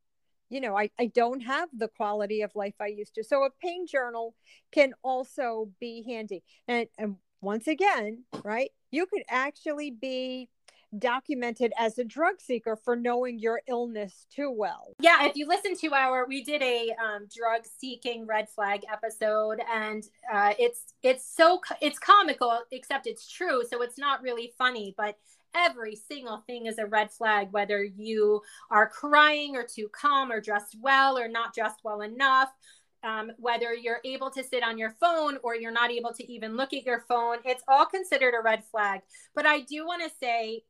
you 0.49 0.61
know 0.61 0.77
I, 0.77 0.91
I 0.99 1.07
don't 1.07 1.41
have 1.41 1.69
the 1.77 1.89
quality 1.89 2.43
of 2.43 2.55
life 2.55 2.75
i 2.81 2.87
used 2.87 3.15
to. 3.15 3.25
So 3.25 3.45
a 3.45 3.51
pain 3.63 3.87
journal 3.87 4.35
can 4.71 4.93
also 5.03 5.71
be 5.81 6.05
handy. 6.07 6.43
And, 6.69 6.89
and 6.99 7.17
once 7.41 7.67
again 7.67 8.25
right 8.45 8.71
you 8.91 9.07
could 9.07 9.23
actually 9.29 9.91
be 9.91 10.49
documented 10.99 11.73
as 11.79 11.99
a 11.99 12.05
drug 12.05 12.41
seeker 12.41 12.77
for 12.77 12.97
knowing 12.97 13.39
your 13.39 13.63
illness 13.69 14.27
too 14.35 14.51
well. 14.51 14.95
Yeah, 15.01 15.25
if 15.27 15.37
you 15.37 15.47
listen 15.47 15.77
to 15.79 15.95
our, 15.95 16.27
we 16.27 16.45
did 16.45 16.63
a 16.63 16.91
um, 17.03 17.29
drug 17.35 17.63
seeking 17.79 18.27
red 18.27 18.49
flag 18.49 18.83
episode, 18.91 19.61
and 19.73 20.05
uh, 20.33 20.55
it's 20.59 20.95
it's 21.03 21.35
so 21.35 21.61
it's 21.81 21.99
comical, 21.99 22.61
except 22.71 23.07
it's 23.07 23.31
true, 23.31 23.63
so 23.69 23.83
it's 23.83 23.99
not 23.99 24.23
really 24.23 24.53
funny, 24.59 24.95
but 24.97 25.17
every 25.55 25.97
single 25.97 26.43
thing 26.47 26.67
is 26.67 26.79
a 26.79 26.87
red 26.87 27.11
flag 27.11 27.49
whether 27.51 27.85
you 27.85 28.41
are 28.71 28.89
crying 28.89 29.55
or 29.55 29.63
too 29.63 29.89
calm 29.93 30.33
or 30.33 30.41
dressed 30.41 30.77
well 30.81 31.19
or 31.19 31.29
not 31.29 31.55
dressed 31.55 31.81
well 31.85 32.01
enough 32.01 32.49
um, 33.05 33.33
whether 33.37 33.75
you're 33.75 34.01
able 34.05 34.31
to 34.31 34.45
sit 34.45 34.63
on 34.63 34.79
your 34.79 34.95
phone 35.01 35.37
or 35.43 35.57
you're 35.57 35.73
not 35.73 35.91
able 35.91 36.13
to 36.13 36.33
even 36.33 36.57
look 36.57 36.73
at 36.73 36.87
your 36.87 37.05
phone 37.09 37.39
it's 37.45 37.63
all 37.69 37.85
considered 37.85 38.35
a 38.35 38.43
red 38.43 38.65
flag 38.65 39.01
but 39.35 39.45
i 39.47 39.61
do 39.61 39.85
want 39.85 40.03
to 40.03 40.11
say 40.21 40.63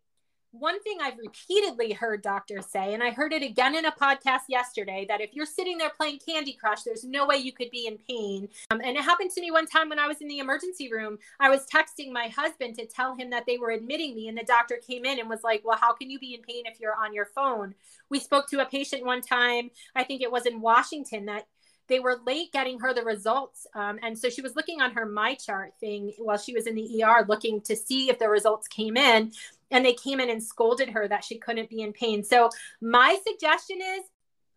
one 0.53 0.83
thing 0.83 0.99
I've 1.01 1.19
repeatedly 1.19 1.93
heard 1.93 2.23
doctors 2.23 2.67
say, 2.67 2.93
and 2.93 3.03
I 3.03 3.11
heard 3.11 3.33
it 3.33 3.43
again 3.43 3.75
in 3.75 3.87
a 3.87 3.93
podcast 3.93 4.43
yesterday, 4.49 5.07
that 5.09 5.23
if 5.23 5.31
you're 5.33 5.47
sitting 5.47 5.79
there 5.79 5.91
playing 5.91 6.21
Candy 6.27 6.53
Crush, 6.53 6.83
there's 6.83 7.05
no 7.05 7.27
way 7.27 7.37
you 7.37 7.53
could 7.53 7.71
be 7.71 7.87
in 7.87 7.99
pain. 8.07 8.49
Um, 8.71 8.83
and 8.85 8.97
it 8.97 9.03
happened 9.03 9.31
to 9.31 9.41
me 9.41 9.51
one 9.51 9.67
time 9.67 9.89
when 9.89 9.99
I 9.99 10.07
was 10.07 10.21
in 10.21 10.29
the 10.29 10.41
emergency 10.41 10.93
room. 10.93 11.19
I 11.41 11.49
was 11.49 11.67
texting 11.67 12.13
my 12.13 12.29
husband 12.29 12.77
to 12.79 12.87
tell 12.87 13.15
him 13.15 13.31
that 13.31 13.47
they 13.47 13.57
were 13.57 13.71
admitting 13.71 14.15
me, 14.15 14.29
and 14.29 14.37
the 14.37 14.45
doctor 14.45 14.79
came 14.87 15.07
in 15.07 15.19
and 15.19 15.29
was 15.29 15.43
like, 15.43 15.63
Well, 15.65 15.79
how 15.81 15.95
can 15.95 16.11
you 16.11 16.19
be 16.19 16.35
in 16.35 16.43
pain 16.43 16.65
if 16.67 16.79
you're 16.79 16.97
on 16.97 17.15
your 17.15 17.27
phone? 17.27 17.75
We 18.11 18.21
spoke 18.21 18.49
to 18.51 18.61
a 18.61 18.67
patient 18.67 19.07
one 19.07 19.23
time, 19.23 19.71
I 19.97 20.05
think 20.05 20.21
it 20.21 20.31
was 20.31 20.45
in 20.45 20.61
Washington, 20.61 21.27
that 21.27 21.47
they 21.89 22.01
were 22.01 22.21
late 22.27 22.53
getting 22.53 22.79
her 22.81 22.95
the 22.95 23.03
results. 23.03 23.67
Um, 23.75 23.99
and 24.03 24.19
so 24.19 24.31
she 24.31 24.41
was 24.41 24.57
looking 24.57 24.81
on 24.81 24.93
her 24.93 25.07
MyChart 25.07 25.75
thing 25.81 26.13
while 26.19 26.39
she 26.39 26.55
was 26.55 26.67
in 26.67 26.75
the 26.75 27.05
ER 27.05 27.25
looking 27.29 27.61
to 27.63 27.77
see 27.77 28.09
if 28.09 28.19
the 28.19 28.29
results 28.29 28.69
came 28.69 28.97
in 28.97 29.33
and 29.73 29.85
they 29.85 29.95
came 29.95 30.21
in 30.21 30.31
and 30.31 30.43
scolded 30.43 30.91
her 30.91 31.09
that 31.09 31.25
she 31.25 31.39
couldn't 31.39 31.71
be 31.71 31.81
in 31.81 31.93
pain. 31.93 32.23
So 32.23 32.51
my 32.81 33.19
suggestion 33.27 33.79
is 33.81 34.03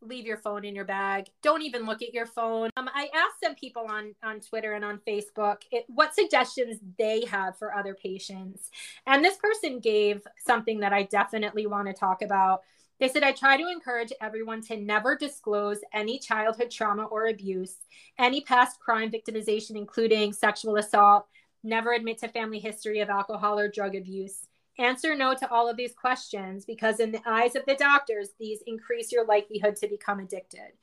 leave 0.02 0.26
your 0.26 0.38
phone 0.38 0.66
in 0.66 0.76
your 0.76 0.86
bag. 0.86 1.26
Don't 1.42 1.62
even 1.62 1.86
look 1.86 2.02
at 2.02 2.14
your 2.14 2.26
phone. 2.26 2.70
Um, 2.78 2.90
I 2.94 3.10
asked 3.14 3.40
some 3.44 3.56
people 3.56 3.86
on 3.90 4.14
on 4.24 4.40
Twitter 4.40 4.74
and 4.74 4.86
on 4.86 5.00
Facebook 5.08 5.58
it, 5.72 5.86
what 5.88 6.14
suggestions 6.14 6.80
they 6.98 7.26
have 7.26 7.58
for 7.58 7.76
other 7.76 7.96
patients, 7.96 8.70
and 9.08 9.24
this 9.24 9.38
person 9.38 9.80
gave 9.80 10.22
something 10.46 10.80
that 10.82 10.94
I 10.94 11.04
definitely 11.04 11.68
want 11.68 11.88
to 11.88 11.94
talk 11.94 12.22
about. 12.22 12.62
They 12.98 13.10
said, 13.10 13.24
I 13.24 13.34
try 13.34 13.58
to 13.58 13.68
encourage 13.68 14.14
everyone 14.22 14.62
to 14.64 14.78
never 14.78 15.18
disclose 15.18 15.80
any 15.94 16.18
childhood 16.18 16.72
trauma 16.72 17.04
or 17.04 17.28
abuse, 17.28 17.76
any 18.18 18.40
past 18.40 18.80
crime 18.80 19.12
victimization, 19.12 19.72
including 19.76 20.32
sexual 20.32 20.78
assault, 20.78 21.26
never 21.62 21.92
admit 21.92 22.20
to 22.20 22.30
family 22.30 22.60
history 22.60 23.02
of 23.02 23.10
alcohol 23.10 23.60
or 23.60 23.68
drug 23.68 23.96
abuse 23.96 24.48
Answer 24.78 25.16
no 25.16 25.34
to 25.36 25.50
all 25.50 25.70
of 25.70 25.78
these 25.78 25.94
questions 25.94 26.66
because, 26.66 27.00
in 27.00 27.12
the 27.12 27.22
eyes 27.26 27.56
of 27.56 27.66
the 27.66 27.76
doctors, 27.76 28.30
these 28.40 28.60
increase 28.68 29.12
your 29.12 29.26
likelihood 29.26 29.76
to 29.78 29.88
become 29.88 30.20
addicted. 30.20 30.74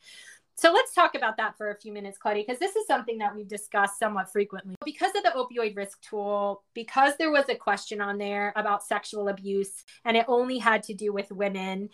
So 0.54 0.70
let's 0.72 0.94
talk 0.94 1.14
about 1.14 1.38
that 1.38 1.56
for 1.56 1.70
a 1.70 1.74
few 1.74 1.92
minutes, 1.92 2.18
Claudia, 2.18 2.44
because 2.46 2.60
this 2.60 2.76
is 2.76 2.86
something 2.86 3.18
that 3.18 3.34
we've 3.34 3.48
discussed 3.48 3.98
somewhat 3.98 4.30
frequently. 4.30 4.76
Because 4.84 5.12
of 5.16 5.22
the 5.24 5.30
opioid 5.30 5.76
risk 5.76 6.00
tool, 6.02 6.62
because 6.74 7.14
there 7.16 7.32
was 7.32 7.48
a 7.48 7.54
question 7.54 8.00
on 8.00 8.18
there 8.18 8.52
about 8.54 8.84
sexual 8.84 9.28
abuse 9.28 9.82
and 10.04 10.16
it 10.16 10.26
only 10.28 10.58
had 10.58 10.82
to 10.84 10.94
do 10.94 11.12
with 11.12 11.32
women, 11.32 11.88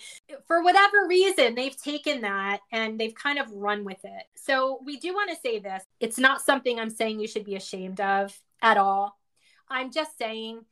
for 0.47 0.63
whatever 0.63 1.07
reason, 1.09 1.55
they've 1.55 1.81
taken 1.81 2.21
that 2.23 2.61
and 2.73 2.99
they've 2.99 3.15
kind 3.15 3.39
of 3.39 3.51
run 3.53 3.85
with 3.85 4.05
it. 4.05 4.25
So 4.35 4.81
we 4.85 4.99
do 4.99 5.15
want 5.15 5.31
to 5.31 5.37
say 5.37 5.61
this 5.61 5.85
it's 6.01 6.19
not 6.19 6.43
something 6.43 6.79
I'm 6.79 6.91
saying 6.91 7.21
you 7.21 7.29
should 7.29 7.45
be 7.45 7.57
ashamed 7.57 8.01
of 8.01 8.39
at 8.61 8.77
all. 8.77 9.19
I'm 9.71 9.93
just 9.93 10.19
saying 10.19 10.65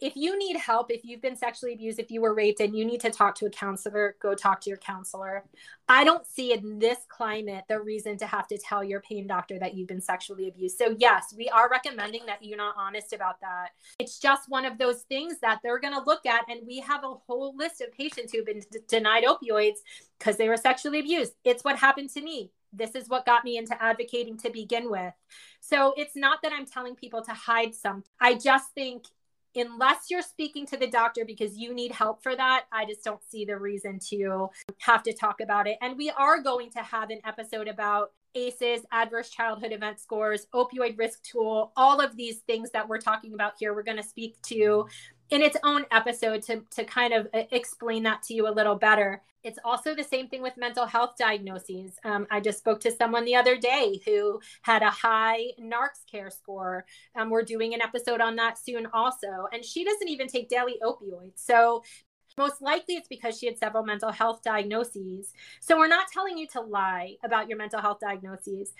if 0.00 0.16
you 0.16 0.36
need 0.36 0.56
help, 0.56 0.90
if 0.90 1.04
you've 1.04 1.22
been 1.22 1.36
sexually 1.36 1.72
abused, 1.72 1.98
if 1.98 2.10
you 2.10 2.20
were 2.20 2.34
raped 2.34 2.60
and 2.60 2.76
you 2.76 2.84
need 2.84 3.00
to 3.00 3.10
talk 3.10 3.36
to 3.36 3.46
a 3.46 3.50
counselor, 3.50 4.16
go 4.20 4.34
talk 4.34 4.60
to 4.62 4.70
your 4.70 4.78
counselor. 4.78 5.44
I 5.88 6.02
don't 6.02 6.26
see 6.26 6.52
in 6.52 6.78
this 6.78 6.98
climate 7.08 7.64
the 7.68 7.80
reason 7.80 8.16
to 8.18 8.26
have 8.26 8.48
to 8.48 8.58
tell 8.58 8.82
your 8.82 9.00
pain 9.00 9.26
doctor 9.26 9.58
that 9.60 9.74
you've 9.74 9.86
been 9.86 10.00
sexually 10.00 10.48
abused. 10.48 10.78
So, 10.78 10.96
yes, 10.98 11.32
we 11.36 11.48
are 11.48 11.70
recommending 11.70 12.26
that 12.26 12.44
you're 12.44 12.58
not 12.58 12.74
honest 12.76 13.12
about 13.12 13.40
that. 13.40 13.70
It's 14.00 14.18
just 14.18 14.48
one 14.48 14.64
of 14.64 14.78
those 14.78 15.02
things 15.02 15.38
that 15.42 15.60
they're 15.62 15.80
going 15.80 15.94
to 15.94 16.02
look 16.02 16.26
at. 16.26 16.42
And 16.48 16.66
we 16.66 16.80
have 16.80 17.04
a 17.04 17.14
whole 17.26 17.54
list 17.56 17.80
of 17.80 17.92
patients 17.92 18.32
who've 18.32 18.46
been 18.46 18.62
d- 18.70 18.80
denied 18.88 19.24
opioids 19.24 19.78
because 20.18 20.36
they 20.36 20.48
were 20.48 20.56
sexually 20.56 21.00
abused. 21.00 21.34
It's 21.44 21.62
what 21.62 21.78
happened 21.78 22.10
to 22.10 22.20
me. 22.20 22.50
This 22.72 22.96
is 22.96 23.08
what 23.08 23.24
got 23.24 23.44
me 23.44 23.56
into 23.56 23.80
advocating 23.80 24.36
to 24.38 24.50
begin 24.50 24.90
with. 24.90 25.14
So, 25.60 25.94
it's 25.96 26.16
not 26.16 26.40
that 26.42 26.52
I'm 26.52 26.66
telling 26.66 26.96
people 26.96 27.22
to 27.22 27.32
hide 27.32 27.74
something. 27.74 28.10
I 28.20 28.34
just 28.34 28.72
think 28.74 29.04
unless 29.56 30.10
you're 30.10 30.22
speaking 30.22 30.66
to 30.66 30.76
the 30.76 30.86
doctor 30.86 31.24
because 31.24 31.56
you 31.56 31.74
need 31.74 31.92
help 31.92 32.22
for 32.22 32.34
that, 32.36 32.64
I 32.72 32.84
just 32.84 33.04
don't 33.04 33.22
see 33.28 33.44
the 33.44 33.58
reason 33.58 33.98
to 34.10 34.48
have 34.78 35.02
to 35.04 35.12
talk 35.12 35.40
about 35.40 35.66
it. 35.66 35.78
And 35.80 35.96
we 35.96 36.10
are 36.10 36.40
going 36.40 36.70
to 36.70 36.80
have 36.80 37.10
an 37.10 37.20
episode 37.24 37.68
about 37.68 38.12
ACEs, 38.34 38.84
adverse 38.90 39.30
childhood 39.30 39.72
event 39.72 40.00
scores, 40.00 40.46
opioid 40.54 40.98
risk 40.98 41.22
tool, 41.22 41.72
all 41.76 42.00
of 42.00 42.16
these 42.16 42.38
things 42.38 42.70
that 42.72 42.88
we're 42.88 42.98
talking 42.98 43.34
about 43.34 43.52
here. 43.58 43.74
We're 43.74 43.82
going 43.82 43.96
to 43.96 44.02
speak 44.02 44.40
to 44.42 44.86
in 45.30 45.42
its 45.42 45.56
own 45.64 45.86
episode 45.90 46.42
to, 46.42 46.62
to 46.70 46.84
kind 46.84 47.12
of 47.12 47.28
uh, 47.34 47.42
explain 47.50 48.02
that 48.04 48.22
to 48.24 48.34
you 48.34 48.48
a 48.48 48.52
little 48.52 48.76
better. 48.76 49.22
It's 49.42 49.58
also 49.64 49.94
the 49.94 50.04
same 50.04 50.28
thing 50.28 50.42
with 50.42 50.56
mental 50.56 50.86
health 50.86 51.14
diagnoses. 51.18 51.98
Um, 52.04 52.26
I 52.30 52.40
just 52.40 52.58
spoke 52.58 52.80
to 52.80 52.90
someone 52.90 53.24
the 53.24 53.36
other 53.36 53.58
day 53.58 54.00
who 54.06 54.40
had 54.62 54.82
a 54.82 54.90
high 54.90 55.48
NarxCare 55.60 56.32
score. 56.32 56.86
Um, 57.14 57.28
we're 57.30 57.42
doing 57.42 57.74
an 57.74 57.82
episode 57.82 58.20
on 58.22 58.36
that 58.36 58.58
soon 58.58 58.86
also. 58.94 59.46
And 59.52 59.64
she 59.64 59.84
doesn't 59.84 60.08
even 60.08 60.28
take 60.28 60.48
daily 60.48 60.76
opioids. 60.82 61.32
So 61.36 61.82
Most 62.36 62.60
likely 62.60 62.96
it's 62.96 63.08
because 63.08 63.38
she 63.38 63.46
had 63.46 63.58
several 63.58 63.84
mental 63.84 64.10
health 64.10 64.42
diagnoses. 64.42 65.32
So 65.60 65.78
we're 65.78 65.88
not 65.88 66.08
telling 66.12 66.36
you 66.36 66.48
to 66.48 66.60
lie 66.60 67.16
about 67.22 67.48
your 67.48 67.58
mental 67.58 67.80
health 67.80 67.98
diagnoses. 68.00 68.72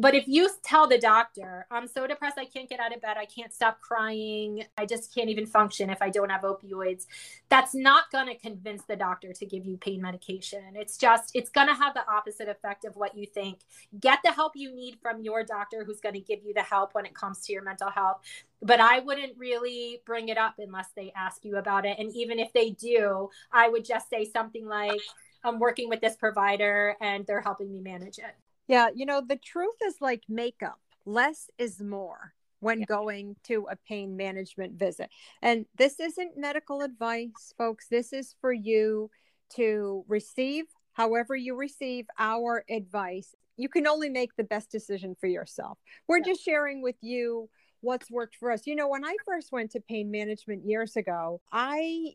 But 0.00 0.14
if 0.14 0.28
you 0.28 0.48
tell 0.62 0.86
the 0.86 0.96
doctor, 0.96 1.66
I'm 1.72 1.88
so 1.88 2.06
depressed, 2.06 2.38
I 2.38 2.44
can't 2.44 2.68
get 2.68 2.78
out 2.78 2.94
of 2.94 3.02
bed, 3.02 3.16
I 3.18 3.24
can't 3.24 3.52
stop 3.52 3.80
crying, 3.80 4.62
I 4.76 4.86
just 4.86 5.12
can't 5.12 5.28
even 5.28 5.44
function 5.44 5.90
if 5.90 6.00
I 6.00 6.08
don't 6.08 6.30
have 6.30 6.42
opioids, 6.42 7.06
that's 7.48 7.74
not 7.74 8.08
going 8.12 8.28
to 8.28 8.36
convince 8.36 8.84
the 8.84 8.94
doctor 8.94 9.32
to 9.32 9.44
give 9.44 9.66
you 9.66 9.76
pain 9.76 10.00
medication. 10.00 10.62
It's 10.76 10.98
just, 10.98 11.32
it's 11.34 11.50
going 11.50 11.66
to 11.66 11.74
have 11.74 11.94
the 11.94 12.08
opposite 12.08 12.48
effect 12.48 12.84
of 12.84 12.94
what 12.94 13.18
you 13.18 13.26
think. 13.26 13.58
Get 13.98 14.20
the 14.22 14.30
help 14.30 14.52
you 14.54 14.72
need 14.72 14.98
from 15.02 15.20
your 15.20 15.42
doctor 15.42 15.82
who's 15.84 15.98
going 15.98 16.14
to 16.14 16.20
give 16.20 16.44
you 16.44 16.54
the 16.54 16.62
help 16.62 16.94
when 16.94 17.04
it 17.04 17.16
comes 17.16 17.40
to 17.46 17.52
your 17.52 17.64
mental 17.64 17.90
health. 17.90 18.20
But 18.62 18.78
I 18.78 19.00
wouldn't 19.00 19.36
really 19.36 20.00
bring 20.06 20.28
it 20.28 20.38
up 20.38 20.60
unless 20.60 20.90
they 20.94 21.12
ask 21.16 21.44
you 21.44 21.56
about 21.56 21.84
it. 21.84 21.98
And 21.98 22.14
even 22.14 22.38
if 22.38 22.52
they 22.52 22.70
do, 22.70 23.30
I 23.50 23.68
would 23.68 23.84
just 23.84 24.08
say 24.08 24.24
something 24.24 24.64
like, 24.64 25.00
I'm 25.42 25.58
working 25.58 25.88
with 25.88 26.00
this 26.00 26.14
provider 26.14 26.94
and 27.00 27.26
they're 27.26 27.40
helping 27.40 27.72
me 27.72 27.80
manage 27.80 28.18
it. 28.18 28.36
Yeah, 28.68 28.88
you 28.94 29.06
know, 29.06 29.22
the 29.26 29.36
truth 29.36 29.76
is 29.84 29.96
like 30.00 30.22
makeup. 30.28 30.78
Less 31.04 31.50
is 31.58 31.80
more 31.80 32.34
when 32.60 32.80
yeah. 32.80 32.86
going 32.86 33.36
to 33.44 33.66
a 33.70 33.76
pain 33.76 34.16
management 34.16 34.74
visit. 34.74 35.10
And 35.42 35.64
this 35.76 35.98
isn't 36.00 36.36
medical 36.36 36.82
advice, 36.82 37.54
folks. 37.56 37.88
This 37.88 38.12
is 38.12 38.34
for 38.40 38.52
you 38.52 39.10
to 39.54 40.04
receive 40.08 40.64
however 40.92 41.34
you 41.34 41.56
receive 41.56 42.06
our 42.18 42.64
advice. 42.68 43.34
You 43.56 43.68
can 43.68 43.86
only 43.86 44.10
make 44.10 44.36
the 44.36 44.44
best 44.44 44.70
decision 44.70 45.16
for 45.18 45.28
yourself. 45.28 45.78
We're 46.06 46.18
yeah. 46.18 46.24
just 46.26 46.44
sharing 46.44 46.82
with 46.82 46.96
you 47.00 47.48
what's 47.80 48.10
worked 48.10 48.36
for 48.36 48.50
us. 48.50 48.66
You 48.66 48.74
know, 48.74 48.88
when 48.88 49.04
I 49.04 49.16
first 49.24 49.52
went 49.52 49.70
to 49.72 49.80
pain 49.80 50.10
management 50.10 50.66
years 50.66 50.96
ago, 50.96 51.40
I 51.52 52.14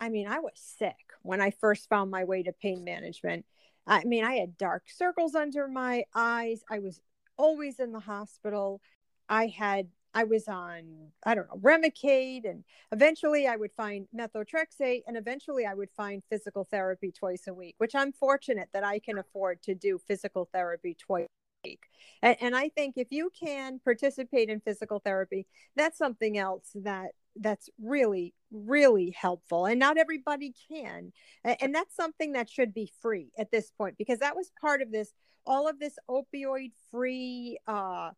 I 0.00 0.08
mean, 0.10 0.28
I 0.28 0.40
was 0.40 0.52
sick 0.54 0.96
when 1.22 1.40
I 1.40 1.50
first 1.50 1.88
found 1.88 2.10
my 2.10 2.24
way 2.24 2.42
to 2.42 2.52
pain 2.52 2.84
management. 2.84 3.44
I 3.88 4.04
mean, 4.04 4.24
I 4.24 4.34
had 4.34 4.58
dark 4.58 4.84
circles 4.86 5.34
under 5.34 5.66
my 5.66 6.04
eyes. 6.14 6.62
I 6.70 6.78
was 6.78 7.00
always 7.36 7.80
in 7.80 7.92
the 7.92 8.00
hospital. 8.00 8.80
I 9.28 9.46
had 9.46 9.88
I 10.14 10.24
was 10.24 10.48
on, 10.48 11.10
I 11.24 11.34
don't 11.34 11.46
know, 11.48 11.60
Remicade, 11.60 12.48
and 12.48 12.64
eventually 12.92 13.46
I 13.46 13.56
would 13.56 13.72
find 13.76 14.08
methotrexate, 14.16 15.02
and 15.06 15.16
eventually 15.16 15.66
I 15.66 15.74
would 15.74 15.90
find 15.96 16.22
physical 16.30 16.66
therapy 16.70 17.12
twice 17.12 17.46
a 17.46 17.54
week, 17.54 17.74
which 17.78 17.94
I'm 17.94 18.12
fortunate 18.12 18.68
that 18.72 18.84
I 18.84 18.98
can 19.00 19.18
afford 19.18 19.62
to 19.64 19.74
do 19.74 19.98
physical 20.08 20.48
therapy 20.52 20.96
twice 20.98 21.26
a 21.64 21.68
week. 21.68 21.82
And, 22.22 22.36
and 22.40 22.56
I 22.56 22.70
think 22.70 22.94
if 22.96 23.08
you 23.10 23.30
can 23.38 23.80
participate 23.80 24.48
in 24.48 24.60
physical 24.60 24.98
therapy, 24.98 25.46
that's 25.76 25.98
something 25.98 26.38
else 26.38 26.70
that 26.74 27.10
that's 27.40 27.68
really 27.82 28.34
really 28.50 29.10
helpful 29.10 29.66
and 29.66 29.78
not 29.78 29.98
everybody 29.98 30.54
can 30.70 31.12
and 31.44 31.74
that's 31.74 31.94
something 31.94 32.32
that 32.32 32.48
should 32.48 32.72
be 32.72 32.90
free 33.00 33.30
at 33.38 33.50
this 33.50 33.70
point 33.70 33.96
because 33.98 34.18
that 34.18 34.36
was 34.36 34.50
part 34.60 34.82
of 34.82 34.90
this 34.90 35.12
all 35.46 35.68
of 35.68 35.78
this 35.78 35.98
opioid 36.10 36.72
free 36.90 37.58
uh 37.66 38.10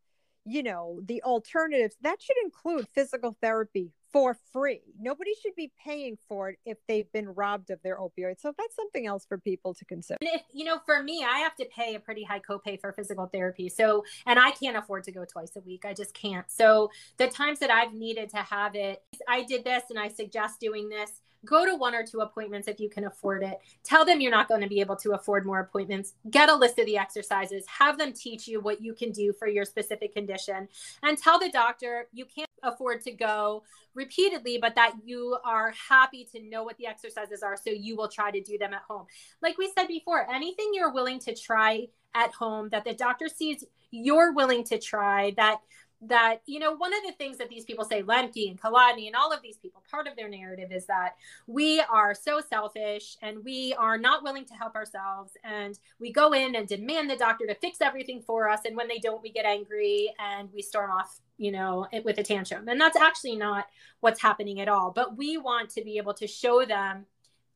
you 0.44 0.62
know 0.62 1.00
the 1.04 1.22
alternatives 1.22 1.96
that 2.02 2.20
should 2.22 2.36
include 2.44 2.86
physical 2.94 3.36
therapy 3.40 3.92
for 4.12 4.36
free. 4.52 4.82
Nobody 4.98 5.32
should 5.40 5.54
be 5.54 5.70
paying 5.84 6.18
for 6.28 6.50
it 6.50 6.58
if 6.66 6.78
they've 6.88 7.10
been 7.12 7.28
robbed 7.28 7.70
of 7.70 7.80
their 7.82 7.96
opioids. 7.96 8.40
So 8.40 8.52
that's 8.58 8.74
something 8.74 9.06
else 9.06 9.24
for 9.24 9.38
people 9.38 9.72
to 9.74 9.84
consider. 9.84 10.18
If 10.20 10.42
you 10.52 10.64
know 10.64 10.80
for 10.84 11.02
me 11.02 11.24
i 11.24 11.38
have 11.38 11.54
to 11.56 11.66
pay 11.66 11.94
a 11.94 12.00
pretty 12.00 12.24
high 12.24 12.40
copay 12.40 12.80
for 12.80 12.92
physical 12.92 13.26
therapy. 13.26 13.68
So 13.68 14.04
and 14.26 14.38
i 14.38 14.50
can't 14.50 14.76
afford 14.76 15.04
to 15.04 15.12
go 15.12 15.24
twice 15.24 15.56
a 15.56 15.60
week. 15.60 15.84
I 15.84 15.94
just 15.94 16.14
can't. 16.14 16.50
So 16.50 16.90
the 17.18 17.28
times 17.28 17.58
that 17.60 17.70
i've 17.70 17.92
needed 17.92 18.30
to 18.30 18.38
have 18.38 18.74
it 18.74 19.02
i 19.28 19.42
did 19.42 19.64
this 19.64 19.84
and 19.90 19.98
i 19.98 20.08
suggest 20.08 20.60
doing 20.60 20.88
this 20.88 21.20
go 21.44 21.64
to 21.64 21.74
one 21.74 21.94
or 21.94 22.04
two 22.04 22.20
appointments 22.20 22.68
if 22.68 22.80
you 22.80 22.88
can 22.90 23.04
afford 23.04 23.42
it. 23.42 23.58
Tell 23.82 24.04
them 24.04 24.20
you're 24.20 24.30
not 24.30 24.48
going 24.48 24.60
to 24.60 24.68
be 24.68 24.80
able 24.80 24.96
to 24.96 25.12
afford 25.12 25.46
more 25.46 25.60
appointments. 25.60 26.14
Get 26.30 26.48
a 26.48 26.54
list 26.54 26.78
of 26.78 26.86
the 26.86 26.98
exercises, 26.98 27.64
have 27.66 27.98
them 27.98 28.12
teach 28.12 28.46
you 28.46 28.60
what 28.60 28.80
you 28.80 28.94
can 28.94 29.12
do 29.12 29.32
for 29.32 29.48
your 29.48 29.64
specific 29.64 30.14
condition, 30.14 30.68
and 31.02 31.16
tell 31.16 31.38
the 31.38 31.50
doctor 31.50 32.08
you 32.12 32.24
can't 32.24 32.50
afford 32.62 33.02
to 33.02 33.12
go 33.12 33.62
repeatedly, 33.94 34.58
but 34.60 34.74
that 34.74 34.94
you 35.04 35.36
are 35.44 35.72
happy 35.88 36.28
to 36.32 36.42
know 36.42 36.62
what 36.62 36.76
the 36.76 36.86
exercises 36.86 37.42
are 37.42 37.56
so 37.56 37.70
you 37.70 37.96
will 37.96 38.08
try 38.08 38.30
to 38.30 38.40
do 38.40 38.58
them 38.58 38.74
at 38.74 38.82
home. 38.88 39.06
Like 39.42 39.58
we 39.58 39.72
said 39.76 39.88
before, 39.88 40.30
anything 40.32 40.70
you're 40.72 40.92
willing 40.92 41.18
to 41.20 41.34
try 41.34 41.88
at 42.14 42.32
home 42.32 42.68
that 42.70 42.84
the 42.84 42.94
doctor 42.94 43.28
sees 43.28 43.64
you're 43.92 44.32
willing 44.32 44.64
to 44.64 44.78
try 44.78 45.32
that 45.36 45.58
that 46.02 46.40
you 46.46 46.58
know 46.58 46.72
one 46.72 46.94
of 46.94 47.02
the 47.06 47.12
things 47.12 47.36
that 47.36 47.50
these 47.50 47.64
people 47.64 47.84
say 47.84 48.02
Lembke 48.02 48.48
and 48.48 48.60
Kolodny 48.60 49.06
and 49.06 49.14
all 49.14 49.32
of 49.32 49.42
these 49.42 49.58
people 49.58 49.82
part 49.90 50.06
of 50.06 50.16
their 50.16 50.28
narrative 50.28 50.72
is 50.72 50.86
that 50.86 51.16
we 51.46 51.80
are 51.80 52.14
so 52.14 52.40
selfish 52.40 53.16
and 53.20 53.44
we 53.44 53.74
are 53.74 53.98
not 53.98 54.22
willing 54.22 54.44
to 54.46 54.54
help 54.54 54.74
ourselves. 54.74 55.32
And 55.44 55.78
we 55.98 56.12
go 56.12 56.32
in 56.32 56.54
and 56.54 56.66
demand 56.66 57.10
the 57.10 57.16
doctor 57.16 57.46
to 57.46 57.54
fix 57.54 57.80
everything 57.80 58.22
for 58.22 58.48
us. 58.48 58.60
And 58.64 58.76
when 58.76 58.88
they 58.88 58.98
don't 58.98 59.22
we 59.22 59.30
get 59.30 59.44
angry 59.44 60.14
and 60.18 60.48
we 60.54 60.62
storm 60.62 60.90
off 60.90 61.20
you 61.36 61.52
know 61.52 61.86
with 62.04 62.18
a 62.18 62.22
tantrum. 62.22 62.68
And 62.68 62.80
that's 62.80 62.96
actually 62.96 63.36
not 63.36 63.66
what's 64.00 64.22
happening 64.22 64.60
at 64.60 64.68
all. 64.68 64.90
But 64.90 65.16
we 65.16 65.36
want 65.36 65.70
to 65.70 65.84
be 65.84 65.98
able 65.98 66.14
to 66.14 66.26
show 66.26 66.64
them 66.64 67.06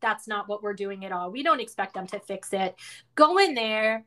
that's 0.01 0.29
not 0.29 0.49
what 0.49 0.63
we're 0.63 0.75
doing 0.75 1.07
at 1.07 1.13
all. 1.13 1.31
We 1.31 1.43
don't 1.43 1.61
expect 1.61 1.95
them 1.95 2.07
to 2.09 2.21
fix 2.21 2.53
it. 2.53 2.75
Go 3.15 3.39
in 3.39 3.55
there 3.55 4.05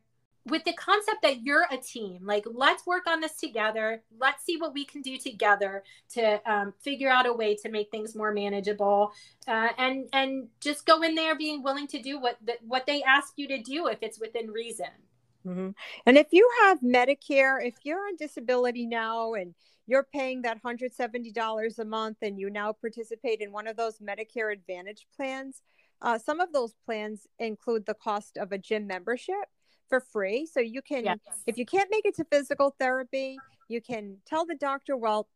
with 0.50 0.64
the 0.64 0.74
concept 0.74 1.22
that 1.24 1.42
you're 1.44 1.66
a 1.72 1.78
team 1.78 2.20
like 2.24 2.46
let's 2.52 2.86
work 2.86 3.08
on 3.08 3.22
this 3.22 3.36
together. 3.36 4.02
Let's 4.20 4.44
see 4.44 4.58
what 4.58 4.74
we 4.74 4.86
can 4.86 5.02
do 5.02 5.18
together 5.18 5.84
to 6.14 6.52
um, 6.52 6.74
figure 6.82 7.10
out 7.10 7.26
a 7.26 7.34
way 7.34 7.56
to 7.56 7.70
make 7.70 7.92
things 7.92 8.16
more 8.16 8.34
manageable 8.34 9.12
uh, 9.48 9.70
and 9.78 10.08
and 10.14 10.48
just 10.60 10.86
go 10.86 11.02
in 11.04 11.16
there 11.16 11.36
being 11.36 11.64
willing 11.64 11.88
to 11.88 12.02
do 12.02 12.20
what 12.20 12.38
the, 12.46 12.54
what 12.66 12.86
they 12.86 13.04
ask 13.04 13.34
you 13.36 13.48
to 13.48 13.62
do 13.62 13.88
if 13.88 14.00
it's 14.02 14.20
within 14.20 14.52
reason. 14.52 14.88
Mm-hmm. 15.46 15.70
and 16.06 16.18
if 16.18 16.28
you 16.32 16.50
have 16.64 16.82
medicare 16.82 17.66
if 17.66 17.76
you're 17.84 18.00
on 18.00 18.18
disability 18.18 18.86
now 18.86 19.34
and 19.34 19.54
you're 19.86 20.06
paying 20.14 20.42
that 20.42 20.62
$170 20.62 21.80
a 21.80 21.86
month 21.86 22.18
and 22.22 22.38
you 22.38 22.50
now 22.50 22.74
participate 22.74 23.40
in 23.40 23.54
one 23.54 23.66
of 23.66 23.78
those 23.78 24.00
medicare 24.00 24.52
advantage 24.52 25.08
plans 25.16 25.62
uh, 26.02 26.18
some 26.18 26.42
of 26.42 26.52
those 26.52 26.74
plans 26.86 27.28
include 27.40 27.86
the 27.86 27.94
cost 27.94 28.36
of 28.36 28.52
a 28.52 28.58
gym 28.58 28.88
membership 28.88 29.48
for 29.90 30.00
free. 30.00 30.46
So 30.46 30.60
you 30.60 30.82
can, 30.82 31.06
yes. 31.06 31.18
if 31.46 31.58
you 31.58 31.66
can't 31.66 31.90
make 31.92 32.06
it 32.06 32.16
to 32.16 32.26
physical 32.26 32.76
therapy, 32.80 33.38
you 33.68 33.82
can 33.82 34.18
tell 34.26 34.46
the 34.46 34.56
doctor, 34.56 34.96
well, 34.96 35.28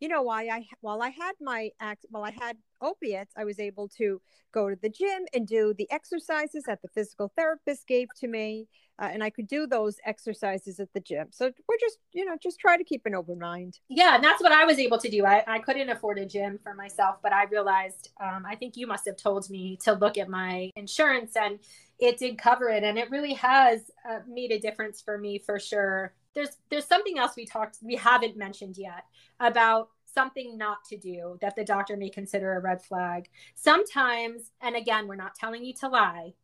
you 0.00 0.08
know 0.08 0.22
why 0.22 0.48
I 0.48 0.66
while 0.80 1.02
I 1.02 1.08
had 1.08 1.32
my 1.40 1.70
act 1.80 2.04
while 2.10 2.24
I 2.24 2.30
had 2.30 2.56
opiates, 2.80 3.32
I 3.36 3.44
was 3.44 3.58
able 3.58 3.88
to 3.96 4.20
go 4.52 4.68
to 4.68 4.76
the 4.76 4.88
gym 4.90 5.24
and 5.32 5.46
do 5.46 5.74
the 5.76 5.90
exercises 5.90 6.64
that 6.66 6.82
the 6.82 6.88
physical 6.88 7.32
therapist 7.36 7.86
gave 7.86 8.08
to 8.20 8.28
me, 8.28 8.68
uh, 8.98 9.08
and 9.10 9.24
I 9.24 9.30
could 9.30 9.46
do 9.46 9.66
those 9.66 9.96
exercises 10.04 10.78
at 10.80 10.92
the 10.92 11.00
gym. 11.00 11.28
So 11.30 11.46
we're 11.46 11.78
just 11.80 11.98
you 12.12 12.24
know 12.24 12.36
just 12.42 12.58
try 12.60 12.76
to 12.76 12.84
keep 12.84 13.06
an 13.06 13.14
open 13.14 13.38
mind. 13.38 13.78
Yeah, 13.88 14.16
and 14.16 14.24
that's 14.24 14.42
what 14.42 14.52
I 14.52 14.64
was 14.64 14.78
able 14.78 14.98
to 14.98 15.08
do. 15.08 15.24
I, 15.24 15.42
I 15.46 15.58
couldn't 15.60 15.88
afford 15.88 16.18
a 16.18 16.26
gym 16.26 16.58
for 16.62 16.74
myself, 16.74 17.16
but 17.22 17.32
I 17.32 17.44
realized 17.44 18.10
um, 18.20 18.44
I 18.46 18.54
think 18.54 18.76
you 18.76 18.86
must 18.86 19.06
have 19.06 19.16
told 19.16 19.48
me 19.48 19.78
to 19.84 19.92
look 19.92 20.18
at 20.18 20.28
my 20.28 20.70
insurance 20.76 21.36
and 21.36 21.58
it 21.98 22.18
did 22.18 22.38
cover 22.38 22.68
it 22.68 22.84
and 22.84 22.98
it 22.98 23.10
really 23.10 23.34
has 23.34 23.90
uh, 24.08 24.20
made 24.28 24.52
a 24.52 24.58
difference 24.58 25.00
for 25.00 25.18
me 25.18 25.38
for 25.38 25.58
sure. 25.58 26.14
There's 26.34 26.58
there's 26.70 26.84
something 26.86 27.18
else 27.18 27.36
we 27.36 27.46
talked 27.46 27.78
we 27.82 27.96
haven't 27.96 28.36
mentioned 28.36 28.76
yet 28.76 29.04
about 29.40 29.88
something 30.04 30.56
not 30.56 30.84
to 30.88 30.96
do 30.96 31.38
that 31.40 31.56
the 31.56 31.64
doctor 31.64 31.96
may 31.96 32.10
consider 32.10 32.54
a 32.54 32.60
red 32.60 32.82
flag. 32.82 33.28
Sometimes 33.54 34.52
and 34.60 34.76
again 34.76 35.06
we're 35.06 35.16
not 35.16 35.34
telling 35.34 35.64
you 35.64 35.74
to 35.74 35.88
lie 35.88 36.34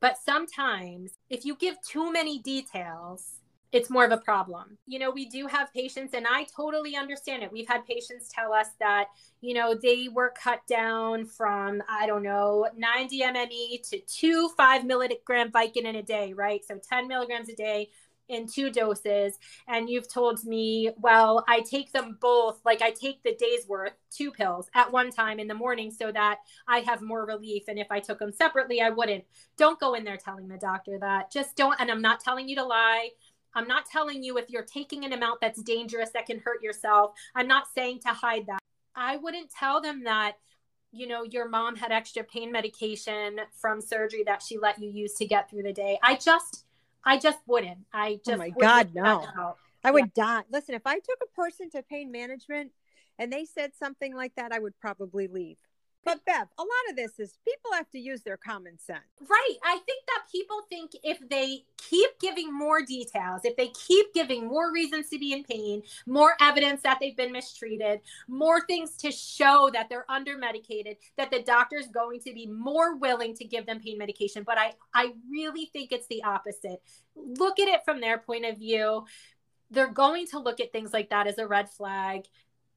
but 0.00 0.18
sometimes 0.18 1.12
if 1.30 1.44
you 1.44 1.54
give 1.54 1.76
too 1.82 2.12
many 2.12 2.40
details 2.40 3.41
it's 3.72 3.88
more 3.88 4.04
of 4.04 4.12
a 4.12 4.18
problem. 4.18 4.76
You 4.86 4.98
know, 4.98 5.10
we 5.10 5.26
do 5.26 5.46
have 5.46 5.72
patients, 5.72 6.12
and 6.14 6.26
I 6.28 6.44
totally 6.54 6.94
understand 6.94 7.42
it. 7.42 7.50
We've 7.50 7.68
had 7.68 7.86
patients 7.86 8.28
tell 8.28 8.52
us 8.52 8.68
that, 8.80 9.06
you 9.40 9.54
know, 9.54 9.74
they 9.74 10.08
were 10.12 10.32
cut 10.40 10.60
down 10.68 11.24
from, 11.24 11.82
I 11.88 12.06
don't 12.06 12.22
know, 12.22 12.68
90 12.76 13.20
MME 13.20 13.90
to 13.90 14.00
two 14.00 14.50
five 14.56 14.84
milligram 14.84 15.50
Vicodin 15.50 15.84
in 15.84 15.96
a 15.96 16.02
day, 16.02 16.34
right? 16.34 16.60
So 16.64 16.78
10 16.78 17.08
milligrams 17.08 17.48
a 17.48 17.56
day 17.56 17.88
in 18.28 18.46
two 18.46 18.70
doses. 18.70 19.38
And 19.68 19.88
you've 19.88 20.12
told 20.12 20.44
me, 20.44 20.90
well, 20.98 21.44
I 21.48 21.60
take 21.60 21.92
them 21.92 22.18
both, 22.20 22.60
like 22.64 22.82
I 22.82 22.90
take 22.90 23.22
the 23.22 23.34
day's 23.34 23.66
worth, 23.68 23.92
two 24.10 24.30
pills 24.30 24.68
at 24.74 24.92
one 24.92 25.10
time 25.10 25.38
in 25.38 25.48
the 25.48 25.54
morning 25.54 25.90
so 25.90 26.10
that 26.12 26.38
I 26.66 26.80
have 26.80 27.02
more 27.02 27.26
relief. 27.26 27.64
And 27.68 27.78
if 27.78 27.88
I 27.90 28.00
took 28.00 28.18
them 28.18 28.32
separately, 28.32 28.80
I 28.80 28.90
wouldn't. 28.90 29.24
Don't 29.56 29.80
go 29.80 29.94
in 29.94 30.04
there 30.04 30.16
telling 30.16 30.48
the 30.48 30.58
doctor 30.58 30.98
that. 31.00 31.30
Just 31.30 31.56
don't. 31.56 31.80
And 31.80 31.90
I'm 31.90 32.02
not 32.02 32.20
telling 32.20 32.48
you 32.48 32.56
to 32.56 32.64
lie. 32.64 33.10
I'm 33.54 33.68
not 33.68 33.86
telling 33.86 34.22
you 34.22 34.38
if 34.38 34.48
you're 34.50 34.62
taking 34.62 35.04
an 35.04 35.12
amount 35.12 35.40
that's 35.40 35.62
dangerous 35.62 36.10
that 36.10 36.26
can 36.26 36.40
hurt 36.40 36.62
yourself. 36.62 37.12
I'm 37.34 37.48
not 37.48 37.64
saying 37.74 38.00
to 38.00 38.08
hide 38.08 38.46
that. 38.46 38.60
I 38.94 39.16
wouldn't 39.16 39.50
tell 39.50 39.80
them 39.80 40.04
that, 40.04 40.38
you 40.92 41.06
know, 41.06 41.22
your 41.22 41.48
mom 41.48 41.76
had 41.76 41.92
extra 41.92 42.24
pain 42.24 42.52
medication 42.52 43.40
from 43.52 43.80
surgery 43.80 44.22
that 44.24 44.42
she 44.42 44.58
let 44.58 44.78
you 44.78 44.90
use 44.90 45.14
to 45.14 45.26
get 45.26 45.48
through 45.48 45.62
the 45.62 45.72
day. 45.72 45.98
I 46.02 46.16
just, 46.16 46.64
I 47.04 47.18
just 47.18 47.38
wouldn't. 47.46 47.78
I 47.92 48.12
oh 48.12 48.20
just, 48.24 48.34
oh 48.34 48.36
my 48.36 48.50
God, 48.50 48.90
no. 48.94 49.56
I 49.84 49.90
would 49.90 50.12
yeah. 50.16 50.24
die. 50.24 50.42
Listen, 50.50 50.74
if 50.74 50.86
I 50.86 50.94
took 50.94 51.18
a 51.22 51.34
person 51.34 51.70
to 51.70 51.82
pain 51.82 52.12
management 52.12 52.70
and 53.18 53.32
they 53.32 53.44
said 53.44 53.72
something 53.78 54.14
like 54.14 54.34
that, 54.36 54.52
I 54.52 54.58
would 54.58 54.78
probably 54.78 55.26
leave. 55.26 55.58
But 56.04 56.24
Bev, 56.24 56.48
a 56.58 56.62
lot 56.62 56.90
of 56.90 56.96
this 56.96 57.20
is 57.20 57.38
people 57.44 57.72
have 57.74 57.88
to 57.90 57.98
use 57.98 58.22
their 58.22 58.36
common 58.36 58.78
sense. 58.78 59.00
Right. 59.20 59.56
I 59.64 59.78
think 59.86 60.04
that 60.06 60.22
people 60.30 60.62
think 60.68 60.92
if 61.04 61.18
they 61.28 61.64
keep 61.76 62.10
giving 62.20 62.56
more 62.56 62.82
details, 62.82 63.42
if 63.44 63.56
they 63.56 63.68
keep 63.68 64.12
giving 64.12 64.48
more 64.48 64.72
reasons 64.72 65.08
to 65.10 65.18
be 65.18 65.32
in 65.32 65.44
pain, 65.44 65.82
more 66.06 66.34
evidence 66.40 66.82
that 66.82 66.98
they've 67.00 67.16
been 67.16 67.30
mistreated, 67.30 68.00
more 68.26 68.60
things 68.66 68.96
to 68.96 69.12
show 69.12 69.70
that 69.72 69.88
they're 69.88 70.10
under 70.10 70.36
medicated, 70.36 70.96
that 71.16 71.30
the 71.30 71.42
doctor's 71.42 71.86
going 71.86 72.20
to 72.20 72.32
be 72.32 72.46
more 72.46 72.96
willing 72.96 73.34
to 73.36 73.44
give 73.44 73.66
them 73.66 73.78
pain 73.78 73.96
medication. 73.96 74.42
But 74.42 74.58
I, 74.58 74.72
I 74.92 75.12
really 75.30 75.66
think 75.72 75.92
it's 75.92 76.08
the 76.08 76.24
opposite. 76.24 76.82
Look 77.14 77.60
at 77.60 77.68
it 77.68 77.84
from 77.84 78.00
their 78.00 78.18
point 78.18 78.44
of 78.44 78.58
view. 78.58 79.04
They're 79.70 79.86
going 79.86 80.26
to 80.28 80.40
look 80.40 80.60
at 80.60 80.72
things 80.72 80.92
like 80.92 81.10
that 81.10 81.28
as 81.28 81.38
a 81.38 81.46
red 81.46 81.70
flag. 81.70 82.24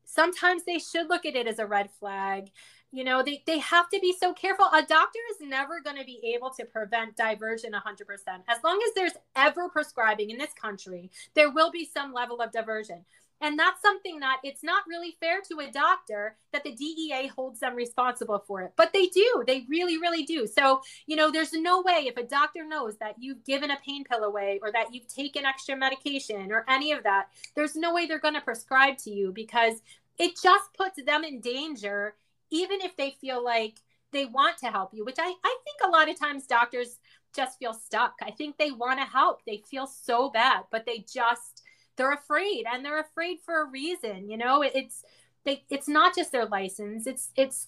Sometimes 0.05 0.63
they 0.65 0.77
should 0.77 1.09
look 1.09 1.25
at 1.25 1.35
it 1.35 1.47
as 1.47 1.57
a 1.57 1.65
red 1.65 1.89
flag 1.99 2.51
you 2.95 3.03
know 3.03 3.21
they, 3.21 3.43
they 3.45 3.59
have 3.59 3.89
to 3.89 3.99
be 3.99 4.13
so 4.19 4.33
careful 4.33 4.65
a 4.73 4.81
doctor 4.81 5.19
is 5.31 5.47
never 5.47 5.81
going 5.81 5.97
to 5.97 6.05
be 6.05 6.33
able 6.35 6.49
to 6.49 6.65
prevent 6.65 7.15
diversion 7.15 7.73
100% 7.73 8.03
as 8.47 8.57
long 8.63 8.79
as 8.87 8.93
there's 8.95 9.13
ever 9.35 9.69
prescribing 9.69 10.29
in 10.29 10.37
this 10.37 10.53
country 10.53 11.11
there 11.33 11.51
will 11.51 11.71
be 11.71 11.89
some 11.93 12.13
level 12.13 12.41
of 12.41 12.51
diversion 12.51 13.03
and 13.41 13.59
that's 13.59 13.81
something 13.81 14.19
that 14.21 14.37
it's 14.43 14.63
not 14.63 14.83
really 14.87 15.17
fair 15.19 15.41
to 15.49 15.59
a 15.59 15.71
doctor 15.71 16.37
that 16.53 16.63
the 16.63 16.71
DEA 16.71 17.27
holds 17.27 17.59
them 17.59 17.75
responsible 17.75 18.43
for 18.47 18.61
it. 18.61 18.73
But 18.77 18.93
they 18.93 19.07
do. 19.07 19.43
They 19.45 19.65
really, 19.69 19.97
really 19.97 20.23
do. 20.23 20.47
So, 20.47 20.81
you 21.05 21.17
know, 21.17 21.29
there's 21.29 21.51
no 21.51 21.81
way 21.81 22.05
if 22.07 22.15
a 22.15 22.23
doctor 22.23 22.65
knows 22.65 22.95
that 22.97 23.15
you've 23.19 23.43
given 23.43 23.71
a 23.71 23.77
pain 23.85 24.05
pill 24.05 24.23
away 24.23 24.59
or 24.63 24.71
that 24.71 24.93
you've 24.93 25.07
taken 25.07 25.45
extra 25.45 25.75
medication 25.75 26.51
or 26.51 26.65
any 26.69 26.93
of 26.93 27.03
that, 27.03 27.27
there's 27.55 27.75
no 27.75 27.93
way 27.93 28.05
they're 28.05 28.19
going 28.19 28.35
to 28.35 28.41
prescribe 28.41 28.97
to 28.99 29.11
you 29.11 29.33
because 29.33 29.81
it 30.17 30.39
just 30.41 30.73
puts 30.73 31.03
them 31.03 31.25
in 31.25 31.41
danger 31.41 32.15
even 32.51 32.81
if 32.81 32.95
they 32.97 33.11
feel 33.21 33.43
like 33.43 33.79
they 34.11 34.25
want 34.25 34.57
to 34.59 34.67
help 34.67 34.93
you, 34.93 35.03
which 35.03 35.19
I, 35.19 35.33
I 35.43 35.57
think 35.63 35.77
a 35.83 35.89
lot 35.89 36.09
of 36.09 36.19
times 36.19 36.47
doctors 36.47 36.99
just 37.35 37.59
feel 37.59 37.73
stuck. 37.73 38.13
I 38.21 38.31
think 38.31 38.57
they 38.57 38.71
want 38.71 38.99
to 38.99 39.05
help. 39.05 39.41
They 39.45 39.61
feel 39.69 39.87
so 39.87 40.29
bad, 40.29 40.63
but 40.71 40.85
they 40.85 41.05
just 41.11 41.63
they're 41.97 42.13
afraid 42.13 42.65
and 42.71 42.83
they're 42.83 42.99
afraid 42.99 43.39
for 43.45 43.61
a 43.61 43.69
reason. 43.69 44.29
You 44.29 44.37
know, 44.37 44.61
it's 44.61 45.03
they 45.43 45.63
it's 45.69 45.87
not 45.87 46.15
just 46.15 46.31
their 46.31 46.45
license. 46.45 47.07
It's 47.07 47.31
it's 47.35 47.67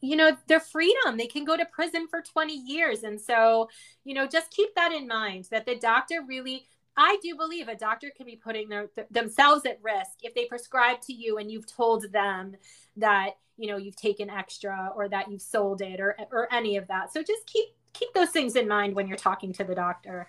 you 0.00 0.16
know 0.16 0.36
their 0.48 0.60
freedom 0.60 1.16
they 1.16 1.26
can 1.26 1.44
go 1.44 1.56
to 1.56 1.64
prison 1.66 2.06
for 2.08 2.20
20 2.20 2.52
years 2.54 3.04
and 3.04 3.20
so 3.20 3.68
you 4.04 4.14
know 4.14 4.26
just 4.26 4.50
keep 4.50 4.74
that 4.74 4.92
in 4.92 5.06
mind 5.06 5.46
that 5.50 5.64
the 5.64 5.76
doctor 5.76 6.22
really 6.26 6.66
I 6.96 7.18
do 7.22 7.36
believe 7.36 7.68
a 7.68 7.74
doctor 7.74 8.12
can 8.14 8.26
be 8.26 8.36
putting 8.36 8.68
their, 8.68 8.88
th- 8.88 9.06
themselves 9.10 9.64
at 9.64 9.78
risk 9.82 10.18
if 10.22 10.34
they 10.34 10.44
prescribe 10.44 11.00
to 11.02 11.12
you 11.12 11.38
and 11.38 11.50
you've 11.50 11.66
told 11.66 12.12
them 12.12 12.56
that 12.96 13.36
you 13.62 13.68
know 13.68 13.76
you've 13.76 13.96
taken 13.96 14.28
extra 14.28 14.90
or 14.96 15.08
that 15.08 15.30
you've 15.30 15.40
sold 15.40 15.82
it 15.82 16.00
or 16.00 16.16
or 16.32 16.52
any 16.52 16.76
of 16.76 16.88
that. 16.88 17.12
So 17.12 17.22
just 17.22 17.46
keep 17.46 17.68
keep 17.92 18.12
those 18.12 18.30
things 18.30 18.56
in 18.56 18.66
mind 18.66 18.96
when 18.96 19.06
you're 19.06 19.16
talking 19.16 19.52
to 19.52 19.64
the 19.64 19.74
doctor. 19.74 20.26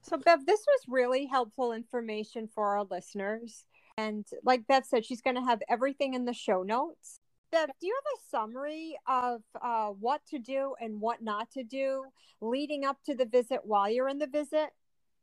So 0.00 0.16
Bev, 0.16 0.46
this 0.46 0.64
was 0.66 0.80
really 0.88 1.26
helpful 1.26 1.72
information 1.72 2.48
for 2.52 2.76
our 2.76 2.84
listeners. 2.84 3.66
And 3.98 4.26
like 4.42 4.66
Bev 4.66 4.86
said, 4.86 5.04
she's 5.04 5.20
going 5.20 5.36
to 5.36 5.42
have 5.42 5.60
everything 5.68 6.14
in 6.14 6.24
the 6.24 6.32
show 6.32 6.62
notes. 6.62 7.20
Bev, 7.52 7.68
do 7.78 7.86
you 7.86 7.94
have 7.94 8.18
a 8.18 8.30
summary 8.30 8.96
of 9.06 9.42
uh, 9.60 9.88
what 9.88 10.22
to 10.30 10.38
do 10.38 10.74
and 10.80 10.98
what 10.98 11.22
not 11.22 11.50
to 11.50 11.62
do 11.62 12.04
leading 12.40 12.84
up 12.84 12.96
to 13.04 13.14
the 13.14 13.26
visit 13.26 13.60
while 13.64 13.90
you're 13.90 14.08
in 14.08 14.18
the 14.18 14.26
visit? 14.26 14.70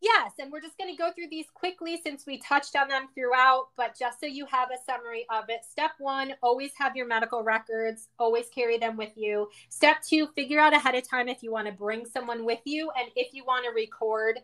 Yes, 0.02 0.32
and 0.40 0.50
we're 0.50 0.62
just 0.62 0.78
going 0.78 0.90
to 0.90 0.98
go 0.98 1.12
through 1.12 1.28
these 1.30 1.48
quickly 1.54 2.00
since 2.02 2.26
we 2.26 2.38
touched 2.40 2.76
on 2.78 2.88
them 2.88 3.08
throughout, 3.14 3.68
but 3.76 3.98
just 4.00 4.22
so 4.22 4.28
you 4.28 4.46
have 4.46 4.70
a 4.72 4.82
summary 4.86 5.26
of 5.30 5.46
it. 5.50 5.66
Step 5.70 5.92
one, 6.00 6.36
always 6.42 6.72
have 6.78 6.96
your 6.96 7.06
medical 7.06 7.44
records, 7.44 8.08
always 8.18 8.46
carry 8.48 8.78
them 8.78 8.96
with 8.96 9.12
you. 9.18 9.50
Step 9.70 9.98
two, 10.02 10.28
figure 10.36 10.60
out 10.60 10.74
ahead 10.74 10.96
of 10.96 11.08
time 11.08 11.28
if 11.28 11.44
you 11.44 11.52
want 11.52 11.68
to 11.68 11.74
bring 11.74 12.06
someone 12.06 12.46
with 12.46 12.62
you 12.64 12.90
and 12.98 13.10
if 13.18 13.34
you 13.34 13.44
want 13.44 13.66
to 13.66 13.72
record. 13.72 14.40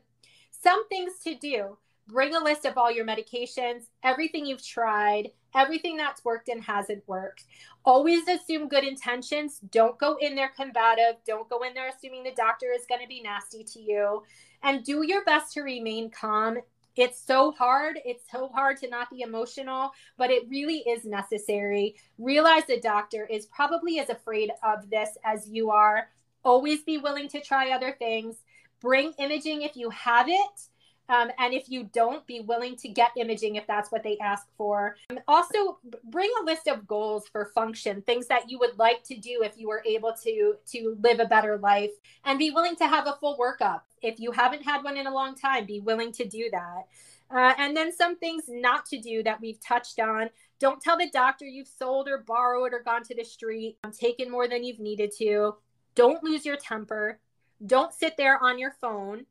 Some 0.52 0.88
things 0.90 1.14
to 1.24 1.36
do 1.36 1.78
bring 2.08 2.36
a 2.36 2.44
list 2.44 2.66
of 2.66 2.78
all 2.78 2.92
your 2.92 3.06
medications, 3.06 3.86
everything 4.04 4.46
you've 4.46 4.66
tried, 4.66 5.30
everything 5.56 5.98
that's 5.98 6.24
worked 6.24 6.50
and 6.50 6.64
hasn't 6.64 7.04
worked. 7.08 7.46
Always 7.84 8.28
assume 8.28 8.68
good 8.68 8.84
intentions. 8.84 9.60
Don't 9.72 9.98
go 9.98 10.18
in 10.20 10.36
there 10.36 10.52
combative. 10.56 11.16
Don't 11.26 11.50
go 11.50 11.64
in 11.64 11.74
there 11.74 11.90
assuming 11.90 12.24
the 12.24 12.34
doctor 12.34 12.68
is 12.76 12.86
going 12.88 13.02
to 13.02 13.08
be 13.08 13.22
nasty 13.22 13.64
to 13.64 13.80
you 13.80 14.24
and 14.66 14.84
do 14.84 15.06
your 15.06 15.24
best 15.24 15.54
to 15.54 15.62
remain 15.62 16.10
calm. 16.10 16.58
It's 16.98 17.22
so 17.22 17.52
hard. 17.52 18.00
It's 18.04 18.24
so 18.32 18.50
hard 18.50 18.78
to 18.78 18.90
not 18.90 19.10
be 19.10 19.22
emotional, 19.22 19.92
but 20.18 20.32
it 20.32 20.50
really 20.50 20.78
is 20.80 21.06
necessary. 21.06 21.96
Realize 22.18 22.64
the 22.68 22.80
doctor 22.80 23.28
is 23.30 23.46
probably 23.46 24.00
as 24.00 24.10
afraid 24.10 24.50
of 24.64 24.90
this 24.90 25.10
as 25.24 25.48
you 25.48 25.70
are. 25.70 26.10
Always 26.44 26.84
be 26.84 26.98
willing 26.98 27.28
to 27.30 27.42
try 27.42 27.72
other 27.72 27.96
things. 28.00 28.38
Bring 28.82 29.14
imaging 29.20 29.62
if 29.62 29.76
you 29.76 29.90
have 29.92 30.28
it 30.28 30.62
um, 31.10 31.30
and 31.38 31.54
if 31.54 31.70
you 31.70 31.90
don't, 31.94 32.26
be 32.26 32.40
willing 32.40 32.76
to 32.78 32.88
get 32.88 33.12
imaging 33.16 33.56
if 33.56 33.68
that's 33.68 33.92
what 33.92 34.04
they 34.04 34.18
ask 34.20 34.48
for. 34.58 34.96
Um, 35.10 35.20
also, 35.28 35.80
bring 36.04 36.30
a 36.42 36.46
list 36.46 36.68
of 36.68 36.88
goals 36.88 37.28
for 37.32 37.52
function, 37.54 38.02
things 38.02 38.28
that 38.28 38.50
you 38.50 38.58
would 38.60 38.78
like 38.80 39.04
to 39.04 39.16
do 39.16 39.42
if 39.44 39.58
you 39.58 39.68
were 39.68 39.84
able 39.86 40.14
to 40.24 40.56
to 40.72 40.98
live 41.02 41.20
a 41.20 41.26
better 41.26 41.58
life, 41.58 41.92
and 42.24 42.40
be 42.40 42.52
willing 42.52 42.76
to 42.78 42.88
have 42.88 43.08
a 43.08 43.18
full 43.20 43.38
workup. 43.38 43.82
If 44.02 44.20
you 44.20 44.32
haven't 44.32 44.64
had 44.64 44.84
one 44.84 44.98
in 44.98 45.08
a 45.08 45.14
long 45.14 45.36
time, 45.36 45.66
be 45.66 45.80
willing 45.80 46.12
to 46.14 46.26
do 46.26 46.50
that. 46.52 46.86
Uh, 47.32 47.54
and 47.58 47.76
then 47.76 47.92
some 47.92 48.18
things 48.18 48.44
not 48.48 48.86
to 48.86 49.00
do 49.00 49.24
that 49.24 49.42
we've 49.42 49.60
touched 49.60 50.00
on. 50.00 50.30
Don't 50.60 50.82
tell 50.82 50.98
the 50.98 51.10
doctor 51.10 51.46
you've 51.46 51.68
sold 51.68 52.08
or 52.08 52.20
borrowed 52.20 52.72
or 52.72 52.84
gone 52.84 53.04
to 53.04 53.16
the 53.16 53.24
street, 53.24 53.78
taken 53.92 54.30
more 54.30 54.48
than 54.48 54.64
you've 54.64 54.80
needed 54.80 55.12
to. 55.18 55.56
Don't 55.96 56.24
lose 56.24 56.46
your 56.46 56.56
temper. 56.56 57.20
Don't 57.66 57.94
sit 57.94 58.16
there 58.18 58.42
on 58.42 58.60
your 58.60 58.76
phone 58.80 59.26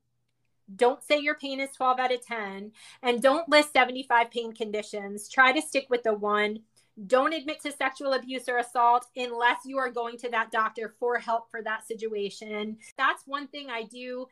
don't 0.74 1.02
say 1.02 1.18
your 1.18 1.34
pain 1.34 1.60
is 1.60 1.70
12 1.72 1.98
out 1.98 2.12
of 2.12 2.24
10 2.24 2.72
and 3.02 3.22
don't 3.22 3.48
list 3.48 3.72
75 3.72 4.30
pain 4.30 4.54
conditions. 4.54 5.28
Try 5.28 5.52
to 5.52 5.60
stick 5.60 5.86
with 5.90 6.02
the 6.02 6.14
one. 6.14 6.60
Don't 7.06 7.34
admit 7.34 7.60
to 7.62 7.72
sexual 7.72 8.12
abuse 8.12 8.48
or 8.48 8.58
assault 8.58 9.06
unless 9.16 9.58
you 9.64 9.78
are 9.78 9.90
going 9.90 10.16
to 10.18 10.30
that 10.30 10.50
doctor 10.50 10.94
for 11.00 11.18
help 11.18 11.50
for 11.50 11.62
that 11.62 11.86
situation. 11.86 12.78
That's 12.96 13.26
one 13.26 13.48
thing 13.48 13.68
i 13.68 13.82
do 13.82 14.26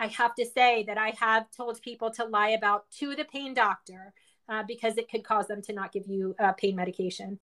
i 0.00 0.06
have 0.06 0.34
to 0.34 0.44
say 0.44 0.82
that 0.84 0.98
i 0.98 1.10
have 1.10 1.50
told 1.50 1.80
people 1.82 2.10
to 2.10 2.24
lie 2.24 2.50
about 2.50 2.90
to 2.90 3.14
the 3.14 3.24
pain 3.24 3.54
doctor 3.54 4.12
uh, 4.48 4.64
because 4.66 4.96
it 4.98 5.08
could 5.08 5.22
cause 5.22 5.46
them 5.46 5.62
to 5.62 5.72
not 5.72 5.92
give 5.92 6.08
you 6.08 6.34
uh, 6.40 6.52
pain 6.52 6.74
medication 6.74 7.38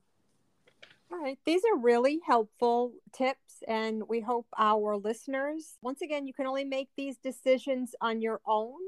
all 1.12 1.18
right. 1.20 1.38
These 1.44 1.62
are 1.70 1.78
really 1.78 2.20
helpful 2.26 2.94
tips, 3.12 3.62
and 3.68 4.02
we 4.08 4.20
hope 4.20 4.46
our 4.58 4.96
listeners, 4.96 5.76
once 5.82 6.00
again, 6.00 6.26
you 6.26 6.32
can 6.32 6.46
only 6.46 6.64
make 6.64 6.88
these 6.96 7.18
decisions 7.18 7.94
on 8.00 8.22
your 8.22 8.40
own. 8.46 8.80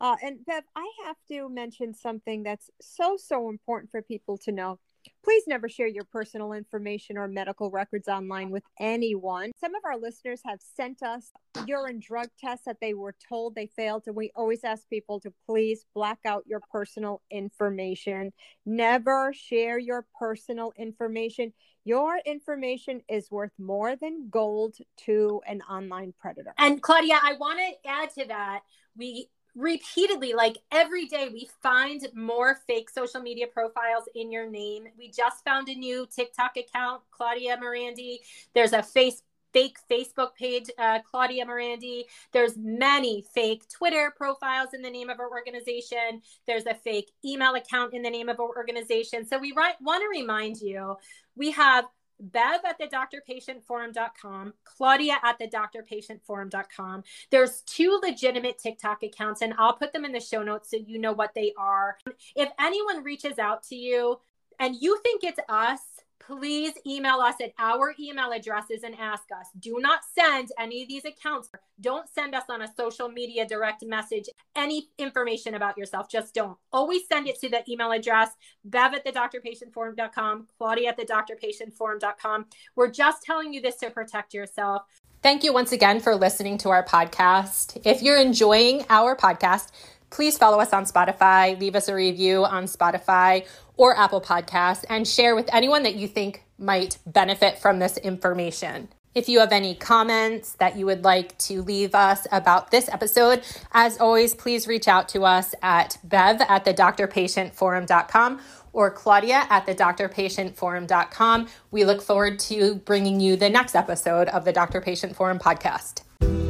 Uh, 0.00 0.16
and 0.22 0.44
Bev, 0.44 0.64
I 0.76 0.88
have 1.06 1.16
to 1.28 1.48
mention 1.48 1.94
something 1.94 2.42
that's 2.42 2.70
so, 2.80 3.16
so 3.16 3.48
important 3.48 3.90
for 3.90 4.02
people 4.02 4.38
to 4.38 4.52
know. 4.52 4.78
Please 5.24 5.44
never 5.46 5.68
share 5.68 5.86
your 5.86 6.04
personal 6.04 6.52
information 6.52 7.16
or 7.16 7.28
medical 7.28 7.70
records 7.70 8.08
online 8.08 8.50
with 8.50 8.64
anyone. 8.78 9.52
Some 9.60 9.74
of 9.74 9.82
our 9.84 9.98
listeners 9.98 10.40
have 10.44 10.60
sent 10.76 11.02
us 11.02 11.30
urine 11.66 12.00
drug 12.00 12.28
tests 12.40 12.64
that 12.66 12.78
they 12.80 12.94
were 12.94 13.14
told 13.28 13.54
they 13.54 13.66
failed, 13.66 14.04
and 14.06 14.16
we 14.16 14.30
always 14.34 14.64
ask 14.64 14.88
people 14.88 15.20
to 15.20 15.32
please 15.46 15.84
black 15.94 16.18
out 16.24 16.44
your 16.46 16.60
personal 16.72 17.22
information. 17.30 18.32
Never 18.64 19.32
share 19.32 19.78
your 19.78 20.06
personal 20.18 20.72
information. 20.76 21.52
Your 21.84 22.18
information 22.26 23.00
is 23.08 23.30
worth 23.30 23.52
more 23.58 23.96
than 23.96 24.28
gold 24.30 24.76
to 25.06 25.40
an 25.46 25.62
online 25.62 26.12
predator. 26.18 26.52
And 26.58 26.82
Claudia, 26.82 27.18
I 27.22 27.34
want 27.34 27.58
to 27.58 27.88
add 27.88 28.10
to 28.14 28.26
that. 28.26 28.60
We 28.96 29.30
repeatedly 29.54 30.32
like 30.32 30.58
every 30.70 31.06
day 31.06 31.28
we 31.32 31.48
find 31.62 32.06
more 32.14 32.58
fake 32.66 32.90
social 32.90 33.20
media 33.20 33.46
profiles 33.46 34.04
in 34.14 34.30
your 34.30 34.48
name. 34.48 34.84
We 34.96 35.10
just 35.10 35.44
found 35.44 35.68
a 35.68 35.74
new 35.74 36.06
tiktok 36.14 36.56
account 36.56 37.02
Claudia 37.10 37.56
Merandi 37.56 38.18
there's 38.54 38.72
a 38.72 38.82
face 38.82 39.22
fake 39.52 39.78
facebook 39.90 40.34
page 40.34 40.70
uh, 40.78 40.98
Claudia 41.10 41.46
Merandi 41.46 42.04
there's 42.32 42.56
many 42.58 43.24
fake 43.34 43.62
twitter 43.74 44.12
profiles 44.16 44.74
in 44.74 44.82
the 44.82 44.90
name 44.90 45.08
of 45.10 45.20
our 45.20 45.30
organization. 45.30 46.22
There's 46.46 46.66
a 46.66 46.74
fake 46.74 47.10
email 47.24 47.54
account 47.54 47.94
in 47.94 48.02
the 48.02 48.10
name 48.10 48.28
of 48.28 48.38
our 48.40 48.48
organization. 48.56 49.26
So 49.26 49.38
we 49.38 49.52
want 49.52 49.76
to 49.80 50.08
remind 50.10 50.60
you 50.60 50.96
we 51.34 51.50
have 51.52 51.86
Bev 52.20 52.60
at 52.64 52.78
the 52.78 52.86
drpatientforum.com, 52.86 54.54
Claudia 54.64 55.16
at 55.22 55.38
the 55.38 55.48
drpatientforum.com. 55.48 57.04
There's 57.30 57.62
two 57.62 58.00
legitimate 58.02 58.58
TikTok 58.58 59.02
accounts, 59.02 59.42
and 59.42 59.54
I'll 59.58 59.74
put 59.74 59.92
them 59.92 60.04
in 60.04 60.12
the 60.12 60.20
show 60.20 60.42
notes 60.42 60.70
so 60.70 60.76
you 60.76 60.98
know 60.98 61.12
what 61.12 61.34
they 61.34 61.52
are. 61.56 61.96
If 62.34 62.50
anyone 62.58 63.04
reaches 63.04 63.38
out 63.38 63.62
to 63.64 63.76
you 63.76 64.18
and 64.58 64.76
you 64.80 64.98
think 65.02 65.24
it's 65.24 65.40
us, 65.48 65.80
please 66.20 66.72
email 66.86 67.20
us 67.20 67.36
at 67.42 67.52
our 67.58 67.94
email 67.98 68.32
addresses 68.32 68.82
and 68.82 68.94
ask 68.98 69.24
us. 69.32 69.48
Do 69.58 69.78
not 69.80 70.00
send 70.14 70.50
any 70.58 70.82
of 70.82 70.88
these 70.88 71.04
accounts. 71.04 71.50
Don't 71.80 72.08
send 72.08 72.34
us 72.34 72.44
on 72.48 72.62
a 72.62 72.74
social 72.74 73.08
media 73.08 73.46
direct 73.46 73.84
message 73.84 74.28
any 74.56 74.88
information 74.98 75.54
about 75.54 75.78
yourself. 75.78 76.10
Just 76.10 76.34
don't. 76.34 76.56
Always 76.72 77.06
send 77.08 77.28
it 77.28 77.40
to 77.40 77.48
the 77.48 77.62
email 77.70 77.92
address, 77.92 78.30
bev 78.64 78.94
at 78.94 79.04
the 79.04 79.12
drpatientforum.com, 79.12 80.48
claudia 80.58 80.88
at 80.90 80.96
the 80.96 81.04
drpatientforum.com. 81.04 82.46
We're 82.76 82.90
just 82.90 83.22
telling 83.22 83.52
you 83.52 83.60
this 83.60 83.76
to 83.76 83.90
protect 83.90 84.34
yourself. 84.34 84.82
Thank 85.20 85.42
you 85.42 85.52
once 85.52 85.72
again 85.72 85.98
for 85.98 86.14
listening 86.14 86.58
to 86.58 86.68
our 86.70 86.84
podcast. 86.84 87.80
If 87.84 88.02
you're 88.02 88.20
enjoying 88.20 88.84
our 88.88 89.16
podcast, 89.16 89.72
please 90.10 90.38
follow 90.38 90.60
us 90.60 90.72
on 90.72 90.84
Spotify, 90.84 91.58
leave 91.58 91.76
us 91.76 91.88
a 91.88 91.94
review 91.94 92.44
on 92.44 92.64
Spotify 92.64 93.46
or 93.76 93.96
Apple 93.96 94.20
Podcasts, 94.20 94.84
and 94.88 95.06
share 95.06 95.34
with 95.34 95.48
anyone 95.52 95.82
that 95.84 95.94
you 95.94 96.08
think 96.08 96.44
might 96.58 96.98
benefit 97.06 97.58
from 97.58 97.78
this 97.78 97.96
information. 97.98 98.88
If 99.14 99.28
you 99.28 99.40
have 99.40 99.52
any 99.52 99.74
comments 99.74 100.52
that 100.54 100.76
you 100.76 100.86
would 100.86 101.02
like 101.02 101.36
to 101.38 101.62
leave 101.62 101.94
us 101.94 102.26
about 102.30 102.70
this 102.70 102.88
episode, 102.88 103.42
as 103.72 103.98
always, 103.98 104.34
please 104.34 104.68
reach 104.68 104.86
out 104.86 105.08
to 105.10 105.24
us 105.24 105.54
at 105.62 105.98
bev 106.04 106.40
at 106.42 106.64
the 106.64 106.74
drpatientforum.com 106.74 108.40
or 108.72 108.90
claudia 108.90 109.46
at 109.50 109.66
the 109.66 109.74
drpatientforum.com. 109.74 111.48
We 111.70 111.84
look 111.84 112.02
forward 112.02 112.38
to 112.40 112.76
bringing 112.76 113.18
you 113.18 113.36
the 113.36 113.50
next 113.50 113.74
episode 113.74 114.28
of 114.28 114.44
the 114.44 114.52
Doctor 114.52 114.80
Patient 114.80 115.16
Forum 115.16 115.38
podcast. 115.38 116.47